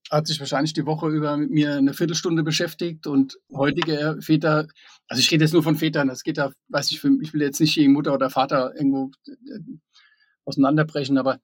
hat 0.09 0.27
sich 0.27 0.39
wahrscheinlich 0.39 0.73
die 0.73 0.85
Woche 0.85 1.07
über 1.09 1.37
mit 1.37 1.51
mir 1.51 1.75
eine 1.75 1.93
Viertelstunde 1.93 2.43
beschäftigt 2.43 3.07
und 3.07 3.37
heutige 3.51 4.17
Väter, 4.21 4.67
also 5.07 5.19
ich 5.19 5.31
rede 5.31 5.43
jetzt 5.43 5.53
nur 5.53 5.63
von 5.63 5.75
Vätern, 5.75 6.07
das 6.07 6.23
geht 6.23 6.37
da, 6.37 6.51
weiß 6.69 6.91
ich, 6.91 7.03
ich 7.03 7.33
will 7.33 7.41
jetzt 7.41 7.59
nicht 7.59 7.75
die 7.75 7.87
Mutter 7.87 8.13
oder 8.13 8.29
Vater 8.29 8.73
irgendwo 8.75 9.11
äh, 9.27 9.59
auseinanderbrechen, 10.45 11.17
aber 11.17 11.39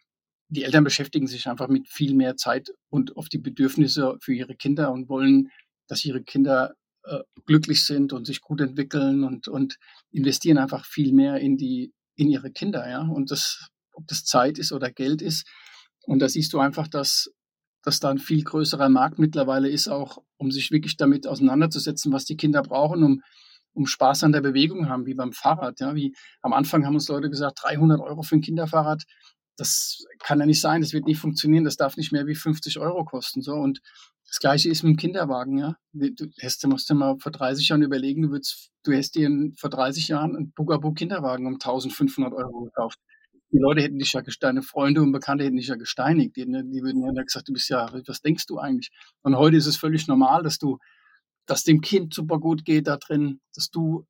die 0.50 0.64
Eltern 0.64 0.84
beschäftigen 0.84 1.28
sich 1.28 1.48
einfach 1.48 1.68
mit 1.68 1.88
viel 1.88 2.14
mehr 2.14 2.38
Zeit 2.38 2.72
und 2.90 3.18
auf 3.18 3.30
die 3.30 3.38
Bedürfnisse 3.38 4.18
für 4.22 4.34
ihre 4.34 4.56
Kinder 4.56 4.92
und 4.92 5.10
wollen, 5.10 5.50
dass 5.88 6.06
ihre 6.06 6.24
Kinder 6.24 6.76
äh, 7.04 7.20
glücklich 7.46 7.86
sind 7.86 8.14
und 8.14 8.26
sich 8.26 8.42
gut 8.42 8.62
entwickeln 8.62 9.24
und, 9.24 9.48
und 9.48 9.78
investieren 10.12 10.58
einfach 10.58 10.86
viel 10.86 11.14
mehr 11.14 11.38
in 11.38 11.58
die, 11.58 11.94
in 12.16 12.30
ihre 12.30 12.52
Kinder, 12.52 12.90
ja. 12.90 13.02
Und 13.02 13.32
das, 13.32 13.68
ob 13.94 14.08
das 14.08 14.24
Zeit 14.24 14.58
ist 14.58 14.72
oder 14.72 14.92
Geld 14.92 15.22
ist. 15.22 15.48
Und 16.06 16.20
da 16.20 16.30
siehst 16.30 16.54
du 16.54 16.60
einfach, 16.60 16.88
dass, 16.88 17.32
dass 17.86 18.00
da 18.00 18.10
ein 18.10 18.18
viel 18.18 18.44
größerer 18.44 18.90
Markt 18.90 19.20
mittlerweile 19.20 19.70
ist, 19.70 19.88
auch 19.88 20.22
um 20.38 20.52
sich 20.52 20.72
wirklich 20.72 20.98
damit 20.98 21.28
auseinanderzusetzen, 21.28 22.12
was 22.12 22.26
die 22.26 22.38
Kinder 22.38 22.62
brauchen, 22.62 23.04
um 23.04 23.22
um 23.76 23.86
Spaß 23.86 24.24
an 24.24 24.32
der 24.32 24.42
Bewegung 24.42 24.90
haben, 24.90 25.06
wie 25.06 25.14
beim 25.14 25.34
Fahrrad. 25.34 25.80
Ja, 25.82 25.96
wie 25.96 26.16
am 26.42 26.54
Anfang 26.54 26.86
haben 26.86 26.96
uns 26.96 27.10
Leute 27.10 27.30
gesagt, 27.30 27.60
300 27.62 28.00
Euro 28.00 28.24
für 28.24 28.36
ein 28.36 28.42
Kinderfahrrad, 28.42 29.04
das 29.58 30.06
kann 30.20 30.40
ja 30.40 30.46
nicht 30.46 30.62
sein, 30.62 30.82
das 30.82 30.94
wird 30.94 31.06
nie 31.06 31.16
funktionieren, 31.16 31.64
das 31.64 31.78
darf 31.78 31.98
nicht 31.98 32.12
mehr 32.12 32.28
wie 32.28 32.36
50 32.36 32.80
Euro 32.80 33.06
kosten. 33.06 33.42
So 33.42 33.54
und 33.54 33.82
das 34.28 34.40
Gleiche 34.40 34.70
ist 34.70 34.84
mit 34.84 34.94
dem 34.94 34.98
Kinderwagen. 34.98 35.58
Ja, 35.58 35.76
du 35.94 36.28
hast, 36.42 36.66
musst 36.68 36.90
dir 36.90 36.96
mal 36.96 37.18
vor 37.20 37.32
30 37.32 37.70
Jahren 37.70 37.84
überlegen, 37.84 38.24
du 38.24 38.32
würdest, 38.32 38.72
du 38.84 38.94
hast 38.94 39.16
dir 39.16 39.30
vor 39.58 39.70
30 39.70 40.08
Jahren 40.08 40.36
einen 40.36 40.52
Bugaboo 40.52 40.94
Kinderwagen 40.94 41.46
um 41.46 41.54
1500 41.56 42.34
Euro 42.34 42.64
gekauft 42.64 43.00
die 43.56 43.62
Leute 43.62 43.82
hätten 43.82 44.00
dich 44.00 44.12
ja, 44.12 44.22
deine 44.42 44.62
Freunde 44.62 45.02
und 45.02 45.14
Bekannte 45.14 45.46
hätten 45.46 45.56
dich 45.56 45.68
ja 45.68 45.76
gesteinigt. 45.76 46.36
Die, 46.36 46.46
die 46.46 46.84
würden 46.84 47.16
ja 47.16 47.24
gesagt, 47.24 47.48
du 47.48 47.54
bist 47.54 47.70
ja, 47.70 47.90
was 48.06 48.22
denkst 48.22 48.48
du 48.48 48.60
eigentlich? 48.60 48.92
Und 49.22 49.38
heute 49.38 49.56
ist 49.56 49.66
es 49.66 49.78
völlig 49.78 50.08
normal, 50.08 50.44
dass 50.44 50.60
du, 50.60 50.78
dass 51.46 51.64
dem 51.64 51.80
Kind 51.80 52.14
super 52.14 52.38
gut 52.38 52.66
geht 52.66 52.88
da 52.88 52.98
drin, 52.98 53.40
dass 53.54 53.70
du 53.70 54.06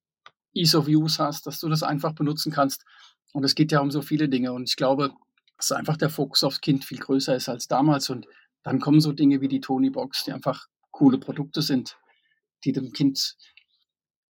Ease 0.54 0.76
of 0.76 0.88
Use 0.88 1.24
hast, 1.24 1.46
dass 1.46 1.60
du 1.60 1.70
das 1.70 1.84
einfach 1.84 2.14
benutzen 2.14 2.52
kannst. 2.52 2.86
Und 3.34 3.43
es 3.43 3.54
geht 3.54 3.72
ja 3.72 3.82
um 3.82 3.91
so 3.91 4.02
viele 4.02 4.30
Dinge. 4.30 4.52
Und 4.52 4.68
ich 4.68 4.78
glaube, 4.78 5.14
dass 5.58 5.72
einfach 5.72 5.98
der 5.98 6.10
Fokus 6.10 6.43
aufs 6.43 6.62
Kind 6.62 6.84
viel 6.84 6.98
größer 6.98 7.36
ist 7.36 7.48
als 7.48 7.68
damals. 7.68 8.10
Und 8.10 8.26
dann 8.64 8.80
kommen 8.80 9.00
so 9.00 9.12
Dinge 9.12 9.41
wie 9.41 9.48
die 9.48 9.62
Tony 9.62 9.91
Box, 9.91 10.24
die 10.24 10.32
einfach 10.32 10.66
coole 10.89 11.20
Produkte 11.20 11.62
sind, 11.62 12.00
die 12.64 12.72
dem 12.72 12.93
Kind 12.93 13.36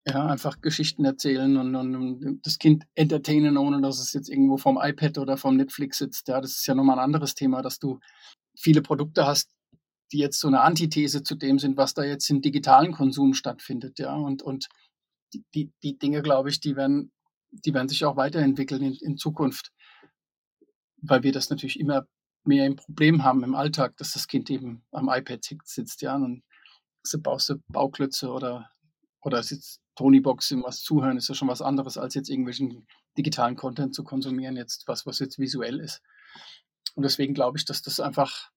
ja, 0.05 0.27
einfach 0.27 0.59
Geschichten 0.59 1.05
erzählen 1.05 1.55
und, 1.57 1.75
und, 1.75 1.95
und, 1.95 2.45
das 2.45 2.59
Kind 2.59 2.83
entertainen, 2.95 3.57
ohne 3.57 3.81
dass 3.81 3.99
es 3.99 4.11
jetzt 4.13 4.29
irgendwo 4.29 4.57
vom 4.57 4.77
iPad 4.81 5.17
oder 5.17 5.37
vom 5.37 5.55
Netflix 5.55 5.97
sitzt. 5.97 6.27
Ja, 6.27 6.41
das 6.41 6.51
ist 6.51 6.67
ja 6.67 6.75
nochmal 6.75 6.99
ein 6.99 7.05
anderes 7.05 7.35
Thema, 7.35 7.61
dass 7.61 7.79
du 7.79 7.99
viele 8.57 8.81
Produkte 8.81 9.25
hast, 9.25 9.49
die 10.11 10.17
jetzt 10.17 10.39
so 10.39 10.47
eine 10.47 10.61
Antithese 10.61 11.23
zu 11.23 11.35
dem 11.35 11.57
sind, 11.57 11.77
was 11.77 11.93
da 11.93 12.03
jetzt 12.03 12.29
im 12.29 12.41
digitalen 12.41 12.91
Konsum 12.91 13.33
stattfindet. 13.33 13.97
Ja, 13.99 14.13
und, 14.13 14.43
und 14.43 14.67
die, 15.55 15.71
die 15.81 15.97
Dinge, 15.97 16.21
glaube 16.21 16.49
ich, 16.49 16.59
die 16.59 16.75
werden, 16.75 17.11
die 17.51 17.73
werden 17.73 17.87
sich 17.89 18.03
auch 18.05 18.17
weiterentwickeln 18.17 18.83
in, 18.83 18.93
in 18.95 19.17
Zukunft, 19.17 19.71
weil 21.01 21.23
wir 21.23 21.31
das 21.31 21.49
natürlich 21.49 21.79
immer 21.79 22.05
mehr 22.45 22.65
ein 22.65 22.75
Problem 22.75 23.23
haben 23.23 23.43
im 23.43 23.55
Alltag, 23.55 23.95
dass 23.97 24.13
das 24.13 24.27
Kind 24.27 24.49
eben 24.49 24.83
am 24.91 25.09
iPad 25.09 25.43
sitzt, 25.63 26.01
ja, 26.01 26.15
und 26.15 26.43
so 27.03 27.19
baust 27.19 27.49
du 27.49 27.55
Bauklötze 27.67 28.29
oder, 28.29 28.69
oder 29.23 29.41
sitzt 29.43 29.81
Tonybox 29.95 30.51
ihm 30.51 30.63
was 30.63 30.81
zuhören, 30.81 31.17
ist 31.17 31.29
ja 31.29 31.35
schon 31.35 31.47
was 31.47 31.61
anderes, 31.61 31.97
als 31.97 32.15
jetzt 32.15 32.29
irgendwelchen 32.29 32.87
digitalen 33.17 33.55
Content 33.55 33.93
zu 33.93 34.03
konsumieren, 34.03 34.55
jetzt 34.55 34.87
was, 34.87 35.05
was 35.05 35.19
jetzt 35.19 35.39
visuell 35.39 35.79
ist. 35.79 36.01
Und 36.95 37.03
deswegen 37.03 37.33
glaube 37.33 37.57
ich, 37.57 37.65
dass 37.65 37.81
das 37.81 37.99
einfach, 37.99 38.49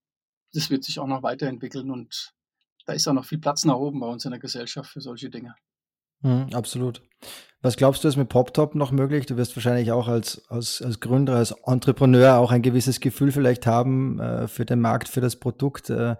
das 0.52 0.70
wird 0.70 0.84
sich 0.84 0.98
auch 0.98 1.06
noch 1.06 1.22
weiterentwickeln 1.22 1.90
und 1.90 2.32
da 2.86 2.92
ist 2.92 3.06
auch 3.08 3.12
noch 3.12 3.24
viel 3.24 3.38
Platz 3.38 3.64
nach 3.64 3.76
oben 3.76 4.00
bei 4.00 4.06
uns 4.06 4.24
in 4.24 4.30
der 4.30 4.40
Gesellschaft 4.40 4.90
für 4.90 5.00
solche 5.00 5.28
Dinge. 5.28 5.54
Mhm, 6.20 6.48
absolut. 6.54 7.02
Was 7.60 7.76
glaubst 7.76 8.04
du, 8.04 8.08
ist 8.08 8.16
mit 8.16 8.28
PopTop 8.28 8.74
noch 8.74 8.92
möglich? 8.92 9.26
Du 9.26 9.36
wirst 9.36 9.56
wahrscheinlich 9.56 9.92
auch 9.92 10.08
als, 10.08 10.48
als, 10.48 10.80
als 10.80 11.00
Gründer, 11.00 11.34
als 11.34 11.52
Entrepreneur 11.66 12.38
auch 12.38 12.52
ein 12.52 12.62
gewisses 12.62 13.00
Gefühl 13.00 13.32
vielleicht 13.32 13.66
haben 13.66 14.20
äh, 14.20 14.48
für 14.48 14.64
den 14.64 14.80
Markt, 14.80 15.08
für 15.08 15.20
das 15.20 15.36
Produkt. 15.36 15.90
Äh, 15.90 16.16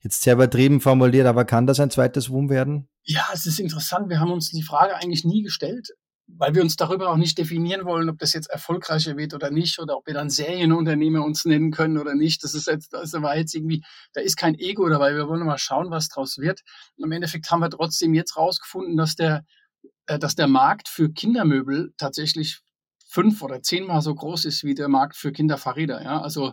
jetzt 0.00 0.22
sehr 0.22 0.34
übertrieben 0.34 0.80
formuliert, 0.80 1.26
aber 1.26 1.44
kann 1.44 1.66
das 1.66 1.80
ein 1.80 1.90
zweites 1.90 2.30
WUM 2.30 2.48
werden? 2.48 2.88
Ja, 3.02 3.28
es 3.32 3.46
ist 3.46 3.60
interessant. 3.60 4.08
Wir 4.08 4.20
haben 4.20 4.32
uns 4.32 4.50
die 4.50 4.62
Frage 4.62 4.96
eigentlich 4.96 5.24
nie 5.24 5.42
gestellt, 5.42 5.90
weil 6.26 6.54
wir 6.54 6.62
uns 6.62 6.76
darüber 6.76 7.10
auch 7.10 7.16
nicht 7.16 7.38
definieren 7.38 7.84
wollen, 7.84 8.08
ob 8.08 8.18
das 8.18 8.32
jetzt 8.32 8.48
erfolgreicher 8.50 9.16
wird 9.16 9.34
oder 9.34 9.50
nicht 9.50 9.78
oder 9.78 9.96
ob 9.96 10.06
wir 10.06 10.14
dann 10.14 10.30
Serienunternehmer 10.30 11.24
uns 11.24 11.44
nennen 11.44 11.70
können 11.70 11.98
oder 11.98 12.14
nicht. 12.14 12.44
Das 12.44 12.54
ist 12.54 12.66
jetzt, 12.66 12.92
das 12.92 13.12
war 13.14 13.36
jetzt 13.36 13.54
irgendwie, 13.54 13.82
da 14.14 14.20
ist 14.20 14.36
kein 14.36 14.54
Ego 14.54 14.88
dabei. 14.88 15.14
Wir 15.14 15.28
wollen 15.28 15.44
mal 15.44 15.58
schauen, 15.58 15.90
was 15.90 16.08
draus 16.08 16.38
wird. 16.38 16.60
Und 16.96 17.04
im 17.04 17.12
Endeffekt 17.12 17.50
haben 17.50 17.60
wir 17.60 17.70
trotzdem 17.70 18.14
jetzt 18.14 18.36
rausgefunden, 18.36 18.96
dass 18.96 19.16
der, 19.16 19.44
äh, 20.06 20.18
dass 20.18 20.34
der 20.34 20.46
Markt 20.46 20.88
für 20.88 21.10
Kindermöbel 21.12 21.92
tatsächlich 21.96 22.60
fünf 23.06 23.42
oder 23.42 23.60
zehnmal 23.60 24.02
so 24.02 24.14
groß 24.14 24.44
ist 24.44 24.62
wie 24.64 24.74
der 24.74 24.88
Markt 24.88 25.16
für 25.16 25.32
Kinderfahrräder. 25.32 26.02
Ja, 26.02 26.20
also 26.20 26.52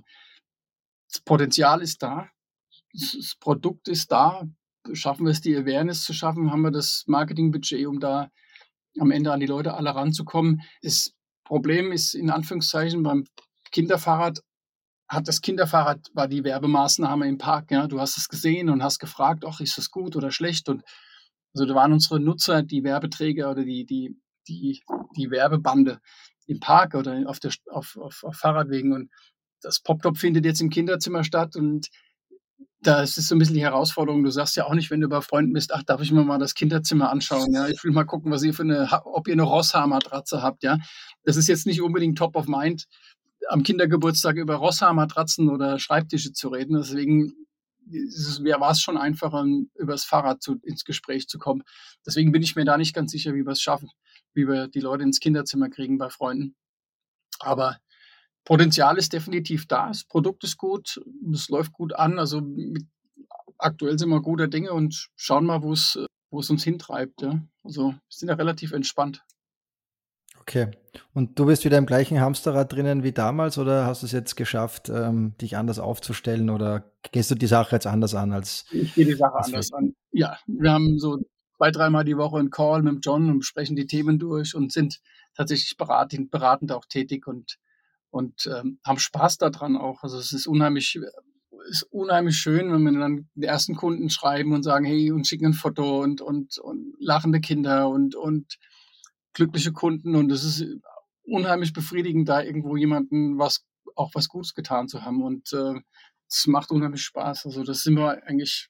das 1.11 1.21
Potenzial 1.21 1.81
ist 1.81 2.01
da 2.01 2.29
das 2.97 3.35
Produkt 3.39 3.87
ist 3.87 4.11
da. 4.11 4.47
Schaffen 4.93 5.25
wir 5.25 5.31
es, 5.31 5.41
die 5.41 5.55
Awareness 5.55 6.03
zu 6.03 6.13
schaffen? 6.13 6.51
Haben 6.51 6.61
wir 6.61 6.71
das 6.71 7.03
Marketingbudget, 7.07 7.85
um 7.87 7.99
da 7.99 8.29
am 8.99 9.11
Ende 9.11 9.31
an 9.31 9.39
die 9.39 9.45
Leute 9.45 9.73
alle 9.73 9.93
ranzukommen? 9.93 10.61
Das 10.81 11.13
Problem 11.43 11.91
ist 11.91 12.13
in 12.13 12.29
Anführungszeichen 12.29 13.03
beim 13.03 13.25
Kinderfahrrad 13.71 14.41
hat 15.07 15.27
das 15.27 15.41
Kinderfahrrad 15.41 16.09
war 16.13 16.27
die 16.27 16.43
Werbemaßnahme 16.43 17.27
im 17.27 17.37
Park. 17.37 17.71
Ja, 17.71 17.87
du 17.87 17.99
hast 17.99 18.17
es 18.17 18.27
gesehen 18.27 18.69
und 18.69 18.83
hast 18.83 18.99
gefragt, 18.99 19.45
ach, 19.47 19.61
ist 19.61 19.77
das 19.77 19.89
gut 19.89 20.15
oder 20.15 20.31
schlecht? 20.31 20.67
Und 20.67 20.83
also 21.53 21.65
da 21.65 21.75
waren 21.75 21.93
unsere 21.93 22.19
Nutzer, 22.19 22.61
die 22.61 22.83
Werbeträger 22.83 23.49
oder 23.49 23.63
die 23.63 23.85
die 23.85 24.19
die 24.47 24.81
die 25.15 25.31
Werbebande 25.31 25.99
im 26.45 26.59
Park 26.59 26.95
oder 26.95 27.23
auf 27.27 27.39
der 27.39 27.51
auf, 27.71 27.97
auf, 27.97 28.23
auf 28.23 28.35
Fahrradwegen 28.35 28.93
und 28.93 29.09
das 29.61 29.79
Pop-Top 29.79 30.17
findet 30.17 30.45
jetzt 30.45 30.61
im 30.61 30.69
Kinderzimmer 30.69 31.23
statt 31.23 31.55
und 31.55 31.87
das 32.81 33.17
ist 33.17 33.27
so 33.27 33.35
ein 33.35 33.39
bisschen 33.39 33.55
die 33.55 33.63
Herausforderung. 33.63 34.23
Du 34.23 34.29
sagst 34.29 34.55
ja 34.55 34.65
auch 34.65 34.73
nicht, 34.73 34.91
wenn 34.91 35.01
du 35.01 35.09
bei 35.09 35.21
Freunden 35.21 35.53
bist, 35.53 35.73
ach, 35.73 35.83
darf 35.83 36.01
ich 36.01 36.11
mir 36.11 36.23
mal 36.23 36.37
das 36.37 36.53
Kinderzimmer 36.53 37.09
anschauen? 37.09 37.51
Ja, 37.51 37.67
ich 37.67 37.83
will 37.83 37.91
mal 37.91 38.03
gucken, 38.03 38.31
was 38.31 38.43
ihr 38.43 38.53
für 38.53 38.63
eine, 38.63 38.87
ob 39.05 39.27
ihr 39.27 39.33
eine 39.33 39.43
Rosshaar-Matratze 39.43 40.41
habt. 40.41 40.63
Ja, 40.63 40.77
das 41.23 41.37
ist 41.37 41.47
jetzt 41.47 41.65
nicht 41.65 41.81
unbedingt 41.81 42.17
top 42.17 42.35
of 42.35 42.47
mind, 42.47 42.85
am 43.49 43.63
Kindergeburtstag 43.63 44.35
über 44.35 44.55
Rosshaar-Matratzen 44.55 45.49
oder 45.49 45.79
Schreibtische 45.79 46.33
zu 46.33 46.49
reden. 46.49 46.75
Deswegen 46.77 47.33
war 47.87 48.71
es 48.71 48.81
schon 48.81 48.97
einfacher, 48.97 49.45
über 49.75 49.93
das 49.93 50.03
Fahrrad 50.03 50.43
zu, 50.43 50.59
ins 50.63 50.83
Gespräch 50.83 51.27
zu 51.27 51.39
kommen. 51.39 51.63
Deswegen 52.05 52.31
bin 52.31 52.43
ich 52.43 52.55
mir 52.55 52.65
da 52.65 52.77
nicht 52.77 52.93
ganz 52.93 53.11
sicher, 53.11 53.33
wie 53.33 53.45
wir 53.45 53.53
es 53.53 53.61
schaffen, 53.61 53.89
wie 54.33 54.47
wir 54.47 54.67
die 54.67 54.81
Leute 54.81 55.03
ins 55.03 55.19
Kinderzimmer 55.19 55.69
kriegen 55.69 55.97
bei 55.97 56.09
Freunden. 56.09 56.55
Aber 57.39 57.77
Potenzial 58.47 58.97
ist 58.97 59.11
definitiv 59.11 59.67
da. 59.67 59.89
Das 59.89 60.05
Produkt 60.05 60.45
ist 60.45 60.57
gut, 60.57 61.01
es 61.33 61.49
läuft 61.49 61.73
gut 61.73 61.93
an. 61.93 62.17
Also 62.17 62.39
mit, 62.39 62.85
aktuell 63.57 63.99
sind 63.99 64.07
wir 64.07 64.21
guter 64.21 64.47
Dinge 64.47 64.71
und 64.71 65.09
schauen 65.17 65.45
mal, 65.45 65.61
wo 65.63 65.73
es 65.73 65.99
wo 66.29 66.39
es 66.39 66.49
uns 66.49 66.63
hintreibt. 66.63 67.21
Ja. 67.23 67.41
Also 67.65 67.89
wir 67.89 67.99
sind 68.07 68.29
ja 68.29 68.35
relativ 68.35 68.71
entspannt. 68.71 69.21
Okay. 70.39 70.71
Und 71.13 71.37
du 71.37 71.45
bist 71.45 71.65
wieder 71.65 71.77
im 71.77 71.85
gleichen 71.85 72.21
Hamsterrad 72.21 72.71
drinnen 72.71 73.03
wie 73.03 73.11
damals 73.11 73.57
oder 73.57 73.85
hast 73.85 74.01
du 74.01 74.05
es 74.05 74.13
jetzt 74.13 74.35
geschafft, 74.35 74.87
ähm, 74.87 75.35
dich 75.41 75.57
anders 75.57 75.77
aufzustellen 75.77 76.49
oder 76.49 76.89
gehst 77.11 77.29
du 77.31 77.35
die 77.35 77.47
Sache 77.47 77.75
jetzt 77.75 77.85
anders 77.85 78.15
an 78.15 78.31
als? 78.31 78.63
Ich 78.71 78.95
gehe 78.95 79.05
die 79.05 79.15
Sache 79.15 79.35
anders 79.35 79.73
an. 79.73 79.93
Ja, 80.11 80.37
wir 80.47 80.71
haben 80.71 80.99
so 80.99 81.19
zwei, 81.57 81.71
dreimal 81.71 82.05
die 82.05 82.15
Woche 82.15 82.39
einen 82.39 82.49
Call 82.49 82.81
mit 82.81 83.05
John 83.05 83.29
und 83.29 83.39
besprechen 83.39 83.75
die 83.75 83.87
Themen 83.87 84.19
durch 84.19 84.55
und 84.55 84.71
sind 84.71 85.01
tatsächlich 85.35 85.75
beratend, 85.75 86.31
beratend 86.31 86.71
auch 86.71 86.85
tätig 86.85 87.27
und 87.27 87.57
und 88.09 88.47
ähm, 88.47 88.79
haben 88.85 88.99
Spaß 88.99 89.37
daran 89.37 89.77
auch. 89.77 90.03
Also 90.03 90.17
es 90.17 90.33
ist 90.33 90.47
unheimlich, 90.47 90.99
ist 91.69 91.83
unheimlich 91.91 92.37
schön, 92.37 92.71
wenn 92.71 92.83
wir 92.83 92.99
dann 92.99 93.29
die 93.35 93.47
ersten 93.47 93.75
Kunden 93.75 94.09
schreiben 94.09 94.53
und 94.53 94.63
sagen, 94.63 94.85
hey, 94.85 95.11
und 95.11 95.27
schicken 95.27 95.47
ein 95.47 95.53
Foto 95.53 96.01
und, 96.01 96.21
und, 96.21 96.57
und 96.57 96.95
lachende 96.99 97.41
Kinder 97.41 97.89
und, 97.89 98.15
und 98.15 98.57
glückliche 99.33 99.71
Kunden. 99.71 100.15
Und 100.15 100.31
es 100.31 100.43
ist 100.43 100.65
unheimlich 101.23 101.73
befriedigend, 101.73 102.27
da 102.29 102.41
irgendwo 102.41 102.77
jemanden 102.77 103.37
was, 103.37 103.65
auch 103.95 104.11
was 104.15 104.29
Gutes 104.29 104.53
getan 104.53 104.87
zu 104.87 105.03
haben. 105.03 105.21
Und 105.21 105.53
äh, 105.53 105.79
es 106.29 106.47
macht 106.47 106.71
unheimlich 106.71 107.03
Spaß. 107.03 107.45
Also 107.45 107.63
das 107.63 107.81
sind 107.81 107.95
wir 107.95 108.23
eigentlich, 108.25 108.69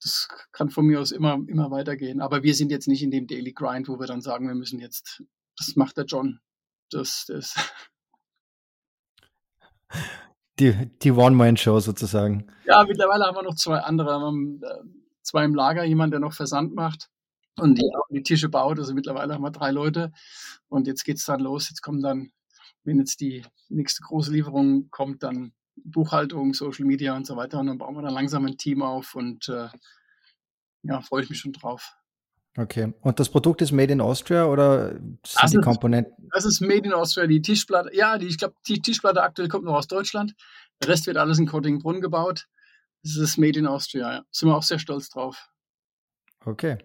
das 0.00 0.28
kann 0.52 0.70
von 0.70 0.86
mir 0.86 1.00
aus 1.00 1.12
immer, 1.12 1.34
immer 1.46 1.70
weitergehen. 1.70 2.20
Aber 2.20 2.42
wir 2.42 2.54
sind 2.54 2.70
jetzt 2.70 2.88
nicht 2.88 3.02
in 3.02 3.10
dem 3.10 3.26
Daily 3.26 3.52
Grind, 3.52 3.88
wo 3.88 3.98
wir 3.98 4.06
dann 4.06 4.20
sagen, 4.20 4.46
wir 4.46 4.54
müssen 4.54 4.80
jetzt, 4.80 5.22
das 5.56 5.76
macht 5.76 5.96
der 5.96 6.04
John. 6.04 6.40
Das, 6.90 7.24
das, 7.28 7.54
die, 10.58 10.90
die 11.02 11.12
One-Man-Show 11.12 11.80
sozusagen. 11.80 12.46
Ja, 12.66 12.84
mittlerweile 12.84 13.24
haben 13.24 13.36
wir 13.36 13.42
noch 13.42 13.56
zwei 13.56 13.78
andere. 13.78 14.32
Äh, 14.62 14.88
zwei 15.22 15.44
im 15.44 15.54
Lager, 15.54 15.84
jemand, 15.84 16.12
der 16.12 16.20
noch 16.20 16.34
Versand 16.34 16.74
macht 16.74 17.08
und 17.58 17.78
die, 17.78 17.90
die 18.10 18.22
Tische 18.22 18.48
baut. 18.48 18.78
Also 18.78 18.94
mittlerweile 18.94 19.34
haben 19.34 19.42
wir 19.42 19.50
drei 19.50 19.70
Leute. 19.70 20.12
Und 20.68 20.86
jetzt 20.86 21.04
geht 21.04 21.16
es 21.16 21.24
dann 21.24 21.40
los. 21.40 21.68
Jetzt 21.70 21.82
kommen 21.82 22.02
dann, 22.02 22.30
wenn 22.84 22.98
jetzt 22.98 23.20
die 23.20 23.44
nächste 23.68 24.02
große 24.02 24.32
Lieferung 24.32 24.90
kommt, 24.90 25.22
dann 25.22 25.52
Buchhaltung, 25.76 26.54
Social 26.54 26.84
Media 26.84 27.16
und 27.16 27.26
so 27.26 27.36
weiter. 27.36 27.58
Und 27.58 27.66
dann 27.66 27.78
bauen 27.78 27.94
wir 27.96 28.02
dann 28.02 28.14
langsam 28.14 28.44
ein 28.44 28.58
Team 28.58 28.82
auf 28.82 29.14
und 29.14 29.48
äh, 29.48 29.68
ja, 30.82 31.00
freue 31.00 31.22
ich 31.22 31.30
mich 31.30 31.40
schon 31.40 31.52
drauf. 31.52 31.96
Okay. 32.56 32.92
Und 33.00 33.18
das 33.18 33.28
Produkt 33.30 33.62
ist 33.62 33.72
made 33.72 33.92
in 33.92 34.00
Austria 34.00 34.46
oder 34.46 34.90
sind 34.92 35.18
das 35.40 35.50
die 35.50 35.58
Komponenten? 35.58 36.28
Das 36.32 36.44
ist 36.44 36.60
made 36.60 36.84
in 36.84 36.92
Austria. 36.92 37.26
Die 37.26 37.42
Tischplatte, 37.42 37.90
ja, 37.94 38.16
die, 38.16 38.26
ich 38.26 38.38
glaube, 38.38 38.54
die 38.68 38.80
Tischplatte 38.80 39.22
aktuell 39.22 39.48
kommt 39.48 39.64
noch 39.64 39.74
aus 39.74 39.88
Deutschland. 39.88 40.34
Der 40.80 40.90
Rest 40.90 41.06
wird 41.06 41.16
alles 41.16 41.38
in 41.38 41.46
Kottingbrunn 41.46 42.00
gebaut. 42.00 42.46
Das 43.02 43.16
ist 43.16 43.38
made 43.38 43.58
in 43.58 43.66
Austria, 43.66 44.12
ja. 44.12 44.22
Sind 44.30 44.48
wir 44.48 44.56
auch 44.56 44.62
sehr 44.62 44.78
stolz 44.78 45.08
drauf. 45.08 45.48
Okay. 46.44 46.78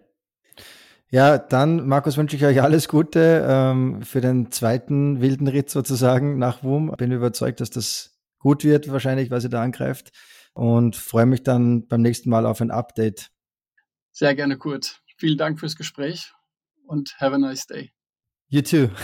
Ja, 1.08 1.38
dann, 1.38 1.88
Markus, 1.88 2.16
wünsche 2.16 2.36
ich 2.36 2.44
euch 2.44 2.62
alles 2.62 2.88
Gute 2.88 3.44
ähm, 3.48 4.02
für 4.02 4.20
den 4.20 4.50
zweiten 4.50 5.20
wilden 5.20 5.48
Ritt 5.48 5.70
sozusagen 5.70 6.38
nach 6.38 6.62
WUM. 6.62 6.94
Bin 6.96 7.10
überzeugt, 7.10 7.60
dass 7.60 7.70
das 7.70 8.20
gut 8.38 8.64
wird, 8.64 8.90
wahrscheinlich, 8.90 9.30
was 9.30 9.44
ihr 9.44 9.50
da 9.50 9.62
angreift. 9.62 10.12
Und 10.52 10.96
freue 10.96 11.26
mich 11.26 11.42
dann 11.42 11.86
beim 11.86 12.02
nächsten 12.02 12.30
Mal 12.30 12.46
auf 12.46 12.60
ein 12.60 12.70
Update. 12.70 13.30
Sehr 14.12 14.34
gerne, 14.34 14.56
Kurt. 14.56 15.00
Vielen 15.20 15.36
Dank 15.36 15.60
fürs 15.60 15.76
Gespräch 15.76 16.32
und 16.86 17.14
have 17.20 17.34
a 17.34 17.38
nice 17.38 17.66
day. 17.66 17.92
You 18.48 18.62
too. 18.62 18.88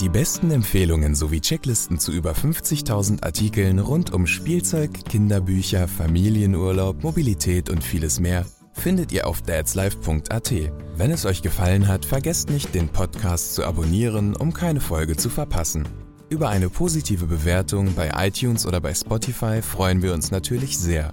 Die 0.00 0.08
besten 0.08 0.50
Empfehlungen 0.50 1.14
sowie 1.14 1.42
Checklisten 1.42 1.98
zu 1.98 2.12
über 2.12 2.32
50.000 2.32 3.22
Artikeln 3.22 3.78
rund 3.78 4.14
um 4.14 4.26
Spielzeug, 4.26 5.04
Kinderbücher, 5.04 5.86
Familienurlaub, 5.86 7.02
Mobilität 7.02 7.68
und 7.68 7.84
vieles 7.84 8.18
mehr 8.18 8.46
findet 8.72 9.12
ihr 9.12 9.26
auf 9.26 9.42
dadslife.at. 9.42 10.54
Wenn 10.96 11.10
es 11.10 11.26
euch 11.26 11.42
gefallen 11.42 11.88
hat, 11.88 12.06
vergesst 12.06 12.48
nicht, 12.48 12.74
den 12.74 12.88
Podcast 12.88 13.54
zu 13.54 13.66
abonnieren, 13.66 14.34
um 14.34 14.54
keine 14.54 14.80
Folge 14.80 15.14
zu 15.18 15.28
verpassen. 15.28 15.86
Über 16.30 16.48
eine 16.48 16.70
positive 16.70 17.26
Bewertung 17.26 17.94
bei 17.94 18.10
iTunes 18.16 18.64
oder 18.64 18.80
bei 18.80 18.94
Spotify 18.94 19.60
freuen 19.60 20.00
wir 20.00 20.14
uns 20.14 20.30
natürlich 20.30 20.78
sehr. 20.78 21.12